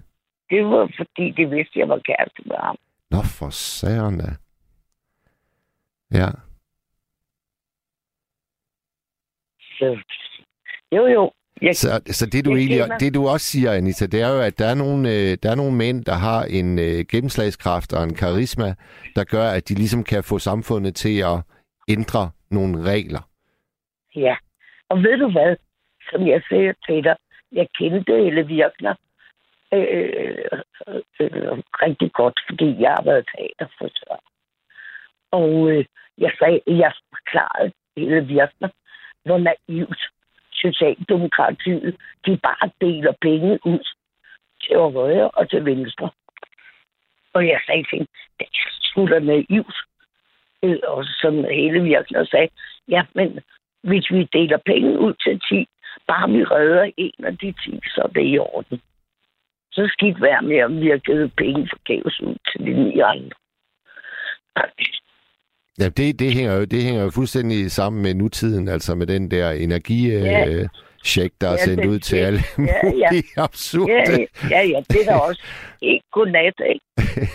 Det 0.51 0.64
var 0.64 0.85
fordi, 0.97 1.25
de 1.37 1.45
vidste, 1.55 1.75
at 1.75 1.81
jeg 1.81 1.89
var 1.89 1.99
kæreste 1.99 2.43
med 2.47 2.57
ham. 2.66 2.77
Nå, 3.11 3.18
for 3.39 3.51
særen 3.51 4.18
da. 4.18 4.31
Ja. 6.20 6.29
Så, 9.79 9.99
jo, 10.93 11.07
jo. 11.07 11.33
Jeg, 11.65 11.77
Så, 11.77 11.89
så 12.19 12.25
det, 12.33 12.45
du 12.45 12.51
Jeg 12.51 12.59
egentlig, 12.59 12.81
kender- 12.81 12.99
det 12.99 13.15
du 13.15 13.23
også 13.29 13.47
siger, 13.47 13.73
Anita, 13.73 14.07
det 14.07 14.21
er 14.23 14.29
jo, 14.35 14.41
at 14.41 14.59
der 14.59 14.67
er 14.67 14.75
nogle, 14.75 15.01
øh, 15.15 15.31
der 15.43 15.49
er 15.51 15.55
nogle 15.62 15.77
mænd, 15.77 16.05
der 16.05 16.17
har 16.29 16.41
en 16.59 16.79
øh, 16.79 16.99
gennemslagskraft 17.11 17.93
og 17.93 18.03
en 18.05 18.15
karisma, 18.15 18.69
der 19.17 19.25
gør, 19.25 19.47
at 19.57 19.69
de 19.69 19.75
ligesom 19.75 20.05
kan 20.05 20.25
få 20.25 20.39
samfundet 20.39 20.95
til 20.95 21.17
at 21.33 21.37
ændre 21.89 22.31
nogle 22.51 22.83
regler. 22.93 23.23
Ja, 24.17 24.37
og 24.91 24.97
ved 25.03 25.17
du 25.19 25.31
hvad, 25.31 25.57
som 26.11 26.27
jeg 26.27 26.43
siger 26.49 26.73
til 26.87 27.05
dig, 27.05 27.17
jeg 27.53 27.67
kendte 27.79 28.12
Elle 28.27 28.47
Virkner 28.47 28.95
øh, 29.75 30.11
øh, 30.21 30.39
øh, 31.21 31.59
rigtig 31.87 32.12
godt, 32.12 32.41
fordi 32.49 32.77
jeg 32.81 32.91
har 32.91 33.05
været 33.05 33.27
teaterfrisør. 33.37 34.17
Og 35.31 35.71
øh, 35.71 35.85
jeg 36.19 36.33
sagde, 36.39 36.61
jeg 36.67 36.93
forklarede 37.15 37.73
Elle 37.97 38.27
Virkner, 38.27 38.69
hvor 39.25 39.39
naivt 39.39 40.03
Socialdemokratiet, 40.65 41.97
de 42.27 42.37
bare 42.37 42.71
deler 42.81 43.12
penge 43.21 43.59
ud 43.67 43.85
til 44.62 44.77
højre 44.77 45.31
og 45.31 45.51
til 45.51 45.65
venstre. 45.65 46.11
Og 47.35 47.47
jeg 47.47 47.61
sagde 47.67 47.83
til 47.83 47.99
hende, 47.99 48.11
det 48.39 48.47
er 48.47 48.71
sgu 48.81 49.07
da 49.07 49.19
naivt. 49.19 49.77
Øh, 50.62 50.79
og 50.87 51.05
som 51.05 51.35
hele 51.45 51.83
Virkner 51.83 52.25
sagde, 52.25 52.49
ja, 52.89 53.03
men 53.15 53.41
hvis 53.83 54.11
vi 54.11 54.29
deler 54.33 54.59
penge 54.67 54.99
ud 54.99 55.15
til 55.25 55.41
10, 55.49 55.67
bare 56.07 56.31
vi 56.31 56.45
redder 56.45 56.91
en 56.97 57.25
af 57.25 57.39
de 57.39 57.53
10, 57.53 57.81
så 57.95 58.01
er 58.05 58.07
det 58.07 58.27
i 58.27 58.39
orden. 58.39 58.81
Så 59.73 59.89
skidt 59.93 60.23
være 60.23 60.43
med, 60.43 60.62
om 60.62 60.81
vi 60.81 60.89
har 60.89 60.99
givet 60.99 61.33
penge 61.37 61.69
forgæves 61.69 62.21
ud 62.21 62.37
til 62.51 62.61
de 62.67 62.85
ni 62.85 63.01
andre. 63.01 63.37
Ja, 65.79 65.89
det, 65.89 66.18
det, 66.18 66.33
hænger 66.33 66.55
jo, 66.55 66.64
det 66.64 66.83
hænger 66.83 67.03
jo 67.03 67.11
fuldstændig 67.11 67.70
sammen 67.70 68.03
med 68.03 68.14
nutiden, 68.14 68.68
altså 68.68 68.95
med 68.95 69.07
den 69.07 69.31
der 69.31 69.51
energi 69.51 70.09
Ja. 70.11 70.49
øh, 70.49 70.68
check, 71.05 71.35
der 71.41 71.49
er 71.49 71.53
Ja, 71.53 71.57
sendt 71.64 71.83
det- 71.83 71.89
ud 71.89 71.99
til 71.99 72.16
alle 72.16 72.41
ja, 72.59 72.89
ja. 73.12 73.22
absurde. 73.37 73.93
Ja, 73.93 74.16
ja, 74.51 74.62
ja, 74.62 74.81
det 74.91 74.97
er 75.07 75.12
da 75.12 75.16
også 75.16 75.43
ikke 75.83 76.05
godnat, 76.12 76.55
ikke? 76.72 76.85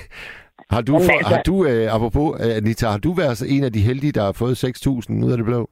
Har 0.72 0.82
du, 0.82 0.94
for, 1.00 1.12
altså- 1.12 1.36
har 1.36 1.42
du 1.44 1.66
øh, 1.66 1.96
apropos, 1.96 2.42
øh, 2.46 2.56
Anita, 2.56 2.88
har 2.88 2.98
du 2.98 3.14
været 3.14 3.42
en 3.58 3.64
af 3.64 3.74
de 3.74 3.80
heldige, 3.82 4.12
der 4.12 4.24
har 4.24 4.32
fået 4.32 4.64
6.000 4.64 5.26
ud 5.26 5.32
af 5.32 5.38
det 5.38 5.46
blå? 5.46 5.70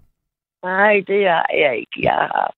Nej, 0.64 0.94
det 1.08 1.28
har 1.28 1.50
jeg 1.54 1.78
ikke. 1.80 1.98
Jeg 2.02 2.12
har, 2.14 2.54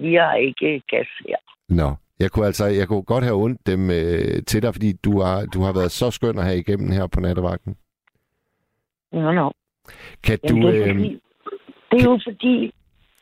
vi 0.00 0.14
har 0.14 0.34
ikke 0.34 0.82
gas 0.90 1.06
her. 1.28 1.36
Nå. 1.68 1.94
Jeg 2.20 2.30
kunne 2.30 2.46
altså, 2.46 2.66
jeg 2.66 2.88
kunne 2.88 3.02
godt 3.02 3.24
have 3.24 3.36
ondt 3.36 3.66
dem 3.66 3.90
øh, 3.90 4.42
til 4.46 4.62
dig, 4.62 4.74
fordi 4.74 4.92
du 4.92 5.20
har, 5.20 5.44
du 5.46 5.60
har 5.62 5.72
været 5.72 5.90
så 5.90 6.10
skøn 6.10 6.38
at 6.38 6.44
have 6.44 6.58
igennem 6.58 6.90
her 6.92 7.06
på 7.06 7.20
nattevagten. 7.20 7.76
Nå, 9.12 9.32
nå. 9.32 9.52
Kan 10.24 10.38
Jamen, 10.44 10.62
du... 10.62 10.68
det, 10.68 10.78
er 10.78 10.82
Øh, 10.88 10.94
fordi, 10.94 11.20
det 11.90 12.00
er 12.00 12.04
jo 12.10 12.20
fordi, 12.24 12.72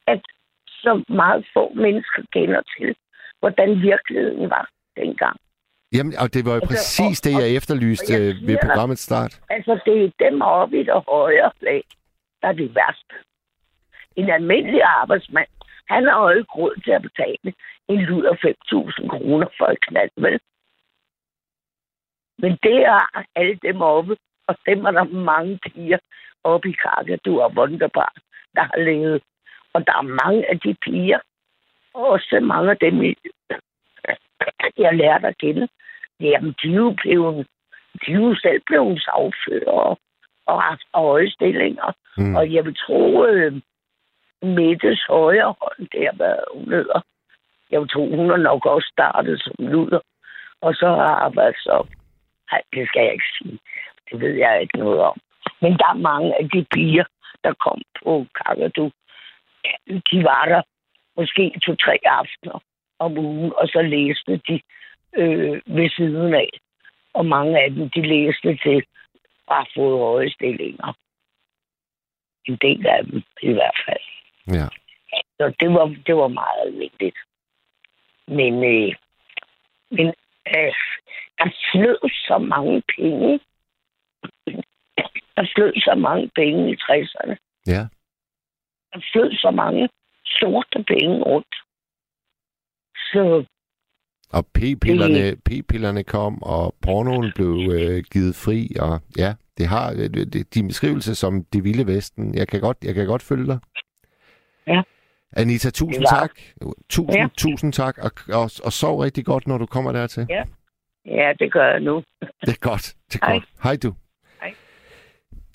at 0.07 0.21
så 0.67 1.05
meget 1.09 1.47
få 1.55 1.73
mennesker 1.75 2.23
kender 2.33 2.63
til, 2.79 2.97
hvordan 3.41 3.83
virkeligheden 3.83 4.51
var 4.51 4.69
dengang. 4.97 5.37
jamen, 5.93 6.13
og 6.23 6.35
det 6.35 6.45
var 6.45 6.51
jo 6.55 6.61
Altså, 6.61 6.69
præcis 6.75 7.21
og- 7.21 7.25
det, 7.25 7.33
jeg 7.43 7.57
efterlyste 7.57 8.11
og 8.11 8.15
jeg 8.15 8.21
øh, 8.21 8.27
ved 8.35 8.35
siger 8.35 8.47
dig- 8.61 8.61
programmets 8.69 9.03
start. 9.03 9.41
Altså, 9.51 9.73
det 9.87 10.05
er 10.05 10.11
dem 10.31 10.43
oppe 10.43 10.81
i 10.81 10.83
det 10.85 11.03
højere 11.09 11.53
lag, 11.61 11.83
der 12.43 12.49
er 12.49 12.53
det 12.53 12.75
værste. 12.75 13.15
En 14.17 14.31
almindelig 14.31 14.83
arbejdsmand, 14.83 15.49
han 15.89 16.05
har 16.05 16.23
jo 16.23 16.39
ikke 16.39 16.53
råd 16.53 16.75
til 16.85 16.91
at 16.91 17.03
betale 17.03 17.55
en 17.89 18.01
lud 18.01 18.25
af 18.25 18.37
5.000 18.45 19.09
kroner 19.09 19.47
for 19.59 19.67
et 19.67 19.81
knald, 19.89 20.11
vel? 20.17 20.41
Men 22.39 22.53
det 22.63 22.79
er 22.95 23.01
alle 23.37 23.59
dem 23.63 23.81
oppe, 23.83 24.17
og 24.47 24.57
dem 24.67 24.85
er 24.85 24.91
der 24.91 25.05
mange 25.05 25.59
piger 25.63 25.99
oppe 26.45 26.69
i 26.71 26.73
Kakadu 26.73 27.41
og 27.41 27.53
Wunderbar, 27.57 28.13
der 28.55 28.63
har 28.63 28.79
levet. 28.79 29.23
Og 29.73 29.87
der 29.87 29.93
er 29.93 30.03
mange 30.25 30.51
af 30.51 30.61
de 30.61 30.75
piger, 30.75 31.19
og 31.95 32.09
også 32.09 32.41
mange 32.43 32.71
af 32.71 32.77
dem, 32.77 33.15
jeg 34.79 34.95
lærte 34.95 35.27
at 35.27 35.39
kende, 35.39 35.69
jamen, 36.21 36.55
de 36.63 36.69
er 36.69 36.75
jo 36.75 36.95
blevet 37.03 37.47
de 38.07 38.13
er 38.13 38.17
jo 38.17 38.35
selv 38.35 38.63
blevet 38.67 39.03
sagfører 39.03 39.97
og 40.47 40.63
haft 40.63 40.85
høje 40.95 41.31
stillinger. 41.31 41.93
Mm. 42.17 42.37
Og 42.37 42.53
jeg 42.53 42.65
vil 42.65 42.77
tro, 42.87 43.27
øh, 43.27 43.53
Mettes 44.43 45.05
højre 45.09 45.55
hånd, 45.61 45.89
det 45.93 46.01
har 46.07 46.17
været 46.19 46.45
hun 46.55 46.73
hedder. 46.73 47.01
Jeg 47.71 47.81
vil 47.81 47.89
tro, 47.89 48.17
hun 48.17 48.31
har 48.31 48.37
nok 48.37 48.67
også 48.67 48.89
startet 48.93 49.43
som 49.43 49.55
luder. 49.59 50.01
Og 50.61 50.75
så 50.75 50.87
har 50.87 51.15
arbejdet 51.27 51.57
så... 51.59 51.87
Nej, 52.53 52.63
det 52.75 52.89
skal 52.89 53.03
jeg 53.03 53.13
ikke 53.13 53.33
sige. 53.39 53.59
Det 54.11 54.21
ved 54.21 54.35
jeg 54.35 54.63
ikke 54.63 54.79
noget 54.79 55.01
om. 55.01 55.21
Men 55.61 55.73
der 55.73 55.89
er 55.89 56.05
mange 56.11 56.41
af 56.41 56.49
de 56.49 56.67
piger, 56.75 57.05
der 57.45 57.53
kom 57.55 57.83
på 58.03 58.27
Kakadu. 58.35 58.91
De 60.11 60.25
var 60.25 60.45
der 60.45 60.63
måske 61.17 61.61
to-tre 61.63 61.99
aftener 62.05 62.59
om 62.99 63.19
ugen, 63.19 63.53
og 63.57 63.69
så 63.69 63.83
læste 63.83 64.41
de 64.49 64.61
øh, 65.17 65.61
ved 65.67 65.91
siden 65.91 66.35
af. 66.35 66.51
Og 67.15 67.27
mange 67.27 67.63
af 67.63 67.71
dem, 67.71 67.91
de 67.91 68.03
læste 68.03 68.57
til 68.57 68.85
bare 69.49 69.67
fået 69.77 69.99
høje 69.99 70.31
stillinger. 70.31 70.93
En 72.45 72.57
del 72.57 72.87
af 72.87 73.05
dem 73.05 73.23
i 73.43 73.53
hvert 73.53 73.79
fald. 73.87 74.07
Ja. 74.47 74.69
Så 75.37 75.55
det 75.61 75.71
var, 75.75 75.97
det 76.07 76.17
var 76.17 76.29
meget 76.29 76.79
vigtigt. 76.79 77.17
Men, 78.27 78.55
øh, 78.65 78.95
men 79.91 80.07
øh, 80.57 80.75
der 81.39 81.51
flød 81.73 82.11
så 82.27 82.39
mange 82.39 82.83
penge. 82.97 83.41
Der 85.37 85.47
flød 85.57 85.73
så 85.77 85.95
mange 85.99 86.31
penge 86.35 86.71
i 86.73 86.75
60'erne. 86.75 87.35
Ja. 87.67 87.83
Der 88.93 89.01
flød 89.13 89.33
så 89.33 89.51
mange 89.51 89.89
sorte 90.27 90.85
penge 90.89 91.23
rundt. 91.23 91.55
Så 92.95 93.45
Og 94.33 94.47
p-pillerne, 94.47 95.37
p-pillerne 95.45 96.05
kom, 96.05 96.43
og 96.43 96.75
pornoen 96.83 97.33
blev 97.35 97.55
øh, 97.73 98.05
givet 98.13 98.35
fri, 98.45 98.69
og 98.81 99.01
ja, 99.19 99.35
det 99.59 99.67
har 99.67 99.93
øh, 99.93 99.99
det, 100.15 100.55
din 100.55 100.69
beskrivelse 100.69 101.15
som 101.15 101.45
det 101.53 101.65
vilde 101.65 101.87
vesten. 101.87 102.35
Jeg 102.35 102.49
kan 102.49 102.61
godt, 102.61 102.77
jeg 102.85 102.95
kan 102.95 103.07
godt 103.07 103.23
følge 103.23 103.47
dig. 103.47 103.59
Ja. 104.67 104.83
Anita, 105.37 105.71
tusind 105.71 106.05
tak. 106.07 106.31
Tusind, 106.89 107.17
Ja. 107.17 107.29
tusind 107.39 107.73
tak, 107.73 107.99
og, 107.99 108.11
og, 108.29 108.51
og 108.65 108.73
sov 108.73 108.99
rigtig 108.99 109.25
godt, 109.25 109.47
når 109.47 109.59
du 109.59 109.67
kommer 109.67 109.93
dertil. 109.93 110.27
Ja. 110.31 110.45
ja, 111.07 111.33
det 111.39 111.53
gør 111.53 111.67
jeg 111.67 111.81
nu. 111.81 112.03
Det 112.21 112.49
er 112.49 112.59
godt. 112.61 112.95
Det 113.13 113.21
er 113.23 113.27
Hej. 113.27 113.35
godt. 113.35 113.45
Hej 113.63 113.77
du. 113.83 113.95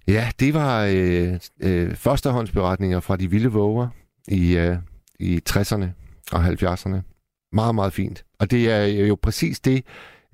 Ja, 0.09 0.31
det 0.39 0.53
var 0.53 0.85
øh, 0.85 1.39
øh, 1.61 1.95
førstehåndsberetninger 1.95 2.99
fra 2.99 3.15
de 3.15 3.29
vilde 3.29 3.51
våger 3.51 3.87
i, 4.27 4.57
øh, 4.57 4.77
i 5.19 5.41
60'erne 5.49 5.85
og 6.31 6.47
70'erne. 6.47 6.97
Meget, 7.51 7.75
meget 7.75 7.93
fint. 7.93 8.25
Og 8.39 8.51
det 8.51 8.71
er 8.71 8.85
jo 8.85 9.17
præcis 9.21 9.59
det 9.59 9.85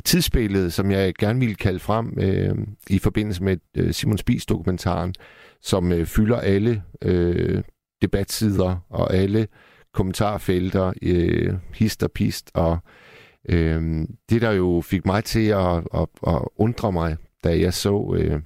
tidsbillede, 0.05 0.71
som 0.71 0.91
jeg 0.91 1.13
gerne 1.15 1.39
ville 1.39 1.55
kalde 1.55 1.80
frem 1.80 2.17
øh, 2.19 2.55
i 2.89 2.99
forbindelse 2.99 3.43
med 3.43 3.57
øh, 3.78 3.93
Simon 3.93 4.17
Spies 4.17 4.45
dokumentaren, 4.45 5.13
som 5.61 5.91
øh, 5.91 6.05
fylder 6.05 6.39
alle 6.39 6.84
øh, 7.01 7.63
debatsider 8.01 8.86
og 8.89 9.13
alle 9.13 9.47
kommentarfelter, 9.93 10.93
øh, 11.01 11.53
hist 11.73 12.03
og 12.03 12.11
pist, 12.11 12.51
og 12.53 12.78
øh, 13.49 14.07
det 14.30 14.41
der 14.41 14.51
jo 14.51 14.82
fik 14.86 15.05
mig 15.05 15.23
til 15.23 15.47
at, 15.47 15.78
at, 15.93 16.07
at 16.28 16.41
undre 16.55 16.91
mig, 16.91 17.17
da 17.43 17.59
jeg 17.59 17.73
så 17.73 18.15
øh, 18.17 18.41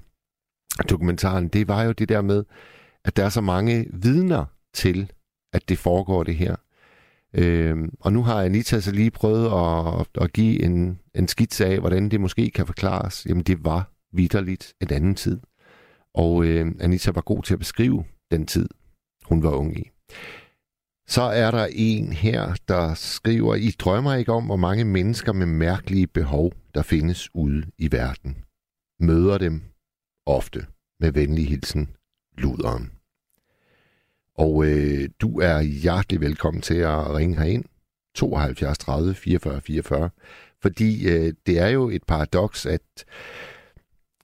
dokumentaren, 0.83 1.47
det 1.47 1.67
var 1.67 1.83
jo 1.83 1.91
det 1.91 2.09
der 2.09 2.21
med, 2.21 2.43
at 3.05 3.17
der 3.17 3.25
er 3.25 3.29
så 3.29 3.41
mange 3.41 3.85
vidner 3.93 4.45
til, 4.73 5.11
at 5.53 5.69
det 5.69 5.77
foregår 5.77 6.23
det 6.23 6.35
her. 6.35 6.55
Øhm, 7.33 7.93
og 7.99 8.13
nu 8.13 8.23
har 8.23 8.43
Anita 8.43 8.79
så 8.79 8.91
lige 8.91 9.11
prøvet 9.11 9.45
at, 9.45 10.23
at 10.23 10.33
give 10.33 10.63
en, 10.63 10.99
en 11.15 11.27
skitse 11.27 11.65
af, 11.65 11.79
hvordan 11.79 12.09
det 12.09 12.21
måske 12.21 12.51
kan 12.51 12.65
forklares. 12.65 13.25
Jamen, 13.29 13.43
det 13.43 13.65
var 13.65 13.91
vidderligt 14.13 14.73
en 14.81 14.93
anden 14.93 15.15
tid. 15.15 15.39
Og 16.13 16.45
øh, 16.45 16.71
Anita 16.79 17.11
var 17.11 17.21
god 17.21 17.43
til 17.43 17.53
at 17.53 17.59
beskrive 17.59 18.05
den 18.31 18.45
tid, 18.45 18.69
hun 19.25 19.43
var 19.43 19.51
ung 19.51 19.77
i. 19.77 19.89
Så 21.07 21.21
er 21.21 21.51
der 21.51 21.67
en 21.71 22.13
her, 22.13 22.55
der 22.67 22.93
skriver, 22.93 23.55
I 23.55 23.69
drømmer 23.79 24.13
ikke 24.13 24.31
om, 24.31 24.45
hvor 24.45 24.55
mange 24.55 24.83
mennesker 24.83 25.33
med 25.33 25.45
mærkelige 25.45 26.07
behov, 26.07 26.53
der 26.75 26.81
findes 26.81 27.29
ude 27.35 27.63
i 27.77 27.91
verden. 27.91 28.37
Møder 28.99 29.37
dem 29.37 29.61
ofte 30.25 30.65
med 30.99 31.11
venlig 31.11 31.47
hilsen, 31.47 31.89
Luderen. 32.37 32.91
Og 34.35 34.65
øh, 34.65 35.09
du 35.21 35.39
er 35.39 35.61
hjertelig 35.61 36.21
velkommen 36.21 36.61
til 36.61 36.77
at 36.77 37.13
ringe 37.15 37.37
herind. 37.37 37.65
72 38.15 38.77
30 38.77 39.15
44 39.15 39.61
44. 39.61 40.09
Fordi 40.61 41.07
øh, 41.09 41.33
det 41.45 41.59
er 41.59 41.67
jo 41.67 41.89
et 41.89 42.03
paradoks, 42.03 42.65
at 42.65 42.81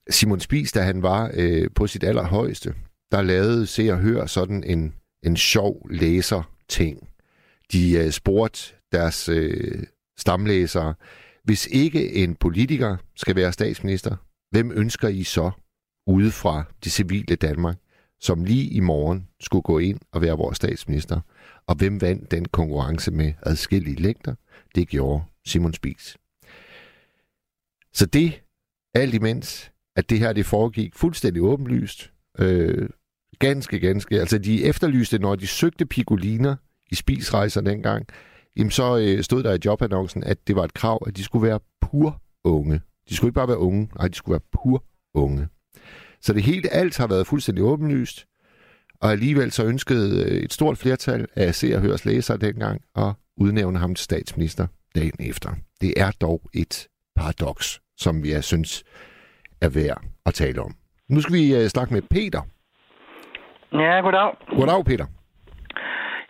Simon 0.09 0.39
Spies, 0.39 0.71
da 0.71 0.81
han 0.81 1.01
var 1.01 1.31
øh, 1.33 1.69
på 1.75 1.87
sit 1.87 2.03
allerhøjeste, 2.03 2.75
der 3.11 3.21
lavede 3.21 3.67
Se 3.67 3.91
og 3.91 3.99
Hør 3.99 4.25
sådan 4.25 4.63
en, 4.63 4.93
en 5.23 5.37
sjov 5.37 5.87
læser-ting. 5.89 7.09
De 7.71 7.97
øh, 7.97 8.11
spurgte 8.11 8.59
deres 8.91 9.29
øh, 9.29 9.83
stamlæsere, 10.17 10.93
hvis 11.43 11.67
ikke 11.67 12.13
en 12.13 12.35
politiker 12.35 12.97
skal 13.15 13.35
være 13.35 13.53
statsminister, 13.53 14.15
hvem 14.51 14.71
ønsker 14.71 15.07
I 15.07 15.23
så 15.23 15.51
ude 16.07 16.31
fra 16.31 16.63
det 16.83 16.91
civile 16.91 17.35
Danmark, 17.35 17.77
som 18.19 18.43
lige 18.43 18.69
i 18.69 18.79
morgen 18.79 19.27
skulle 19.39 19.63
gå 19.63 19.79
ind 19.79 19.99
og 20.11 20.21
være 20.21 20.37
vores 20.37 20.55
statsminister? 20.55 21.19
Og 21.67 21.75
hvem 21.75 22.01
vandt 22.01 22.31
den 22.31 22.45
konkurrence 22.45 23.11
med 23.11 23.33
adskillige 23.43 24.01
længder? 24.01 24.35
Det 24.75 24.87
gjorde 24.87 25.23
Simon 25.45 25.73
Spies. 25.73 26.17
Så 27.93 28.05
det, 28.05 28.41
alt 28.93 29.13
imens, 29.13 29.71
at 29.95 30.09
det 30.09 30.19
her 30.19 30.33
det 30.33 30.45
foregik 30.45 30.95
fuldstændig 30.95 31.41
åbenlyst, 31.41 32.11
øh, 32.39 32.89
ganske, 33.39 33.79
ganske, 33.79 34.19
altså 34.19 34.37
de 34.37 34.63
efterlyste, 34.63 35.19
når 35.19 35.35
de 35.35 35.47
søgte 35.47 35.85
pigoliner 35.85 36.55
i 36.91 36.95
spisrejser 36.95 37.61
dengang, 37.61 38.07
jamen 38.57 38.71
så 38.71 38.97
øh, 38.97 39.23
stod 39.23 39.43
der 39.43 39.53
i 39.53 39.59
jobannoncen, 39.65 40.23
at 40.23 40.47
det 40.47 40.55
var 40.55 40.63
et 40.63 40.73
krav, 40.73 41.03
at 41.07 41.17
de 41.17 41.23
skulle 41.23 41.47
være 41.47 41.59
pur 41.81 42.21
unge. 42.43 42.81
De 43.09 43.15
skulle 43.15 43.29
ikke 43.29 43.35
bare 43.35 43.47
være 43.47 43.57
unge, 43.57 43.89
nej, 43.95 44.07
de 44.07 44.13
skulle 44.13 44.33
være 44.33 44.47
pur 44.51 44.83
unge. 45.13 45.47
Så 46.25 46.33
det 46.33 46.43
hele, 46.43 46.69
alt 46.73 46.97
har 46.97 47.07
været 47.07 47.27
fuldstændig 47.27 47.63
åbenlyst, 47.63 48.25
og 49.01 49.11
alligevel 49.11 49.51
så 49.51 49.65
ønskede 49.65 50.09
øh, 50.25 50.37
et 50.45 50.53
stort 50.53 50.77
flertal 50.77 51.27
af 51.35 51.53
Se 51.53 51.75
og 51.75 51.81
Høres 51.81 52.05
læsere 52.05 52.37
dengang 52.37 52.81
at 52.95 53.11
udnævne 53.37 53.79
ham 53.79 53.95
til 53.95 54.03
statsminister 54.03 54.67
dagen 54.95 55.29
efter. 55.29 55.49
Det 55.81 55.93
er 55.97 56.11
dog 56.21 56.41
et 56.53 56.87
paradoks, 57.15 57.81
som 57.97 58.15
jeg 58.25 58.43
synes 58.43 58.83
er 59.61 59.69
værd 59.69 60.01
at 60.25 60.33
tale 60.33 60.61
om. 60.61 60.71
Nu 61.09 61.21
skal 61.21 61.35
vi 61.35 61.55
øh, 61.55 61.67
snakke 61.75 61.93
med 61.93 62.01
Peter. 62.01 62.41
Ja, 63.73 63.99
goddag. 64.05 64.29
Goddag, 64.59 64.85
Peter. 64.85 65.05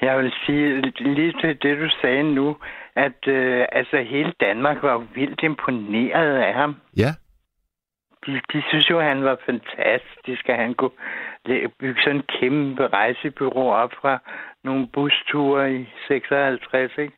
Jeg 0.01 0.17
vil 0.19 0.31
sige 0.45 0.81
lige 1.15 1.33
til 1.41 1.57
det, 1.61 1.77
du 1.83 1.89
sagde 2.01 2.23
nu, 2.23 2.55
at 2.95 3.27
øh, 3.27 3.65
altså 3.71 3.97
hele 4.09 4.33
Danmark 4.39 4.77
var 4.83 4.97
vildt 5.15 5.41
imponeret 5.43 6.35
af 6.47 6.53
ham. 6.53 6.75
Ja, 6.97 7.11
De, 8.25 8.41
de 8.53 8.63
synes 8.69 8.89
jo, 8.89 8.99
at 8.99 9.05
han 9.05 9.23
var 9.23 9.37
fantastisk, 9.45 10.49
at 10.49 10.57
han 10.57 10.73
kunne 10.73 10.97
bygge 11.79 12.01
sådan 12.01 12.15
en 12.15 12.23
kæmpe 12.39 12.87
rejsebyrå 12.87 13.71
op 13.71 13.93
fra 14.01 14.19
nogle 14.63 14.87
busture 14.87 15.75
i 15.75 15.89
56, 16.07 16.91
ikke? 16.97 17.13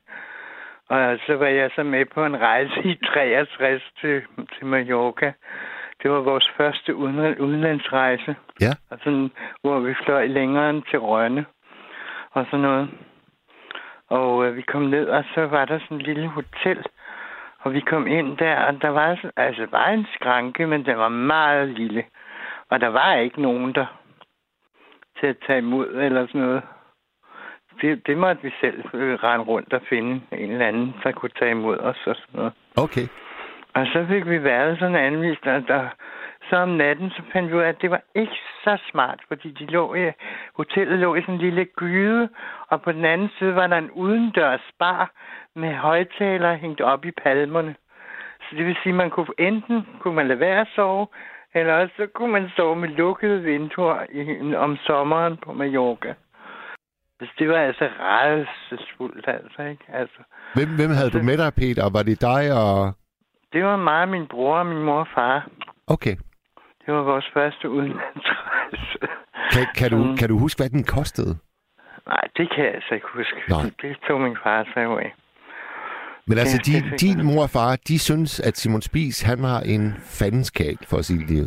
Og 0.90 1.20
så 1.26 1.36
var 1.36 1.48
jeg 1.48 1.72
så 1.76 1.84
med 1.84 2.06
på 2.06 2.26
en 2.26 2.42
rejse 2.42 2.84
i 2.84 2.96
63 3.06 3.84
til, 4.02 4.22
til 4.58 4.66
Mallorca. 4.66 5.34
Det 6.04 6.12
var 6.12 6.20
vores 6.20 6.52
første 6.58 6.96
uden, 6.96 7.38
udenlandsrejse. 7.38 8.36
Ja. 8.62 8.72
Og 8.90 8.98
sådan, 9.04 9.32
hvor 9.62 9.80
vi 9.80 9.94
fløj 10.06 10.26
længere 10.26 10.70
end 10.70 10.84
til 10.90 11.00
Rønne 11.00 11.46
og 12.32 12.46
sådan 12.46 12.60
noget. 12.60 12.90
Og 14.10 14.46
øh, 14.46 14.56
vi 14.56 14.62
kom 14.62 14.82
ned, 14.82 15.08
og 15.08 15.24
så 15.36 15.46
var 15.46 15.66
der 15.66 15.80
sådan 15.80 15.98
en 15.98 16.04
lille 16.04 16.28
hotel. 16.28 16.86
Og 17.68 17.74
vi 17.74 17.80
kom 17.80 18.08
ind 18.08 18.38
der, 18.38 18.56
og 18.56 18.82
der 18.82 18.90
var 18.90 19.32
altså 19.38 19.68
bare 19.72 19.94
en 19.94 20.08
skranke, 20.14 20.68
men 20.68 20.86
den 20.86 20.98
var 20.98 21.10
meget 21.10 21.68
lille. 21.70 22.04
Og 22.70 22.82
der 22.82 22.88
var 22.88 23.16
ikke 23.16 23.42
nogen 23.42 23.76
der 23.76 23.86
til 25.20 25.28
at 25.28 25.38
tage 25.48 25.58
imod 25.60 25.88
eller 25.88 26.28
sådan 26.28 26.42
noget. 26.42 26.62
Det, 27.82 28.08
det 28.08 28.18
måtte 28.18 28.42
vi 28.44 28.52
selv 28.62 28.84
øh, 28.94 29.14
rende 29.24 29.46
rundt 29.46 29.74
og 29.74 29.82
finde 29.90 30.22
en 30.32 30.52
eller 30.52 30.68
anden, 30.68 30.96
der 31.04 31.12
kunne 31.12 31.38
tage 31.40 31.52
imod 31.52 31.78
os 31.78 32.08
og 32.08 32.16
sådan 32.16 32.36
noget. 32.36 32.54
okay. 32.76 33.08
Og 33.74 33.86
så 33.94 34.06
fik 34.10 34.26
vi 34.30 34.44
været 34.44 34.80
sådan 34.80 34.96
anvist, 34.96 35.48
og 35.48 35.68
der, 35.68 35.90
så 36.50 36.56
om 36.56 36.70
natten, 36.70 37.10
så 37.10 37.22
fandt 37.34 37.52
vi 37.52 37.56
ud 37.56 37.62
af, 37.62 37.70
at 37.70 37.82
det 37.82 37.92
var 37.92 38.02
ikke 38.16 38.38
så 38.64 38.78
smart, 38.92 39.20
fordi 39.28 39.52
de 39.52 39.66
lå 39.66 39.94
i, 39.96 40.12
hotellet 40.56 41.00
lå 41.00 41.16
i 41.16 41.22
sådan 41.22 41.34
en 41.34 41.42
lille 41.42 41.66
gyde, 41.66 42.30
og 42.68 42.82
på 42.82 42.92
den 42.92 43.06
anden 43.06 43.30
side 43.40 43.56
var 43.56 43.68
der 43.68 43.78
en 43.78 43.92
udendørs 43.92 44.72
bar 44.80 45.12
med 45.56 45.74
højtaler 45.74 46.56
hængt 46.56 46.82
op 46.82 47.06
i 47.06 47.12
palmerne. 47.12 47.76
Så 48.40 48.56
det 48.56 48.66
vil 48.66 48.78
sige, 48.84 48.94
at 48.94 48.98
man 48.98 49.10
kunne 49.10 49.28
enten 49.38 49.88
kunne 50.00 50.16
man 50.16 50.28
lade 50.28 50.40
være 50.40 50.62
at 50.62 50.68
sove, 50.76 51.08
eller 51.54 51.74
også 51.74 51.94
så 51.98 52.08
kunne 52.16 52.32
man 52.32 52.50
sove 52.56 52.76
med 52.76 52.90
lukkede 52.90 53.44
vinduer 53.44 54.00
i, 54.12 54.56
om 54.56 54.78
sommeren 54.78 55.38
på 55.38 55.54
Mallorca. 55.54 56.14
Så 57.20 57.28
det 57.40 57.50
var 57.50 57.58
altså 57.58 57.90
rædselsfuldt, 58.00 59.28
altså, 59.28 59.62
ikke? 59.62 59.86
Altså, 59.94 60.20
Hvem, 60.56 60.70
hvem 60.76 60.92
havde 60.92 61.10
du 61.10 61.24
med 61.24 61.38
dig, 61.38 61.54
Peter? 61.54 61.90
Var 61.90 62.04
det 62.04 62.22
dig 62.22 62.44
og... 62.62 62.94
det 63.54 63.64
var 63.64 63.78
mig, 63.78 64.10
min 64.10 64.28
bror 64.28 64.58
og 64.58 64.66
min 64.66 64.84
mor 64.84 65.00
og 65.00 65.08
far. 65.16 65.48
Okay. 65.88 66.16
Det 66.88 66.96
var 66.96 67.02
vores 67.04 67.30
første 67.34 67.70
udenlandsrejse. 67.70 68.98
Kan, 69.52 69.66
kan, 69.76 69.90
du, 69.92 69.98
Mm. 69.98 70.18
kan 70.18 70.30
du 70.30 70.38
huske, 70.38 70.60
hvad 70.60 70.70
den 70.70 70.84
kostede? 70.84 71.38
Nej, 72.08 72.24
det 72.38 72.50
kan 72.56 72.66
jeg 72.66 72.74
altså 72.76 72.94
ikke 72.94 73.08
huske. 73.14 73.36
Nej. 73.50 73.62
Det 73.82 73.98
tog 74.08 74.22
min 74.22 74.38
far 74.44 74.64
sig 74.74 74.84
af. 74.84 75.14
Men 76.28 76.38
altså, 76.38 76.58
din, 76.66 76.84
din 77.06 77.26
mor 77.26 77.44
og 77.44 77.50
far, 77.50 77.76
de 77.88 78.00
synes, 78.00 78.40
at 78.40 78.58
Simon 78.58 78.82
Spies, 78.82 79.22
han 79.22 79.42
var 79.42 79.60
en 79.60 79.94
fandenskab 80.20 80.78
for 80.90 81.02
sit 81.02 81.28
liv. 81.30 81.44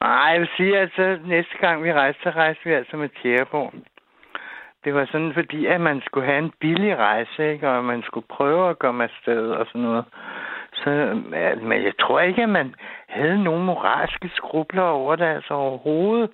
Nej, 0.00 0.28
jeg 0.32 0.40
vil 0.40 0.48
sige, 0.56 0.78
at 0.78 0.90
så 0.96 1.18
næste 1.26 1.56
gang 1.60 1.84
vi 1.84 1.92
rejste, 1.92 2.20
så 2.22 2.30
rejste 2.30 2.62
vi 2.64 2.72
altså 2.74 2.96
med 2.96 3.08
Tjæreborg. 3.22 3.72
Det 4.84 4.94
var 4.94 5.06
sådan, 5.12 5.32
fordi 5.34 5.66
at 5.66 5.80
man 5.80 6.02
skulle 6.06 6.26
have 6.26 6.38
en 6.38 6.52
billig 6.60 6.96
rejse, 6.96 7.52
ikke? 7.52 7.68
og 7.70 7.84
man 7.84 8.02
skulle 8.02 8.26
prøve 8.36 8.70
at 8.70 8.78
komme 8.78 9.04
afsted 9.04 9.50
og 9.50 9.66
sådan 9.66 9.80
noget. 9.80 10.04
Så, 10.84 11.22
men 11.62 11.82
jeg 11.82 11.92
tror 12.00 12.20
ikke, 12.20 12.42
at 12.42 12.48
man 12.48 12.74
havde 13.08 13.44
nogen 13.44 13.64
moralske 13.66 14.30
skrubler 14.34 14.82
over 14.82 15.16
det, 15.16 15.24
altså 15.24 15.54
overhovedet. 15.54 16.30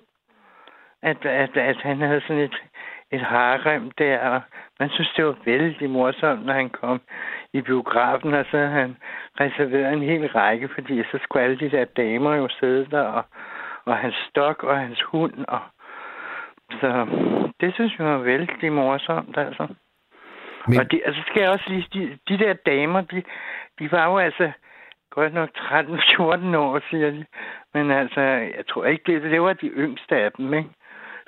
At, 1.01 1.25
at, 1.25 1.57
at 1.57 1.77
han 1.77 2.01
havde 2.01 2.21
sådan 2.21 2.43
et, 2.43 2.63
et 3.11 3.21
harem 3.21 3.91
der, 3.91 4.19
og 4.19 4.41
man 4.79 4.89
synes, 4.89 5.13
det 5.17 5.25
var 5.25 5.35
vældig 5.45 5.89
morsomt, 5.89 6.45
når 6.45 6.53
han 6.53 6.69
kom 6.69 7.01
i 7.53 7.61
biografen, 7.61 8.33
og 8.33 8.45
så 8.51 8.57
havde 8.57 8.69
han 8.69 8.97
reserveret 9.39 9.93
en 9.93 10.03
hel 10.03 10.27
række, 10.27 10.69
fordi 10.73 11.03
så 11.03 11.19
skulle 11.23 11.43
alle 11.43 11.59
de 11.59 11.71
der 11.71 11.85
damer 11.85 12.35
jo 12.35 12.47
sidde 12.59 12.85
der, 12.91 13.01
og, 13.01 13.23
og 13.85 13.97
hans 13.97 14.15
stok 14.29 14.63
og 14.63 14.79
hans 14.79 15.01
hund, 15.01 15.45
og 15.47 15.59
så 16.71 17.07
det 17.61 17.73
synes 17.73 17.99
jeg 17.99 18.05
var 18.05 18.17
vældig 18.17 18.71
morsomt, 18.71 19.37
altså. 19.37 19.67
Men... 20.69 20.79
Og 20.79 20.91
det, 20.91 21.01
altså 21.05 21.21
skal 21.27 21.41
jeg 21.41 21.51
også 21.51 21.65
lige, 21.67 21.87
de, 21.93 22.17
de 22.29 22.37
der 22.43 22.53
damer, 22.53 23.01
de, 23.01 23.23
de 23.79 23.91
var 23.91 24.05
jo 24.05 24.17
altså 24.17 24.51
godt 25.09 25.33
nok 25.33 25.49
13-14 25.57 26.55
år, 26.65 26.81
siger 26.89 27.11
de. 27.11 27.25
Men 27.73 27.91
altså, 27.91 28.21
jeg 28.57 28.65
tror 28.69 28.85
ikke, 28.85 29.03
det, 29.11 29.31
det 29.31 29.41
var 29.41 29.53
de 29.53 29.67
yngste 29.67 30.15
af 30.15 30.31
dem, 30.31 30.53
ikke? 30.53 30.69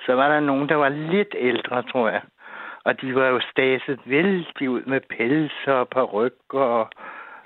Så 0.06 0.14
var 0.14 0.28
der 0.28 0.40
nogen, 0.40 0.68
der 0.68 0.74
var 0.74 0.88
lidt 0.88 1.34
ældre, 1.38 1.82
tror 1.82 2.08
jeg. 2.08 2.22
Og 2.84 3.00
de 3.00 3.14
var 3.14 3.26
jo 3.26 3.40
staset 3.50 4.00
vældig 4.04 4.70
ud 4.70 4.82
med 4.82 5.00
pelser 5.00 5.72
og 5.72 5.88
parykker 5.88 6.60
og 6.60 6.90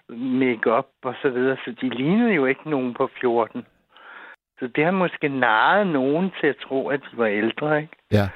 make-up 0.09 0.87
og 1.03 1.15
så 1.23 1.29
videre. 1.29 1.57
Så 1.65 1.75
de 1.81 1.89
lignede 1.89 2.35
jo 2.35 2.47
ikke 2.47 2.71
nogen 2.71 2.95
på 2.95 3.11
14. 3.21 3.67
Så 4.59 4.67
det 4.67 4.85
har 4.85 4.91
måske 4.91 5.29
narret 5.29 5.87
nogen 5.87 6.33
til 6.41 6.47
at 6.47 6.57
tro, 6.57 6.89
at 6.89 7.01
de 7.01 7.19
var 7.19 7.27
ældre, 7.27 7.81
ikke? 7.81 7.97
Ja. 8.13 8.29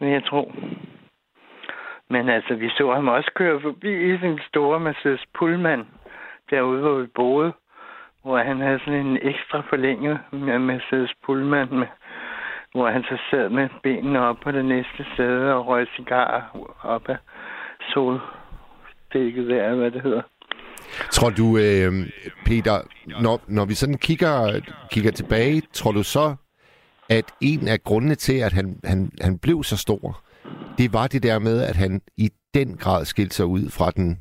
Men 0.00 0.12
jeg 0.12 0.24
tror... 0.24 0.54
Men 2.10 2.28
altså, 2.28 2.54
vi 2.54 2.68
så 2.68 2.92
ham 2.94 3.08
også 3.08 3.30
køre 3.34 3.60
forbi 3.60 4.14
i 4.14 4.18
sin 4.18 4.38
store 4.48 4.80
Mercedes 4.80 5.24
Pullman, 5.38 5.86
derude, 6.50 6.80
hvor 6.80 6.98
vi 7.00 7.06
boede, 7.06 7.52
hvor 8.22 8.38
han 8.38 8.60
havde 8.60 8.78
sådan 8.78 9.06
en 9.06 9.18
ekstra 9.22 9.62
forlænget 9.68 10.18
med 10.32 10.58
Mercedes 10.58 11.14
Pullman, 11.24 11.68
med, 11.70 11.86
hvor 12.72 12.90
han 12.90 13.02
så 13.02 13.16
sad 13.30 13.48
med 13.48 13.68
benene 13.82 14.20
op 14.20 14.36
på 14.44 14.50
det 14.52 14.64
næste 14.64 15.06
sæde 15.16 15.54
og 15.54 15.66
røg 15.66 15.86
cigar 15.96 16.56
op 16.82 17.08
af 17.08 17.16
soldækket 17.92 19.46
der, 19.48 19.74
hvad 19.74 19.90
det 19.90 20.02
hedder. 20.02 20.22
Tror 21.10 21.30
du, 21.30 21.58
øh, 21.58 21.92
Peter, 22.46 22.76
når, 23.22 23.40
når 23.48 23.64
vi 23.64 23.74
sådan 23.74 23.98
kigger, 23.98 24.60
kigger 24.90 25.10
tilbage, 25.10 25.62
tror 25.72 25.92
du 25.92 26.02
så, 26.02 26.36
at 27.08 27.24
en 27.40 27.68
af 27.68 27.82
grundene 27.84 28.14
til, 28.14 28.38
at 28.38 28.52
han, 28.52 28.80
han, 28.84 29.10
han 29.20 29.38
blev 29.38 29.64
så 29.64 29.76
stor, 29.76 30.20
det 30.78 30.88
var 30.92 31.06
det 31.06 31.22
der 31.22 31.38
med, 31.38 31.56
at 31.70 31.76
han 31.76 32.00
i 32.16 32.28
den 32.54 32.76
grad 32.76 33.04
skilte 33.04 33.34
sig 33.34 33.46
ud 33.46 33.64
fra 33.78 33.90
den 33.90 34.18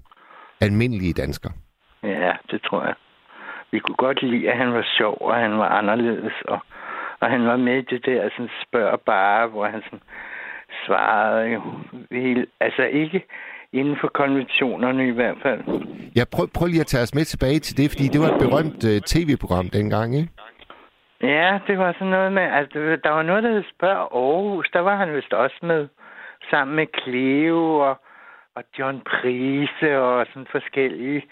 almindelige 0.62 1.14
dansker? 1.14 1.50
Ja, 2.04 2.34
det 2.52 2.62
tror 2.62 2.84
jeg. 2.86 2.96
Vi 3.72 3.80
kunne 3.80 3.96
godt 3.96 4.22
lide, 4.22 4.52
at 4.52 4.58
han 4.58 4.74
var 4.74 4.86
sjov, 4.98 5.18
og 5.22 5.36
han 5.36 5.58
var 5.58 5.70
anderledes, 5.70 6.34
og, 6.48 6.60
og 7.20 7.30
han 7.30 7.46
var 7.46 7.58
med 7.58 7.78
i 7.78 7.86
det 7.96 8.06
der 8.06 8.30
sådan 8.30 8.50
spørg 8.68 9.00
bare, 9.06 9.48
hvor 9.48 9.66
han 9.66 9.82
sådan 9.84 10.02
svarede 10.86 11.48
jo 11.48 11.62
helt, 12.12 12.50
altså 12.60 12.84
ikke 12.84 13.26
inden 13.74 13.98
for 14.02 14.08
konventionerne 14.08 15.08
i 15.08 15.12
hvert 15.12 15.38
fald. 15.44 15.62
Ja, 16.16 16.24
prøv, 16.34 16.48
prøv 16.56 16.68
lige 16.68 16.86
at 16.86 16.88
tage 16.88 17.04
os 17.04 17.16
med 17.16 17.26
tilbage 17.26 17.60
til 17.60 17.78
det, 17.78 17.92
fordi 17.92 18.08
det 18.08 18.22
var 18.22 18.30
et 18.34 18.42
berømt 18.46 18.84
uh, 18.84 18.98
tv-program 19.12 19.68
dengang, 19.70 20.16
ikke? 20.16 20.30
Ja, 21.22 21.60
det 21.68 21.78
var 21.78 21.94
sådan 21.94 22.08
noget 22.08 22.32
med, 22.34 22.44
altså 22.44 22.80
der 23.04 23.10
var 23.10 23.24
noget, 23.24 23.44
der 23.44 23.52
hed 23.52 23.64
Spørg 23.76 23.98
Aarhus, 23.98 24.70
der 24.74 24.80
var 24.80 24.96
han 24.96 25.16
vist 25.16 25.34
også 25.34 25.60
med, 25.64 25.88
sammen 26.50 26.76
med 26.76 26.88
Cleo 27.04 27.80
og, 27.80 27.96
og 28.56 28.64
John 28.80 29.02
Prise 29.02 30.00
og 30.00 30.26
sådan 30.26 30.48
forskellige. 30.52 31.26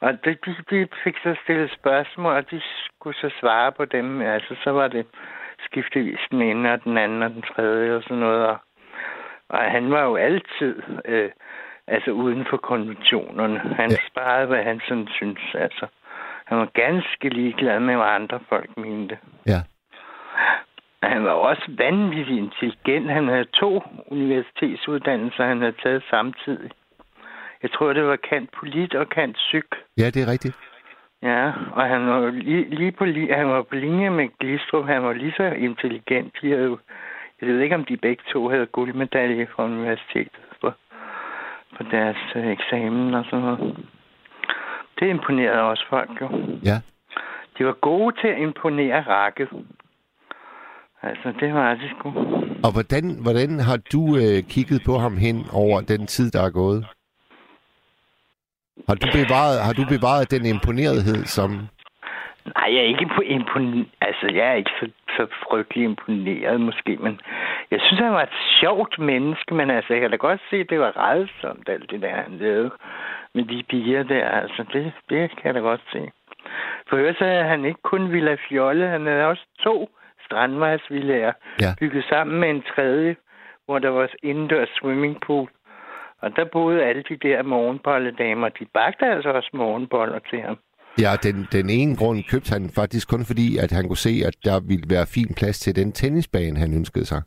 Og 0.00 0.24
de, 0.24 0.36
de, 0.46 0.54
de 0.70 0.88
fik 1.04 1.16
så 1.22 1.36
stillet 1.42 1.70
spørgsmål, 1.80 2.32
og 2.32 2.50
de 2.50 2.60
skulle 2.84 3.16
så 3.16 3.30
svare 3.40 3.72
på 3.72 3.84
dem. 3.84 4.20
Altså, 4.20 4.54
så 4.64 4.70
var 4.70 4.88
det 4.88 5.06
skiftevis 5.64 6.18
den 6.30 6.42
ene 6.42 6.72
og 6.72 6.84
den 6.84 6.98
anden 6.98 7.22
og 7.22 7.30
den 7.30 7.42
tredje 7.42 7.96
og 7.96 8.02
sådan 8.02 8.16
noget. 8.16 8.46
Og, 8.46 8.56
og 9.48 9.58
han 9.58 9.90
var 9.90 10.02
jo 10.02 10.16
altid 10.16 10.82
øh, 11.04 11.30
altså 11.86 12.10
uden 12.10 12.46
for 12.50 12.56
konventionerne. 12.56 13.58
Han 13.58 13.90
ja. 13.90 13.96
sparede, 14.10 14.46
hvad 14.46 14.62
han 14.64 14.80
sådan 14.88 15.08
synes. 15.08 15.40
Altså, 15.54 15.86
han 16.44 16.58
var 16.58 16.68
ganske 16.74 17.28
ligeglad 17.28 17.80
med, 17.80 17.96
hvad 17.96 18.06
andre 18.06 18.40
folk 18.48 18.76
mente. 18.76 19.18
Ja. 19.46 19.60
Han 21.02 21.24
var 21.24 21.30
også 21.30 21.64
vanvittigt 21.68 22.38
intelligent. 22.38 23.10
Han 23.10 23.28
havde 23.28 23.44
to 23.44 23.82
universitetsuddannelser, 24.06 25.44
han 25.44 25.60
havde 25.60 25.74
taget 25.82 26.02
samtidig. 26.10 26.70
Jeg 27.62 27.70
tror, 27.72 27.92
det 27.92 28.04
var 28.04 28.16
kant 28.16 28.50
polit 28.52 28.94
og 28.94 29.08
kant 29.08 29.36
psyk. 29.36 29.64
Ja, 29.98 30.06
det 30.06 30.22
er 30.22 30.32
rigtigt. 30.32 30.56
Ja, 31.22 31.52
og 31.72 31.84
han 31.88 32.06
var 32.06 32.30
lige, 32.30 32.70
lige 32.70 32.92
på, 32.92 33.04
han 33.30 33.48
var 33.48 33.62
på 33.62 33.74
linje 33.74 34.10
med 34.10 34.28
Glistrup. 34.38 34.86
Han 34.86 35.02
var 35.02 35.12
lige 35.12 35.34
så 35.36 35.42
intelligent. 35.42 36.36
De 36.42 36.50
havde 36.50 36.64
jo, 36.64 36.78
jeg 37.40 37.48
ved 37.48 37.60
ikke, 37.60 37.74
om 37.74 37.84
de 37.84 37.96
begge 37.96 38.22
to 38.32 38.48
havde 38.48 38.66
guldmedalje 38.66 39.46
fra 39.46 39.64
universitetet 39.64 40.40
på, 40.60 40.72
på 41.76 41.82
deres 41.90 42.16
øh, 42.36 42.46
eksamen 42.46 43.14
og 43.14 43.24
sådan 43.24 43.40
noget. 43.40 43.76
Det 45.00 45.06
imponerede 45.08 45.62
også 45.62 45.84
folk 45.88 46.20
jo. 46.20 46.28
Ja. 46.64 46.80
De 47.58 47.66
var 47.66 47.72
gode 47.72 48.16
til 48.20 48.28
at 48.28 48.38
imponere 48.38 49.00
rakket. 49.08 49.48
Altså, 51.02 51.32
det 51.40 51.54
var 51.54 51.74
det 51.74 51.90
sgu. 51.90 52.08
Og 52.66 52.72
hvordan, 52.72 53.04
hvordan 53.22 53.50
har 53.68 53.78
du 53.92 54.02
øh, 54.22 54.42
kigget 54.52 54.82
på 54.86 54.94
ham 54.98 55.16
hen 55.16 55.38
over 55.52 55.80
den 55.80 56.06
tid, 56.06 56.30
der 56.30 56.42
er 56.42 56.50
gået? 56.50 56.86
Har 58.88 58.94
du 58.94 59.06
bevaret, 59.18 59.56
har 59.66 59.74
du 59.78 59.84
bevaret 59.94 60.30
den 60.30 60.44
imponerethed, 60.54 61.24
som... 61.36 61.50
Nej, 62.56 62.68
jeg 62.74 62.80
er 62.84 62.90
ikke 62.92 63.06
imponeret. 63.24 63.86
Altså, 64.00 64.26
jeg 64.38 64.46
er 64.48 64.54
ikke 64.54 64.74
så, 64.80 64.86
så 65.16 65.26
frygtelig 65.46 65.84
imponeret, 65.84 66.60
måske, 66.60 66.96
men 66.96 67.20
jeg 67.70 67.80
synes, 67.80 68.00
han 68.00 68.12
var 68.12 68.22
et 68.22 68.38
sjovt 68.60 68.98
menneske, 68.98 69.54
men 69.54 69.70
altså, 69.70 69.92
jeg 69.92 70.00
kan 70.00 70.10
da 70.10 70.16
godt 70.16 70.40
se, 70.50 70.56
at 70.56 70.70
det 70.70 70.80
var 70.80 70.92
redsomt, 70.96 71.68
alt 71.68 71.90
det 71.90 72.02
der, 72.02 72.14
han 72.22 72.38
lavede 72.38 72.70
med 73.34 73.44
de 73.44 73.62
piger 73.70 74.02
der. 74.02 74.28
Altså, 74.28 74.64
det, 74.72 74.92
det 75.10 75.30
kan 75.30 75.44
jeg 75.44 75.54
da 75.54 75.60
godt 75.60 75.84
se. 75.92 76.10
For 76.88 76.96
øvrigt 76.96 77.18
så 77.18 77.24
han 77.24 77.64
ikke 77.64 77.82
kun 77.82 78.12
Villa 78.12 78.36
Fjolle, 78.48 78.88
han 78.88 79.06
havde 79.06 79.24
også 79.24 79.46
to 79.60 79.88
strandvejsvillager 80.32 81.32
ja. 81.60 81.74
bygget 81.80 82.04
sammen 82.04 82.40
med 82.40 82.50
en 82.50 82.62
tredje, 82.74 83.16
hvor 83.66 83.78
der 83.78 83.88
var 83.88 84.08
indendørs 84.22 84.68
swimmingpool. 84.68 85.48
Og 86.22 86.36
der 86.36 86.44
boede 86.52 86.84
alle 86.84 87.02
de 87.08 87.16
der 87.28 87.42
morgenbolledamer. 87.42 88.48
De 88.48 88.66
bagte 88.74 89.04
altså 89.06 89.28
også 89.28 89.50
morgenboller 89.54 90.18
til 90.30 90.40
ham. 90.40 90.58
Ja, 90.98 91.12
den, 91.22 91.48
den 91.52 91.70
ene 91.70 91.96
grund 91.96 92.18
købte 92.30 92.52
han 92.52 92.70
faktisk 92.74 93.10
kun 93.10 93.24
fordi, 93.24 93.58
at 93.58 93.70
han 93.72 93.88
kunne 93.88 94.06
se, 94.08 94.14
at 94.26 94.36
der 94.44 94.60
ville 94.60 94.90
være 94.94 95.06
fin 95.06 95.34
plads 95.38 95.58
til 95.60 95.76
den 95.76 95.92
tennisbane, 95.92 96.58
han 96.58 96.74
ønskede 96.74 97.04
sig. 97.04 97.22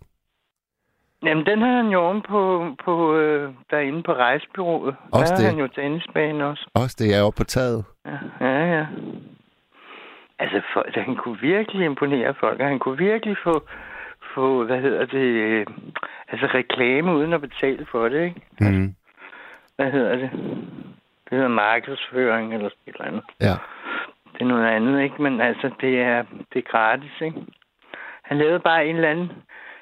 Jamen, 1.25 1.45
den 1.45 1.59
har 1.61 1.75
han 1.81 1.87
jo 1.87 2.01
om 2.01 2.21
på, 2.29 2.41
på 2.85 3.15
øh, 3.17 3.53
derinde 3.71 4.03
på 4.03 4.13
rejsbyrået. 4.13 4.95
Også 5.11 5.33
der 5.33 5.37
det. 5.37 5.45
har 5.45 5.51
han 5.51 5.59
jo 5.59 5.67
tennisbane 5.67 6.45
også. 6.45 6.69
Også 6.73 6.95
det, 6.99 7.15
er 7.15 7.21
oppe 7.21 7.37
på 7.37 7.43
taget. 7.43 7.85
Ja, 8.05 8.17
ja. 8.41 8.77
ja. 8.77 8.85
Altså, 10.39 10.61
for, 10.73 10.85
han 11.07 11.15
kunne 11.15 11.39
virkelig 11.39 11.85
imponere 11.85 12.33
folk, 12.33 12.59
og 12.59 12.67
han 12.67 12.79
kunne 12.79 12.97
virkelig 12.97 13.37
få, 13.43 13.67
få 14.33 14.65
hvad 14.65 14.81
hedder 14.81 15.05
det, 15.05 15.27
øh, 15.45 15.65
altså 16.27 16.47
reklame 16.53 17.15
uden 17.15 17.33
at 17.33 17.41
betale 17.41 17.85
for 17.91 18.09
det, 18.09 18.23
ikke? 18.23 18.41
Mm. 18.59 18.95
Hvad 19.75 19.91
hedder 19.91 20.15
det? 20.15 20.29
Det 21.23 21.31
hedder 21.31 21.47
markedsføring 21.47 22.53
eller 22.53 22.69
sådan 22.69 22.93
noget 22.99 23.11
andet. 23.11 23.23
Ja. 23.41 23.55
Det 24.33 24.41
er 24.41 24.45
noget 24.45 24.67
andet, 24.67 25.03
ikke? 25.03 25.21
Men 25.21 25.41
altså, 25.41 25.71
det 25.81 25.99
er, 25.99 26.23
det 26.53 26.59
er 26.59 26.71
gratis, 26.71 27.21
ikke? 27.21 27.41
Han 28.23 28.37
lavede 28.37 28.59
bare 28.59 28.87
en 28.87 28.95
eller 28.95 29.09
anden 29.09 29.31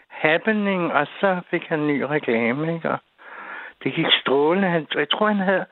happening, 0.07 0.93
og 0.93 1.07
så 1.19 1.41
fik 1.49 1.63
han 1.67 1.87
ny 1.87 2.01
reklame, 2.01 2.73
ikke? 2.75 2.89
Og 2.89 2.99
det 3.83 3.93
gik 3.93 4.05
strålende. 4.21 4.69
Han, 4.69 4.87
jeg 4.95 5.09
tror, 5.09 5.27
han 5.27 5.37
havde 5.37 5.65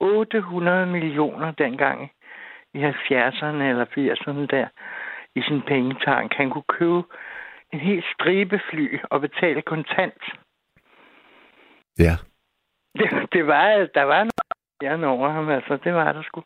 800 0.00 0.86
millioner 0.86 1.50
dengang 1.50 2.10
i 2.74 2.78
70'erne 2.78 3.62
eller 3.70 3.84
80'erne 3.84 4.46
der 4.56 4.66
i 5.34 5.42
sin 5.48 5.62
pengetank. 5.68 6.34
Han 6.34 6.50
kunne 6.50 6.70
købe 6.78 7.02
en 7.72 7.80
helt 7.80 8.04
stribe 8.14 8.60
fly 8.70 8.98
og 9.10 9.20
betale 9.20 9.62
kontant. 9.62 10.22
Ja. 11.98 12.14
Det, 12.98 13.10
det 13.32 13.46
var, 13.46 13.88
der 13.94 14.02
var 14.02 14.28
noget 14.80 15.04
over 15.04 15.30
ham, 15.32 15.48
altså. 15.48 15.78
Det 15.84 15.94
var 15.94 16.12
der 16.12 16.22
sgu. 16.22 16.42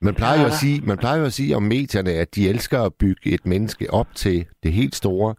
Man 0.00 0.14
plejer, 0.14 0.40
jo 0.40 0.46
at 0.46 0.52
sige, 0.52 0.80
man 0.86 0.98
plejer 0.98 1.18
jo 1.18 1.24
at 1.24 1.32
sige 1.32 1.56
om 1.56 1.62
medierne, 1.62 2.10
at 2.10 2.34
de 2.34 2.48
elsker 2.48 2.82
at 2.82 2.94
bygge 2.94 3.34
et 3.34 3.46
menneske 3.46 3.86
op 3.92 4.06
til 4.14 4.46
det 4.62 4.72
helt 4.72 4.94
store, 4.94 5.34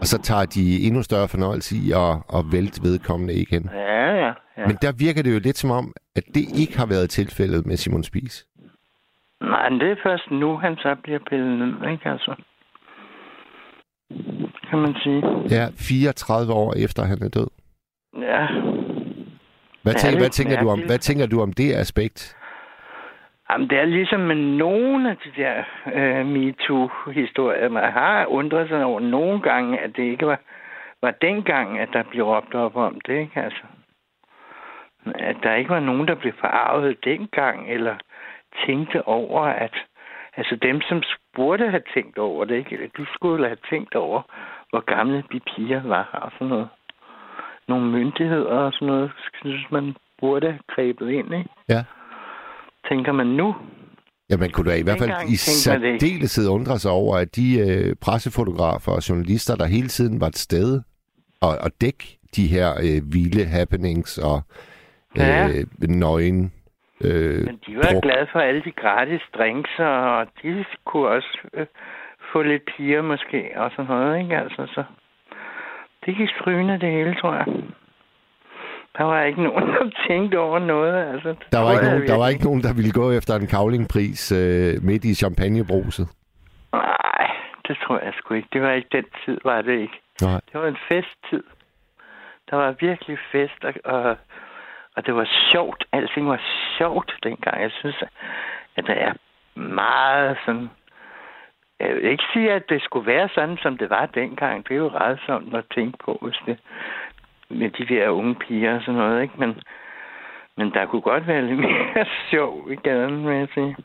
og 0.00 0.06
så 0.06 0.22
tager 0.22 0.44
de 0.44 0.86
endnu 0.86 1.02
større 1.02 1.28
fornøjelse 1.28 1.76
i 1.76 1.92
at, 1.92 2.12
at 2.38 2.44
vælte 2.52 2.82
vedkommende 2.82 3.34
igen. 3.34 3.70
Ja, 3.72 4.14
ja, 4.14 4.32
ja. 4.56 4.66
Men 4.66 4.76
der 4.82 4.92
virker 4.92 5.22
det 5.22 5.34
jo 5.34 5.38
lidt 5.38 5.56
som 5.56 5.70
om, 5.70 5.94
at 6.16 6.24
det 6.34 6.44
ikke 6.60 6.78
har 6.78 6.86
været 6.86 7.10
tilfældet 7.10 7.66
med 7.66 7.76
Simon 7.76 8.04
Spies. 8.04 8.46
Nej, 9.40 9.68
det 9.68 9.90
er 9.90 9.96
først 10.02 10.30
nu, 10.30 10.56
han 10.56 10.76
så 10.76 10.96
bliver 11.02 11.18
pillet 11.30 11.58
ned, 11.58 11.90
ikke 11.90 12.08
altså? 12.08 12.34
Kan 14.70 14.78
man 14.78 14.94
sige. 15.02 15.22
Ja, 15.50 15.66
34 15.78 16.52
år 16.52 16.74
efter 16.84 17.02
han 17.02 17.18
er 17.22 17.28
død. 17.28 17.50
Ja. 18.22 18.46
Hvad, 19.82 19.94
tænker, 19.94 20.18
hvad, 20.18 20.30
tænker 20.30 20.60
du 20.60 20.68
om, 20.68 20.80
hvad 20.86 20.98
tænker 20.98 21.26
du 21.26 21.40
om 21.40 21.52
det 21.52 21.74
aspekt? 21.74 22.36
Jamen, 23.50 23.70
det 23.70 23.78
er 23.78 23.84
ligesom 23.84 24.20
med 24.20 24.36
nogle 24.36 25.10
af 25.10 25.16
de 25.16 25.42
der 25.42 25.64
øh, 25.94 26.26
MeToo-historier. 26.26 27.68
Man 27.68 27.92
har 27.92 28.26
undret 28.26 28.68
sig 28.68 28.84
over 28.84 29.00
nogle 29.00 29.40
gange, 29.40 29.78
at 29.78 29.90
det 29.96 30.02
ikke 30.02 30.26
var 30.26 30.40
var 31.02 31.10
dengang, 31.10 31.78
at 31.78 31.88
der 31.92 32.02
blev 32.02 32.24
råbt 32.24 32.54
op 32.54 32.76
om 32.76 33.00
det, 33.00 33.18
ikke? 33.18 33.40
Altså, 33.40 33.64
at 35.14 35.36
der 35.42 35.54
ikke 35.54 35.70
var 35.70 35.80
nogen, 35.80 36.08
der 36.08 36.14
blev 36.14 36.32
forarvet 36.40 37.04
dengang, 37.04 37.70
eller 37.70 37.96
tænkte 38.66 39.08
over, 39.08 39.40
at 39.40 39.74
altså 40.36 40.56
dem, 40.62 40.80
som 40.88 41.02
burde 41.36 41.70
have 41.70 41.82
tænkt 41.94 42.18
over 42.18 42.44
det, 42.44 42.56
ikke? 42.56 42.90
de 42.98 43.06
skulle 43.14 43.46
have 43.46 43.58
tænkt 43.70 43.94
over, 43.94 44.22
hvor 44.70 44.94
gamle 44.96 45.22
de 45.32 45.40
piger 45.50 45.82
var 45.82 46.08
og 46.24 46.30
sådan 46.34 46.48
noget. 46.48 46.68
Nogle 47.68 47.86
myndigheder 47.90 48.58
og 48.66 48.72
sådan 48.72 48.88
noget, 48.88 49.10
synes 49.40 49.66
man 49.70 49.94
burde 50.20 50.46
have 50.46 50.60
grebet 50.74 51.10
ind, 51.10 51.34
ikke? 51.34 51.50
Ja. 51.68 51.84
Tænker 52.88 53.12
man 53.12 53.26
nu, 53.26 53.54
Ja, 54.30 54.36
man 54.36 54.50
kunne 54.50 54.70
da 54.70 54.76
i 54.76 54.82
hvert 54.82 54.98
fald 54.98 55.12
i 55.28 55.36
særdeleshed 55.36 56.48
undre 56.48 56.78
sig 56.78 56.90
over, 56.90 57.16
at 57.16 57.36
de 57.36 57.58
øh, 57.58 57.96
pressefotografer 58.00 58.92
og 58.92 59.08
journalister, 59.08 59.56
der 59.56 59.66
hele 59.66 59.88
tiden 59.88 60.20
var 60.20 60.26
et 60.26 60.36
sted 60.38 60.80
og, 61.40 61.48
og 61.60 61.70
dække 61.80 62.18
de 62.36 62.46
her 62.46 62.70
øh, 62.74 63.12
vilde 63.14 63.44
happenings 63.44 64.18
og 64.18 64.42
Ja. 65.16 65.48
øh, 65.48 65.88
nøgen 65.88 66.52
øh, 67.04 67.44
Men 67.46 67.60
de 67.66 67.76
var 67.76 67.90
druk. 67.92 68.02
glade 68.02 68.26
for 68.32 68.40
alle 68.40 68.62
de 68.64 68.72
gratis 68.72 69.22
drinks, 69.38 69.70
og 69.78 70.26
de 70.42 70.64
kunne 70.84 71.08
også 71.08 71.38
øh, 71.54 71.66
få 72.32 72.42
lidt 72.42 72.62
piger 72.76 73.02
måske, 73.02 73.50
og 73.56 73.70
sådan 73.70 73.86
noget, 73.86 74.18
ikke? 74.22 74.36
Altså, 74.36 74.66
så 74.74 74.84
det 76.06 76.16
gik 76.16 76.28
strygende 76.40 76.80
det 76.80 76.90
hele, 76.90 77.14
tror 77.14 77.34
jeg. 77.34 77.46
Der 78.98 79.04
var 79.04 79.22
ikke 79.22 79.42
nogen, 79.42 79.68
der 79.72 79.90
tænkte 80.08 80.38
over 80.38 80.58
noget, 80.58 81.12
altså. 81.12 81.34
Der 81.52 81.58
var, 81.58 81.72
ikke 81.72 81.84
nogen, 81.84 82.06
der 82.06 82.16
var 82.16 82.18
virkelig. 82.18 82.32
ikke 82.32 82.44
nogen, 82.44 82.62
der 82.62 82.74
ville 82.74 82.92
gå 82.92 83.10
efter 83.10 83.34
en 83.34 83.46
kavlingpris 83.46 84.32
øh, 84.32 84.74
midt 84.82 85.04
i 85.04 85.14
champagnebruset. 85.14 86.08
Nej, 86.72 87.30
det 87.68 87.76
tror 87.82 87.98
jeg 88.04 88.12
sgu 88.18 88.34
ikke. 88.34 88.48
Det 88.52 88.62
var 88.62 88.72
ikke 88.72 88.88
den 88.92 89.04
tid, 89.24 89.38
var 89.44 89.62
det 89.62 89.80
ikke. 89.80 90.00
Nej. 90.22 90.40
Det 90.52 90.60
var 90.60 90.68
en 90.68 90.78
festtid. 90.88 91.42
Der 92.50 92.56
var 92.56 92.74
virkelig 92.80 93.18
fest, 93.32 93.64
og, 93.64 93.74
og, 93.84 94.16
og 94.96 95.06
det 95.06 95.14
var 95.14 95.28
sjovt. 95.52 95.84
Alting 95.92 96.28
var 96.28 96.40
sjovt 96.78 97.12
dengang. 97.22 97.62
Jeg 97.62 97.70
synes, 97.70 97.96
at 98.76 98.84
der 98.86 98.94
er 98.94 99.12
meget 99.60 100.36
sådan... 100.46 100.70
Jeg 101.80 101.94
vil 101.94 102.04
ikke 102.04 102.24
sige, 102.32 102.52
at 102.52 102.62
det 102.68 102.82
skulle 102.82 103.06
være 103.06 103.28
sådan, 103.34 103.56
som 103.62 103.78
det 103.78 103.90
var 103.90 104.06
dengang. 104.06 104.68
Det 104.68 104.74
er 104.74 104.78
jo 104.78 104.88
rædsomt 104.88 105.54
at 105.54 105.64
tænke 105.74 105.98
på, 106.04 106.18
hvis 106.22 106.38
det, 106.46 106.58
med 107.50 107.70
de 107.70 107.94
der 107.94 108.08
unge 108.08 108.34
piger 108.34 108.74
og 108.74 108.80
sådan 108.80 108.94
noget, 108.94 109.22
ikke? 109.22 109.34
Men, 109.38 109.60
men 110.56 110.70
der 110.74 110.86
kunne 110.86 111.02
godt 111.02 111.26
være 111.26 111.46
lidt 111.46 111.58
mere 111.68 112.06
sjov 112.30 112.70
i 112.72 112.76
gaden, 112.76 113.28
vil 113.28 113.36
jeg 113.36 113.48
sige. 113.54 113.76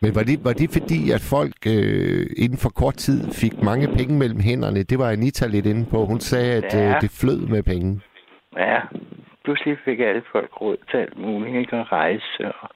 Men 0.00 0.14
var 0.14 0.22
det, 0.22 0.44
var 0.44 0.52
det 0.52 0.70
fordi, 0.78 1.10
at 1.10 1.22
folk 1.30 1.58
øh, 1.66 2.26
inden 2.36 2.58
for 2.58 2.70
kort 2.70 2.94
tid 2.94 3.18
fik 3.42 3.62
mange 3.62 3.86
penge 3.98 4.18
mellem 4.18 4.40
hænderne? 4.40 4.82
Det 4.82 4.98
var 4.98 5.10
Anita 5.10 5.46
lidt 5.46 5.66
inde 5.66 5.86
på. 5.90 6.04
Hun 6.06 6.20
sagde, 6.20 6.52
at 6.64 6.74
Ja. 6.74 6.94
øh, 6.94 7.00
det 7.00 7.10
flød 7.20 7.40
med 7.46 7.62
penge. 7.62 8.00
Ja, 8.56 8.80
pludselig 9.44 9.78
fik 9.84 10.00
alle 10.00 10.22
folk 10.32 10.60
råd 10.60 10.76
til 10.90 10.96
alt 10.96 11.18
muligt, 11.18 11.56
ikke? 11.56 11.76
At 11.76 11.92
rejse 11.92 12.54
og, 12.62 12.70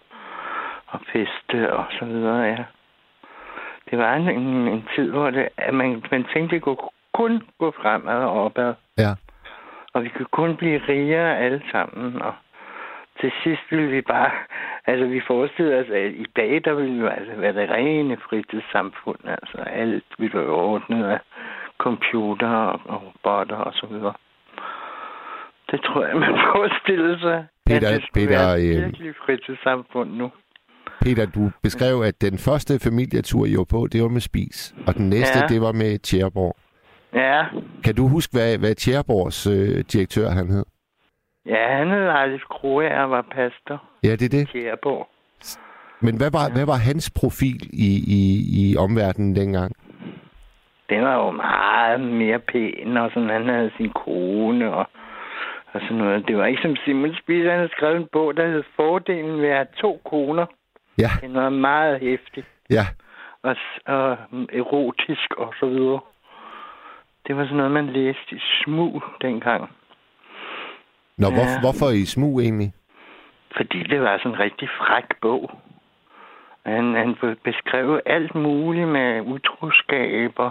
og 0.87 1.01
feste 1.13 1.73
og 1.73 1.85
så 1.91 2.05
videre, 2.05 2.43
ja. 2.43 2.65
Det 3.91 3.99
var 3.99 4.15
en, 4.15 4.29
en, 4.29 4.69
en 4.69 4.89
tid, 4.95 5.11
hvor 5.11 5.31
det, 5.31 5.49
at 5.57 5.75
man, 5.75 6.05
man 6.11 6.25
tænkte, 6.25 6.55
det 6.55 6.63
kunne 6.63 6.77
kun 7.15 7.43
gå 7.59 7.71
fremad 7.71 8.25
og 8.25 8.45
opad. 8.45 8.75
Ja. 8.99 9.13
Og 9.93 10.05
vi 10.05 10.09
kunne 10.09 10.33
kun 10.41 10.57
blive 10.57 10.81
rigere 10.89 11.39
alle 11.39 11.63
sammen. 11.73 12.23
Og 12.23 12.35
til 13.21 13.33
sidst 13.43 13.63
ville 13.71 13.91
vi 13.91 14.01
bare... 14.01 14.31
Altså, 14.87 15.07
vi 15.07 15.21
forestillede 15.27 15.81
os, 15.81 15.91
at 15.91 16.11
i 16.11 16.27
dag, 16.37 16.63
der 16.65 16.75
ville 16.75 17.03
vi 17.03 17.09
altså 17.09 17.35
være 17.37 17.53
det 17.53 17.71
rene 17.71 18.17
fritidssamfund. 18.17 19.19
Altså, 19.25 19.59
alt 19.59 20.05
ville 20.19 20.39
være 20.39 20.51
ordnet 20.51 21.05
af 21.05 21.21
computer 21.79 22.49
og, 22.49 22.81
og 22.85 23.03
robotter 23.07 23.57
og 23.57 23.73
så 23.75 23.87
videre. 23.87 24.15
Det 25.71 25.81
tror 25.85 26.05
jeg, 26.07 26.17
man 26.17 26.35
forestillede 26.55 27.21
sig. 27.21 27.47
Peter- 27.67 27.91
det 27.95 28.05
Peter, 28.15 28.29
være 28.29 28.61
et 28.61 28.77
øh, 28.77 28.85
virkelig 28.85 29.15
fritidssamfund 29.27 30.11
nu. 30.11 30.31
Peter, 31.01 31.27
du 31.27 31.51
beskrev, 31.63 32.01
at 32.03 32.21
den 32.21 32.39
første 32.39 32.79
familietur, 32.87 33.47
I 33.47 33.55
var 33.57 33.65
på, 33.71 33.87
det 33.93 34.03
var 34.03 34.09
med 34.09 34.21
Spis. 34.21 34.75
Og 34.87 34.95
den 34.95 35.09
næste, 35.09 35.39
Ja. 35.39 35.47
det 35.47 35.61
var 35.61 35.73
med 35.73 35.99
Tjerborg. 35.99 36.57
Ja, 37.15 37.45
Kan 37.85 37.95
du 37.95 38.09
huske, 38.09 38.33
hvad, 38.37 38.59
hvad 38.59 38.75
Tjerborgs 38.75 39.47
øh, 39.47 39.85
direktør 39.93 40.29
han 40.29 40.47
hed? 40.51 40.65
ja 41.47 41.77
han 41.79 41.89
hed 41.91 42.05
Ejlis 42.07 42.43
Kroager 42.45 43.01
og 43.03 43.11
var 43.11 43.23
pastor 43.35 43.83
Ja, 44.05 44.13
det 44.13 44.23
er 44.23 44.29
det. 44.29 44.43
i 44.43 44.45
Kjærborg. 44.59 45.09
Men 46.01 46.17
hvad 46.17 46.31
var, 46.31 46.53
hvad 46.57 46.67
var 46.67 46.79
hans 46.89 47.11
profil 47.21 47.61
i, 47.73 47.91
i, 48.19 48.21
i 48.61 48.77
omverdenen 48.77 49.37
dengang? 49.37 49.73
Den 50.91 51.03
var 51.03 51.15
jo 51.25 51.31
meget 51.31 52.01
mere 52.01 52.39
pæn, 52.39 52.97
og 52.97 53.11
sådan, 53.15 53.29
han 53.29 53.49
havde 53.49 53.71
sin 53.77 53.91
kone 54.05 54.75
og, 54.75 54.87
og 55.79 55.85
sådan 55.87 55.97
noget. 55.97 56.29
Det 56.29 56.37
var 56.39 56.47
ikke 56.47 56.63
som 56.63 56.77
Simon 56.85 57.15
Spies, 57.23 57.47
han 57.47 57.57
havde 57.63 57.77
skrevet 57.77 57.97
en 57.97 58.09
bog, 58.13 58.37
der 58.37 58.47
hed 58.47 58.63
Fordelen 58.77 59.41
ved 59.43 59.49
at 59.49 59.57
have 59.57 59.67
to 59.81 60.01
koner. 60.11 60.47
Ja, 60.99 61.11
Den 61.21 61.35
var 61.35 61.49
meget 61.51 62.01
hæftig 62.01 62.45
ja. 62.71 62.85
og, 63.43 63.57
og 63.87 64.17
mm, 64.31 64.49
erotisk 64.53 65.35
og 65.39 65.55
så 65.61 65.67
videre. 65.67 66.01
Det 67.27 67.37
var 67.37 67.45
sådan 67.45 67.57
noget, 67.57 67.73
man 67.73 67.87
læste 67.87 68.31
i 68.37 68.41
smug 68.65 69.03
dengang. 69.23 69.71
Nå, 71.19 71.27
Ja. 71.27 71.35
hvor, 71.35 71.61
hvorfor 71.61 71.89
i 71.91 72.05
smug 72.05 72.41
egentlig? 72.41 72.73
Fordi 73.57 73.83
det 73.83 74.01
var 74.01 74.19
sådan 74.19 74.33
en 74.33 74.39
rigtig 74.41 74.69
fræk 74.79 75.05
bog. 75.21 75.51
Han, 76.67 76.95
han 76.95 77.17
beskrev 77.45 78.01
alt 78.07 78.35
muligt 78.35 78.89
med 78.89 79.21
utroskab, 79.21 80.33
og, 80.37 80.51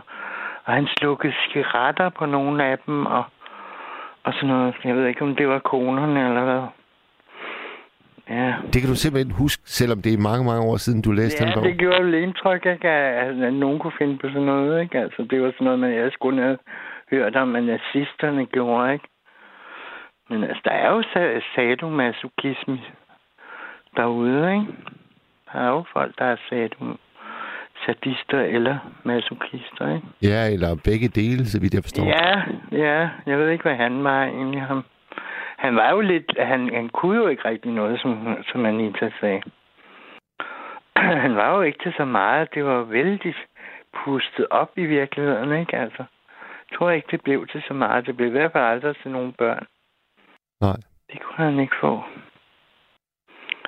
og 0.65 0.73
han 0.73 0.87
slukkede 0.97 1.33
cigaretter 1.43 2.09
på 2.09 2.25
nogle 2.25 2.63
af 2.63 2.77
dem, 2.85 3.05
og, 3.05 3.23
og 4.27 4.33
sådan 4.33 4.49
noget. 4.49 4.75
Jeg 4.83 4.95
ved 4.95 5.05
ikke, 5.07 5.21
om 5.21 5.35
det 5.35 5.47
var 5.47 5.59
konerne 5.59 6.27
eller 6.29 6.43
hvad. 6.49 6.63
Ja, 8.29 8.53
Det 8.73 8.81
kan 8.81 8.89
du 8.89 8.95
simpelthen 8.95 9.35
huske, 9.35 9.63
selvom 9.65 10.01
det 10.01 10.13
er 10.13 10.17
mange, 10.29 10.45
mange 10.45 10.63
år 10.69 10.77
siden, 10.77 11.01
du 11.01 11.11
læste 11.11 11.43
ja 11.43 11.45
den 11.45 11.53
bog. 11.53 11.63
det 11.63 11.77
gjorde 11.77 12.03
vel 12.05 12.13
indtryk, 12.13 12.65
ikke, 12.65 12.89
at, 12.89 13.41
at 13.43 13.53
nogen 13.53 13.79
kunne 13.79 13.97
finde 13.97 14.17
på 14.17 14.27
sådan 14.27 14.41
noget. 14.53 14.81
Ikke? 14.81 14.99
Altså, 14.99 15.27
det 15.29 15.41
var 15.41 15.51
sådan 15.51 15.65
noget, 15.65 15.79
man 15.79 15.91
ellers 15.93 16.15
kun 16.15 16.37
havde 16.37 16.57
hørt 17.11 17.35
om, 17.35 17.55
at 17.55 17.63
nazisterne 17.63 18.45
gjorde. 18.45 18.93
Ikke? 18.93 19.07
Men 20.29 20.43
altså, 20.43 20.61
der 20.65 20.71
er 20.71 20.89
jo 20.89 21.01
sa- 21.01 21.55
sadomasochisme 21.55 22.79
derude, 23.97 24.53
ikke? 24.53 24.65
Der 25.53 25.59
er 25.59 25.67
jo 25.69 25.83
folk, 25.93 26.19
der 26.19 26.25
er 26.25 26.37
sado 26.49 26.85
sadister 27.87 28.39
eller 28.39 28.77
masochister, 29.03 29.95
ikke? 29.95 30.07
Ja, 30.21 30.53
eller 30.53 30.81
begge 30.89 31.07
dele, 31.07 31.45
så 31.45 31.59
vidt 31.61 31.73
jeg 31.73 31.83
forstår. 31.83 32.05
Ja, 32.05 32.33
ja. 32.85 33.09
Jeg 33.25 33.39
ved 33.39 33.49
ikke, 33.49 33.63
hvad 33.63 33.75
han 33.75 34.03
var 34.03 34.23
egentlig. 34.23 34.61
Ham. 34.61 34.85
Han 35.57 35.75
var 35.75 35.89
jo 35.91 36.01
lidt... 36.01 36.31
Han, 36.39 36.73
han 36.73 36.89
kunne 36.89 37.17
jo 37.17 37.27
ikke 37.27 37.45
rigtig 37.45 37.71
noget, 37.71 38.01
som, 38.01 38.37
som 38.51 38.65
Anita 38.65 39.11
sagde. 39.19 39.41
han 41.25 41.35
var 41.35 41.55
jo 41.55 41.61
ikke 41.61 41.79
til 41.83 41.93
så 41.97 42.05
meget. 42.05 42.53
Det 42.53 42.65
var 42.65 42.81
vældig 42.83 43.35
pustet 43.93 44.45
op 44.49 44.71
i 44.75 44.85
virkeligheden, 44.85 45.59
ikke? 45.59 45.77
Altså, 45.77 46.03
jeg 46.69 46.77
tror 46.77 46.89
ikke, 46.89 47.07
det 47.11 47.21
blev 47.21 47.47
til 47.47 47.63
så 47.67 47.73
meget. 47.73 48.05
Det 48.05 48.17
blev 48.17 48.27
i 48.27 48.31
hvert 48.31 48.51
fald 48.51 48.63
aldrig 48.63 48.95
til 49.01 49.11
nogle 49.11 49.33
børn. 49.33 49.65
Nej. 50.61 50.77
Det 51.11 51.21
kunne 51.21 51.45
han 51.45 51.59
ikke 51.59 51.75
få. 51.81 52.03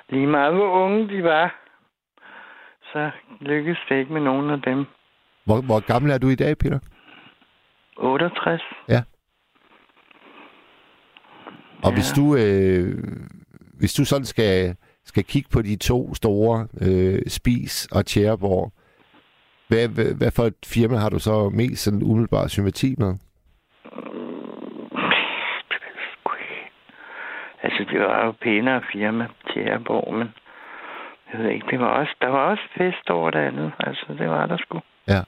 Lige 0.08 0.26
meget 0.26 0.54
hvor 0.54 0.70
unge 0.84 1.08
de 1.08 1.24
var, 1.24 1.59
så 2.92 3.10
lykkedes 3.40 3.78
det 3.88 3.98
ikke 3.98 4.12
med 4.12 4.20
nogen 4.20 4.50
af 4.50 4.62
dem. 4.62 4.84
Hvor, 5.44 5.60
hvor 5.60 5.80
gammel 5.92 6.10
er 6.10 6.18
du 6.18 6.28
i 6.28 6.34
dag, 6.34 6.58
Peter? 6.58 6.78
68. 7.96 8.62
Og 11.84 11.92
hvis 11.92 12.12
du 12.16 12.36
øh, 12.36 12.98
hvis 13.80 13.94
du 13.94 14.04
sådan 14.04 14.24
skal, 14.24 14.76
skal 15.04 15.24
kigge 15.24 15.48
på 15.52 15.62
de 15.62 15.76
to 15.76 16.14
store, 16.14 16.66
øh, 16.86 17.22
Spis 17.26 17.88
og 17.92 18.06
Tjæreborg, 18.06 18.72
hvad, 19.68 19.88
hvad, 19.88 20.14
hvad 20.18 20.30
for 20.36 20.42
et 20.42 20.66
firma 20.66 20.96
har 20.96 21.08
du 21.08 21.18
så 21.18 21.48
mest 21.48 21.82
sådan 21.84 22.02
umiddelbar 22.02 22.46
sympati 22.46 22.94
med? 22.98 23.14
Altså, 27.62 27.84
det 27.90 28.00
var 28.00 28.26
jo 28.26 28.32
pænere 28.42 28.82
firma 28.92 29.26
til 29.52 29.60
Airborg, 29.60 30.14
men 30.14 30.28
jeg 31.32 31.40
ved 31.40 31.50
ikke, 31.50 31.66
det 31.70 31.80
var 31.80 31.86
også, 31.86 32.14
der 32.20 32.28
var 32.28 32.50
også 32.50 32.62
fest 32.76 33.10
over 33.10 33.30
det 33.30 33.38
andet. 33.38 33.72
Altså, 33.80 34.04
det 34.18 34.28
var 34.30 34.46
der 34.46 34.56
sgu. 34.56 34.80
Ja. 35.08 35.20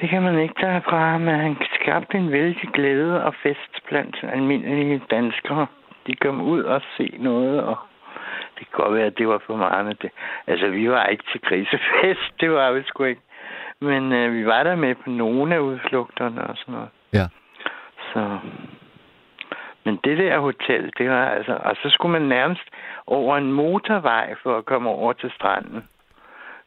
Det 0.00 0.08
kan 0.08 0.22
man 0.22 0.38
ikke 0.38 0.54
tage 0.60 0.82
fra, 0.82 1.18
men 1.18 1.40
han 1.40 1.56
skabte 1.80 2.18
en 2.18 2.32
vældig 2.32 2.68
glæde 2.72 3.24
og 3.24 3.34
fest 3.42 3.84
blandt 3.88 4.16
almindelige 4.32 5.02
danskere. 5.10 5.66
De 6.06 6.14
kom 6.14 6.40
ud 6.40 6.62
og 6.62 6.82
se 6.96 7.16
noget, 7.18 7.62
og 7.62 7.76
det 8.58 8.66
kan 8.70 8.84
godt 8.84 8.94
være, 8.94 9.06
at 9.06 9.18
det 9.18 9.28
var 9.28 9.42
for 9.46 9.56
meget 9.56 9.86
med 9.86 9.94
det. 9.94 10.10
Altså, 10.46 10.68
vi 10.68 10.90
var 10.90 11.06
ikke 11.06 11.24
til 11.32 11.40
grisefest, 11.40 12.30
det 12.40 12.50
var 12.50 12.72
vi 12.72 12.82
sgu 12.82 13.04
ikke. 13.04 13.22
Men 13.80 14.12
øh, 14.12 14.34
vi 14.34 14.46
var 14.46 14.62
der 14.62 14.76
med 14.76 14.94
på 14.94 15.10
nogle 15.10 15.54
af 15.54 15.58
udflugterne 15.58 16.46
og 16.46 16.56
sådan 16.56 16.74
noget. 16.74 16.88
Ja. 17.12 17.26
Så... 18.12 18.38
Men 19.84 19.98
det 20.04 20.18
der 20.18 20.38
hotel, 20.38 20.92
det 20.98 21.10
var 21.10 21.24
altså... 21.28 21.58
Og 21.64 21.76
så 21.82 21.90
skulle 21.90 22.12
man 22.12 22.28
nærmest 22.28 22.68
over 23.06 23.36
en 23.36 23.52
motorvej 23.52 24.34
for 24.42 24.58
at 24.58 24.64
komme 24.64 24.88
over 24.88 25.12
til 25.12 25.30
stranden. 25.30 25.84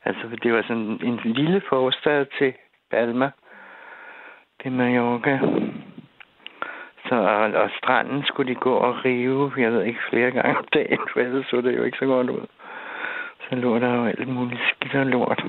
Altså, 0.05 0.21
for 0.29 0.35
det 0.35 0.53
var 0.53 0.61
sådan 0.61 0.99
en 1.03 1.19
lille 1.25 1.61
forstad 1.69 2.25
til 2.37 2.53
Palma. 2.91 3.31
Det 4.57 4.65
er 4.65 4.69
Mallorca. 4.69 5.39
Så, 7.07 7.15
og, 7.15 7.61
og 7.63 7.69
stranden 7.77 8.23
skulle 8.25 8.53
de 8.53 8.59
gå 8.59 8.73
og 8.73 9.05
rive, 9.05 9.51
jeg 9.57 9.71
ved 9.71 9.83
ikke, 9.83 9.99
flere 10.09 10.31
gange 10.31 10.57
om 10.57 10.65
dagen, 10.73 10.99
for 11.13 11.19
ellers 11.19 11.45
så 11.45 11.61
det 11.61 11.77
jo 11.77 11.83
ikke 11.83 11.97
så 11.97 12.05
godt 12.05 12.29
ud. 12.29 12.45
Så 13.49 13.55
lå 13.55 13.79
der 13.79 13.95
jo 13.95 14.05
alt 14.05 14.27
muligt 14.27 14.61
skidt 14.69 14.95
og 14.95 15.05
lort. 15.05 15.43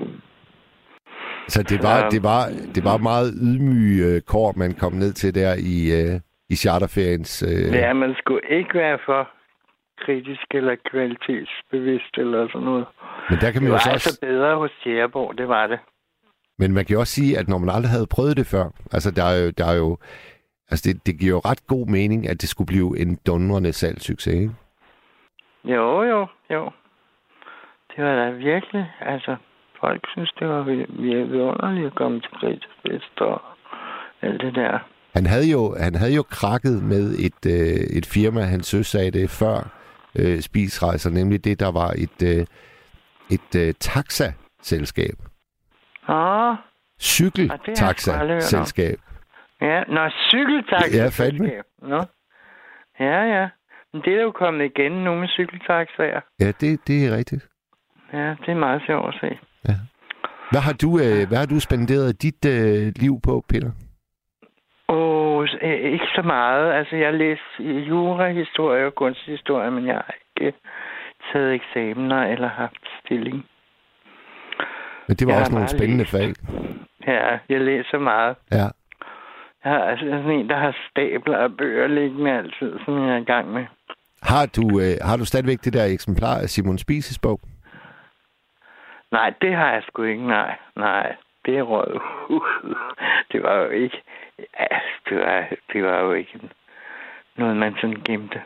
Så 1.49 1.62
det 1.62 1.83
var, 1.83 2.09
det 2.09 2.23
var, 2.23 2.43
det 2.75 2.85
var 2.85 2.97
meget 2.97 3.35
ydmyge 3.43 4.07
øh, 4.07 4.21
kår, 4.23 4.53
man 4.57 4.73
kom 4.75 4.93
ned 4.93 5.12
til 5.12 5.35
der 5.35 5.55
i, 5.75 5.77
øh, 6.01 6.21
i 6.51 6.55
charterferiens... 6.57 7.42
Øh... 7.42 7.74
Ja, 7.74 7.92
man 7.92 8.14
skulle 8.18 8.40
ikke 8.51 8.74
være 8.74 8.99
for 9.07 9.28
kritisk 10.05 10.47
eller 10.51 10.76
kvalitetsbevidst 10.90 12.18
eller 12.18 12.49
sådan 12.49 12.64
noget. 12.64 12.86
Men 13.30 13.38
der 13.40 13.51
kan 13.51 13.62
man 13.62 13.66
Det 13.66 13.68
jo 13.68 13.72
var 13.72 13.78
så 13.78 13.90
altså 13.90 14.11
også... 14.11 14.20
bedre 14.20 14.57
hos 14.57 14.70
Tjæreborg, 14.82 15.38
det 15.38 15.49
var 15.49 15.66
det. 15.66 15.78
Men 16.59 16.72
man 16.72 16.84
kan 16.84 16.95
jo 16.95 17.01
også 17.01 17.12
sige, 17.12 17.38
at 17.38 17.49
når 17.49 17.59
man 17.59 17.68
aldrig 17.68 17.90
havde 17.90 18.07
prøvet 18.07 18.36
det 18.36 18.47
før, 18.47 18.64
altså 18.92 19.11
der 19.11 19.24
er 19.24 19.36
jo, 19.45 19.51
der 19.59 19.66
er 19.66 19.76
jo 19.76 19.99
altså 20.70 20.82
det, 20.88 21.07
det 21.07 21.18
giver 21.20 21.32
jo 21.32 21.38
ret 21.38 21.66
god 21.66 21.86
mening, 21.86 22.28
at 22.28 22.40
det 22.40 22.49
skulle 22.49 22.66
blive 22.66 22.99
en 22.99 23.18
dundrende 23.26 23.72
salgssucces, 23.72 24.34
ikke? 24.34 24.51
Jo, 25.64 26.03
jo, 26.03 26.26
jo. 26.51 26.70
Det 27.97 28.05
var 28.05 28.14
da 28.24 28.30
virkelig, 28.30 28.92
altså, 29.01 29.36
folk 29.80 30.03
synes, 30.12 30.32
det 30.38 30.49
var 30.49 30.62
virkelig 30.62 31.30
vidunderligt 31.30 31.86
at 31.86 31.95
komme 31.95 32.20
til 32.20 32.30
Græsfest 32.30 33.20
og 33.20 33.42
alt 34.22 34.40
det 34.40 34.55
der. 34.55 34.78
Han 35.15 35.27
havde 35.27 35.51
jo, 35.51 35.77
han 35.81 35.95
havde 35.95 36.15
jo 36.15 36.23
krakket 36.23 36.83
med 36.83 37.15
et, 37.19 37.47
øh, 37.47 37.99
et 37.99 38.07
firma, 38.07 38.41
han 38.41 38.61
det 39.11 39.31
før 39.31 39.57
øh, 40.19 40.41
spisrejser, 40.41 41.11
nemlig 41.11 41.45
det, 41.45 41.61
der 41.61 41.73
var 41.73 41.91
et, 41.99 42.23
øh, 42.23 42.47
et 43.31 43.55
øh, 43.57 43.75
taxa-selskab. 43.81 45.17
Åh, 46.09 46.55
Cykeltaxa-selskab. 47.01 48.99
ja, 49.61 49.83
nå, 49.89 50.09
cykeltaxa. 50.31 51.03
Ja, 51.03 51.09
fandme. 51.09 51.51
Nå. 51.83 52.05
Ja, 53.01 53.23
ja. 53.23 53.49
Men 53.93 54.03
det 54.03 54.12
er 54.19 54.23
jo 54.23 54.31
kommet 54.31 54.65
igen 54.65 54.93
nu 54.93 55.15
med 55.15 55.29
cykeltaxaer. 55.29 56.21
Ja, 56.41 56.53
det, 56.61 56.81
det 56.87 57.07
er 57.07 57.17
rigtigt. 57.17 57.49
Ja, 58.12 58.31
det 58.31 58.49
er 58.49 58.55
meget 58.55 58.83
sjovt 58.87 59.09
at 59.09 59.15
se. 59.21 59.39
Hvad 60.51 60.61
har 60.61 60.73
du, 60.73 60.99
øh, 60.99 61.29
hvad 61.29 61.39
har 61.39 61.47
du 61.47 61.61
spenderet 61.61 62.23
dit 62.23 62.45
øh, 62.45 62.93
liv 62.97 63.21
på, 63.21 63.45
Peter? 63.49 63.71
Øh, 65.65 65.71
ikke 65.93 66.07
så 66.15 66.23
meget. 66.23 66.73
Altså, 66.73 66.97
jeg 66.97 67.07
har 67.07 67.17
læst 67.17 67.43
jurahistorie 67.89 68.87
og 68.87 68.95
kunsthistorie, 68.95 69.71
men 69.71 69.87
jeg 69.87 69.95
har 69.95 70.15
ikke 70.41 70.59
taget 71.33 71.55
eksamener 71.55 72.23
eller 72.27 72.49
haft 72.49 72.87
stilling. 73.05 73.47
Men 75.09 75.17
det 75.17 75.27
var 75.27 75.33
Jeg 75.33 75.41
også 75.41 75.53
nogle 75.53 75.69
spændende 75.69 76.05
læst. 76.05 76.11
fag. 76.11 76.29
Ja, 77.07 77.39
jeg 77.49 77.61
læser 77.61 77.99
meget. 77.99 78.37
Ja. 78.53 78.67
Jeg 79.65 79.73
har 79.73 79.85
altså 79.85 80.05
sådan 80.07 80.31
en, 80.31 80.49
der 80.49 80.57
har 80.57 80.77
stabler 80.91 81.39
af 81.39 81.57
bøger 81.57 81.87
liggende 81.87 82.31
altid, 82.33 82.79
som 82.85 83.07
jeg 83.07 83.15
er 83.15 83.21
i 83.21 83.25
gang 83.25 83.49
med. 83.53 83.65
Har 84.23 84.47
du, 84.57 84.81
øh, 84.81 84.95
har 85.09 85.17
du 85.17 85.25
stadigvæk 85.25 85.59
det 85.65 85.73
der 85.73 85.85
eksemplar 85.85 86.35
af 86.43 86.49
Simon 86.49 86.79
Spises 86.79 87.19
bog? 87.19 87.41
Nej, 89.12 89.33
det 89.41 89.55
har 89.55 89.73
jeg 89.73 89.83
sgu 89.83 90.03
ikke. 90.03 90.27
Nej, 90.27 90.57
nej. 90.77 91.17
Det 91.47 91.59
er 91.59 91.62
rød. 91.62 92.01
det 93.33 93.43
var 93.43 93.57
jo 93.57 93.69
ikke... 93.69 94.03
Ja, 94.39 94.78
det 95.09 95.16
var, 95.18 95.49
det 95.72 95.82
var 95.82 96.01
jo 96.01 96.12
ikke 96.12 96.41
noget, 97.37 97.57
man 97.57 97.74
sådan 97.80 98.03
gemte. 98.05 98.41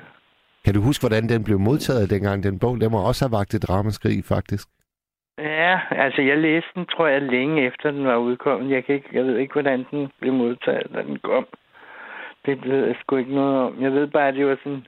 Kan 0.65 0.75
du 0.75 0.81
huske, 0.81 1.03
hvordan 1.03 1.29
den 1.29 1.45
blev 1.45 1.59
modtaget 1.59 2.11
dengang, 2.11 2.43
den 2.43 2.59
bog? 2.59 2.81
Den 2.81 2.91
må 2.91 2.99
også 3.09 3.25
have 3.25 3.39
vagt 3.39 3.55
et 3.55 3.71
ramaskrig, 3.71 4.25
faktisk. 4.25 4.69
Ja, 5.39 5.81
altså 5.91 6.23
jeg 6.23 6.39
læste 6.39 6.71
den, 6.75 6.87
tror 6.87 7.07
jeg, 7.07 7.23
længe 7.23 7.67
efter 7.67 7.91
den 7.91 8.05
var 8.07 8.17
udkommet. 8.17 8.71
Jeg, 8.71 8.85
kan 8.85 8.95
ikke, 8.95 9.09
jeg 9.13 9.25
ved 9.25 9.37
ikke, 9.39 9.53
hvordan 9.53 9.87
den 9.91 10.09
blev 10.21 10.33
modtaget, 10.33 10.87
da 10.95 11.03
den 11.03 11.19
kom. 11.19 11.47
Det 12.47 12.65
ved 12.65 12.87
jeg 12.87 12.97
sgu 13.01 13.17
ikke 13.17 13.35
noget 13.35 13.59
om. 13.59 13.83
Jeg 13.83 13.93
ved 13.93 14.07
bare, 14.07 14.29
at 14.29 14.35
det 14.35 14.47
var 14.47 14.59
sådan, 14.65 14.87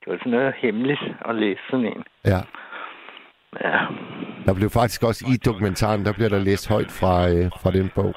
det 0.00 0.06
var 0.06 0.18
sådan 0.18 0.32
noget 0.32 0.54
hemmeligt 0.58 1.00
at 1.28 1.34
læse 1.34 1.60
sådan 1.70 1.86
en. 1.86 2.04
Ja. 2.24 2.40
Ja. 3.60 3.78
Der 4.46 4.54
blev 4.54 4.70
faktisk 4.70 5.02
også 5.02 5.24
i 5.32 5.36
dokumentaren, 5.36 6.04
der 6.04 6.12
bliver 6.12 6.28
der 6.28 6.38
læst 6.38 6.68
højt 6.68 6.90
fra, 6.90 7.28
øh, 7.28 7.50
fra 7.62 7.70
den 7.70 7.90
bog. 7.94 8.14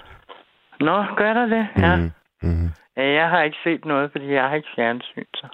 Nå, 0.79 1.05
gør 1.15 1.33
der 1.33 1.45
det? 1.45 1.67
Ja. 1.77 1.95
Mhm. 2.41 2.69
ja. 2.97 3.13
Jeg 3.13 3.29
har 3.29 3.41
ikke 3.41 3.57
set 3.63 3.85
noget, 3.85 4.11
fordi 4.11 4.31
jeg 4.33 4.43
har 4.43 4.55
ikke 4.55 4.67
fjernsyn, 4.75 5.23
så, 5.35 5.47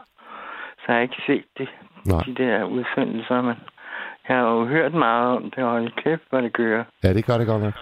så 0.77 0.83
jeg 0.87 0.95
har 0.95 1.01
ikke 1.01 1.23
set 1.27 1.45
det, 1.57 1.69
Nej. 2.05 2.19
de 2.25 2.35
der 2.35 2.63
udsendelser, 2.63 3.41
men 3.41 3.55
jeg 4.27 4.37
har 4.37 4.43
jo 4.43 4.65
hørt 4.65 4.93
meget 4.93 5.37
om 5.37 5.51
det, 5.51 5.63
og 5.63 5.69
hold 5.71 5.91
kæft, 6.03 6.23
hvor 6.29 6.41
det 6.41 6.53
gør. 6.53 6.83
Ja, 7.03 7.13
det 7.13 7.25
gør 7.25 7.37
det 7.37 7.47
godt 7.47 7.63
nok. 7.63 7.73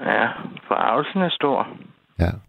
Ja, 0.00 0.28
forarvelsen 0.68 1.22
er 1.22 1.28
stor. 1.28 1.68
Ja. 2.18 2.30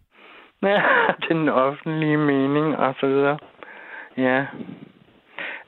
Ja, 0.62 0.82
den 1.28 1.48
offentlige 1.48 2.16
mening 2.16 2.76
og 2.76 2.94
så 3.00 3.06
videre. 3.06 3.38
Ja. 4.16 4.46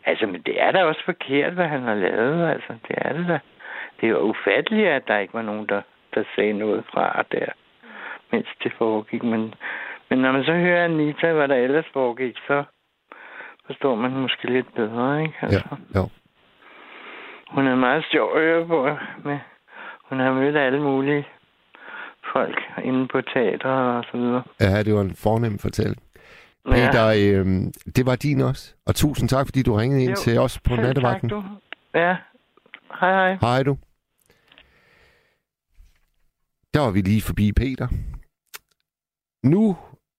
Altså, 0.04 0.26
men 0.26 0.42
det 0.42 0.62
er 0.62 0.70
da 0.72 0.84
også 0.84 1.04
forkert, 1.04 1.52
hvad 1.52 1.68
han 1.68 1.82
har 1.82 1.94
lavet. 1.94 2.48
Altså, 2.48 2.72
det 2.88 2.96
er 2.98 3.12
det 3.12 3.28
da. 3.28 3.38
Det 4.00 4.06
er 4.06 4.10
jo 4.10 4.20
ufatteligt, 4.20 4.88
at 4.88 5.08
der 5.08 5.18
ikke 5.18 5.34
var 5.34 5.42
nogen, 5.42 5.66
der, 5.66 5.82
der 6.14 6.24
sagde 6.36 6.52
noget 6.52 6.84
fra 6.92 7.22
der, 7.32 7.46
mens 8.36 8.48
det 8.62 8.72
foregik. 8.78 9.22
Men, 9.22 9.54
men 10.10 10.18
når 10.18 10.32
man 10.32 10.44
så 10.44 10.52
hører 10.52 10.84
Anita, 10.84 11.32
hvad 11.32 11.48
der 11.48 11.54
ellers 11.54 11.84
foregik, 11.92 12.36
så 12.48 12.64
forstår 13.66 13.94
man 13.94 14.10
måske 14.10 14.50
lidt 14.52 14.74
bedre, 14.74 15.22
ikke? 15.22 15.34
Ja, 15.42 15.46
Altså, 15.46 15.76
jo. 15.96 16.08
Hun 17.50 17.66
er 17.66 17.74
meget 17.76 18.04
sjov 18.12 18.36
at 18.36 18.42
høre 18.42 18.66
på. 18.66 18.78
Med. 19.28 19.38
Hun 20.08 20.20
har 20.20 20.32
mødt 20.32 20.56
alle 20.56 20.82
mulige 20.82 21.26
folk 22.32 22.58
inde 22.84 23.08
på 23.08 23.20
teater 23.20 23.70
og 23.70 24.04
så 24.10 24.16
videre. 24.18 24.42
Ja, 24.60 24.82
det 24.82 24.94
var 24.94 25.00
en 25.00 25.14
fornem 25.14 25.58
fortælling. 25.58 26.02
Peter, 26.70 27.06
øh, 27.06 27.46
det 27.96 28.06
var 28.06 28.16
din 28.16 28.40
også. 28.40 28.74
Og 28.86 28.94
tusind 28.94 29.28
tak, 29.28 29.46
fordi 29.46 29.62
du 29.62 29.74
ringede 29.74 30.02
ind 30.02 30.10
Jo, 30.10 30.16
til 30.16 30.38
os 30.38 30.60
på 30.60 30.74
Selv 30.74 30.82
nattevagten. 30.86 31.28
Tak, 31.28 31.38
du. 31.38 31.44
Ja. 31.94 32.16
Hej, 33.00 33.12
hej. 33.12 33.38
Hej 33.40 33.62
du. 33.62 33.76
Der 36.74 36.80
var 36.80 36.90
vi 36.90 37.00
lige 37.00 37.22
forbi 37.22 37.52
Peter. 37.52 37.88
Nu 39.46 39.76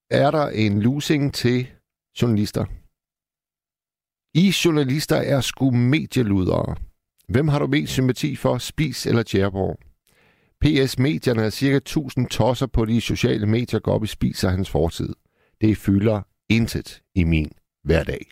er 0.09 0.31
der 0.31 0.47
en 0.49 0.81
losing 0.81 1.33
til 1.33 1.67
journalister. 2.21 2.65
I 4.33 4.53
journalister 4.65 5.15
er 5.15 5.41
sgu 5.41 5.71
medieludere. 5.71 6.75
Hvem 7.27 7.47
har 7.47 7.59
du 7.59 7.67
mest 7.67 7.93
sympati 7.93 8.35
for, 8.35 8.57
Spis 8.57 9.05
eller 9.05 9.23
Tjerborg? 9.23 9.79
PS 10.61 10.99
Medierne 10.99 11.41
er 11.41 11.49
cirka 11.49 11.77
1000 11.77 12.27
tosser 12.27 12.65
på 12.67 12.85
de 12.85 13.01
sociale 13.01 13.45
medier 13.45 13.79
går 13.79 13.93
op 13.93 14.03
i 14.03 14.07
Spis 14.07 14.43
og 14.43 14.51
hans 14.51 14.69
fortid. 14.69 15.13
Det 15.61 15.77
fylder 15.77 16.21
intet 16.49 17.01
i 17.15 17.23
min 17.23 17.51
hverdag. 17.83 18.25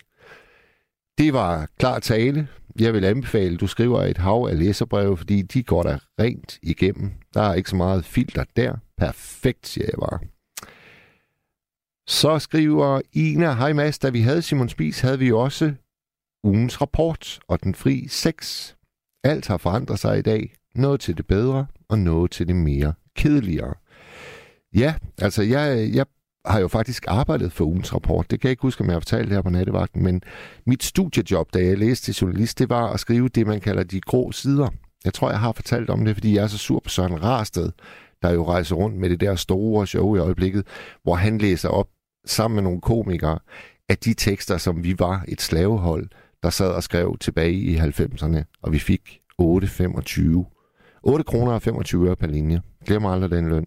Det 1.18 1.32
var 1.32 1.68
klar 1.78 1.98
tale. 1.98 2.48
Jeg 2.80 2.92
vil 2.92 3.04
anbefale, 3.04 3.54
at 3.54 3.60
du 3.60 3.66
skriver 3.66 4.02
et 4.02 4.18
hav 4.18 4.48
af 4.50 4.58
læserbreve, 4.58 5.16
fordi 5.16 5.42
de 5.42 5.62
går 5.62 5.82
der 5.82 5.98
rent 6.20 6.58
igennem. 6.62 7.12
Der 7.34 7.40
er 7.40 7.54
ikke 7.54 7.70
så 7.70 7.76
meget 7.76 8.04
filter 8.04 8.44
der. 8.56 8.76
Perfekt, 8.96 9.66
siger 9.68 9.86
jeg 9.86 9.98
bare. 10.00 10.35
Så 12.08 12.38
skriver 12.38 13.00
Ina, 13.12 13.52
hej 13.52 13.72
Mads, 13.72 13.98
da 13.98 14.10
vi 14.10 14.20
havde 14.20 14.42
Simon 14.42 14.68
Spis, 14.68 15.00
havde 15.00 15.18
vi 15.18 15.32
også 15.32 15.74
ugens 16.44 16.80
rapport 16.80 17.38
og 17.48 17.62
den 17.62 17.74
fri 17.74 18.08
sex. 18.08 18.72
Alt 19.24 19.46
har 19.46 19.56
forandret 19.56 19.98
sig 19.98 20.18
i 20.18 20.22
dag. 20.22 20.54
Noget 20.74 21.00
til 21.00 21.16
det 21.16 21.26
bedre, 21.26 21.66
og 21.88 21.98
noget 21.98 22.30
til 22.30 22.48
det 22.48 22.56
mere 22.56 22.92
kedeligere. 23.16 23.74
Ja, 24.74 24.94
altså 25.18 25.42
jeg, 25.42 25.90
jeg 25.94 26.06
har 26.46 26.60
jo 26.60 26.68
faktisk 26.68 27.04
arbejdet 27.08 27.52
for 27.52 27.64
ugens 27.64 27.94
rapport. 27.94 28.30
Det 28.30 28.40
kan 28.40 28.48
jeg 28.48 28.50
ikke 28.50 28.62
huske, 28.62 28.80
om 28.80 28.86
jeg 28.86 28.94
har 28.94 29.00
fortalt 29.00 29.28
det 29.28 29.34
her 29.34 29.42
på 29.42 29.50
nattevagten, 29.50 30.04
men 30.04 30.22
mit 30.66 30.82
studiejob, 30.82 31.54
da 31.54 31.58
jeg 31.58 31.78
læste 31.78 32.04
til 32.04 32.14
journalist, 32.14 32.58
det 32.58 32.68
var 32.68 32.92
at 32.92 33.00
skrive 33.00 33.28
det, 33.28 33.46
man 33.46 33.60
kalder 33.60 33.82
de 33.82 34.00
grå 34.00 34.32
sider. 34.32 34.68
Jeg 35.04 35.14
tror, 35.14 35.30
jeg 35.30 35.40
har 35.40 35.52
fortalt 35.52 35.90
om 35.90 36.04
det, 36.04 36.16
fordi 36.16 36.34
jeg 36.34 36.42
er 36.42 36.46
så 36.46 36.58
sur 36.58 36.80
på 36.80 36.88
Søren 36.88 37.22
Rarsted, 37.22 37.70
der 38.22 38.32
jo 38.32 38.48
rejser 38.48 38.76
rundt 38.76 38.96
med 38.96 39.10
det 39.10 39.20
der 39.20 39.34
store 39.34 39.86
show 39.86 40.16
i 40.16 40.18
øjeblikket, 40.18 40.66
hvor 41.02 41.14
han 41.14 41.38
læser 41.38 41.68
op 41.68 41.88
sammen 42.26 42.54
med 42.54 42.62
nogle 42.62 42.80
komikere 42.80 43.38
af 43.88 43.98
de 43.98 44.14
tekster, 44.14 44.56
som 44.56 44.84
vi 44.84 44.98
var 44.98 45.24
et 45.28 45.40
slavehold, 45.40 46.08
der 46.42 46.50
sad 46.50 46.70
og 46.70 46.82
skrev 46.82 47.16
tilbage 47.20 47.52
i 47.52 47.76
90'erne, 47.76 48.42
og 48.62 48.72
vi 48.72 48.78
fik 48.78 49.20
8,25 49.42 50.56
8 51.02 51.24
kroner 51.24 51.52
og 51.52 51.62
25 51.62 52.08
øre 52.08 52.16
per 52.16 52.26
linje. 52.26 52.60
Glem 52.86 53.06
aldrig 53.06 53.30
den 53.30 53.48
løn. 53.48 53.66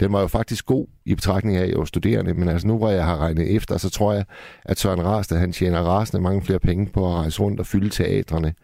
Den 0.00 0.12
var 0.12 0.20
jo 0.20 0.26
faktisk 0.26 0.66
god 0.66 0.86
i 1.04 1.14
betragtning 1.14 1.56
af, 1.56 1.62
at 1.62 1.68
jeg 1.68 1.78
var 1.78 1.84
studerende, 1.84 2.34
men 2.34 2.48
altså 2.48 2.66
nu, 2.66 2.78
hvor 2.78 2.90
jeg 2.90 3.04
har 3.04 3.16
regnet 3.16 3.54
efter, 3.54 3.76
så 3.76 3.90
tror 3.90 4.12
jeg, 4.12 4.24
at 4.64 4.78
Søren 4.78 5.04
Rarsted, 5.04 5.38
han 5.38 5.52
tjener 5.52 5.80
rasende 5.80 6.22
mange 6.22 6.42
flere 6.42 6.58
penge 6.58 6.86
på 6.86 7.06
at 7.06 7.14
rejse 7.14 7.40
rundt 7.40 7.60
og 7.60 7.66
fylde 7.66 7.88
teatrene 7.88 8.54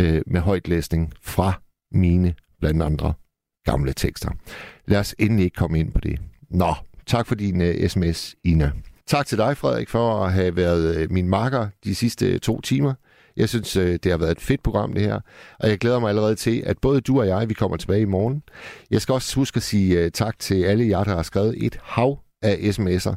øh, 0.00 0.22
med 0.26 0.40
højtlæsning 0.40 1.12
fra 1.22 1.60
mine, 1.92 2.34
blandt 2.60 2.82
andre, 2.82 3.12
gamle 3.64 3.92
tekster. 3.92 4.30
Lad 4.86 4.98
os 4.98 5.14
endelig 5.18 5.44
ikke 5.44 5.56
komme 5.56 5.80
ind 5.80 5.92
på 5.92 6.00
det. 6.00 6.18
Nå, 6.50 6.74
tak 7.06 7.26
for 7.26 7.34
din 7.34 7.60
øh, 7.60 7.74
uh, 7.82 7.88
sms, 7.88 8.36
Ina. 8.44 8.72
Tak 9.06 9.26
til 9.26 9.38
dig, 9.38 9.56
Frederik, 9.56 9.88
for 9.88 10.24
at 10.24 10.32
have 10.32 10.56
været 10.56 10.96
øh, 10.96 11.10
min 11.10 11.28
marker 11.28 11.68
de 11.84 11.94
sidste 11.94 12.38
to 12.38 12.60
timer. 12.60 12.94
Jeg 13.36 13.48
synes, 13.48 13.76
øh, 13.76 13.98
det 14.02 14.10
har 14.12 14.18
været 14.18 14.30
et 14.30 14.40
fedt 14.40 14.62
program, 14.62 14.92
det 14.92 15.02
her. 15.02 15.20
Og 15.58 15.68
jeg 15.68 15.78
glæder 15.78 15.98
mig 15.98 16.08
allerede 16.08 16.34
til, 16.34 16.62
at 16.66 16.78
både 16.78 17.00
du 17.00 17.20
og 17.20 17.26
jeg, 17.26 17.48
vi 17.48 17.54
kommer 17.54 17.76
tilbage 17.76 18.00
i 18.00 18.04
morgen. 18.04 18.42
Jeg 18.90 19.00
skal 19.02 19.12
også 19.12 19.36
huske 19.36 19.56
at 19.56 19.62
sige 19.62 20.10
tak 20.10 20.38
til 20.38 20.64
alle 20.64 20.88
jer, 20.88 21.04
der 21.04 21.14
har 21.16 21.22
skrevet 21.22 21.64
et 21.66 21.78
hav 21.82 22.18
af 22.42 22.54
sms'er. 22.54 23.14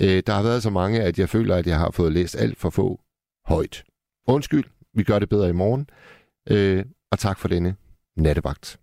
Der 0.00 0.32
har 0.32 0.42
været 0.42 0.62
så 0.62 0.70
mange, 0.70 1.00
at 1.00 1.18
jeg 1.18 1.28
føler, 1.28 1.56
at 1.56 1.66
jeg 1.66 1.78
har 1.78 1.90
fået 1.90 2.12
læst 2.12 2.36
alt 2.36 2.58
for 2.58 2.70
få 2.70 3.00
højt. 3.46 3.84
Undskyld, 4.28 4.64
vi 4.94 5.02
gør 5.02 5.18
det 5.18 5.28
bedre 5.28 5.48
i 5.48 5.52
morgen. 5.52 5.86
Og 7.12 7.18
tak 7.18 7.38
for 7.38 7.48
denne 7.48 7.74
nattevagt. 8.16 8.78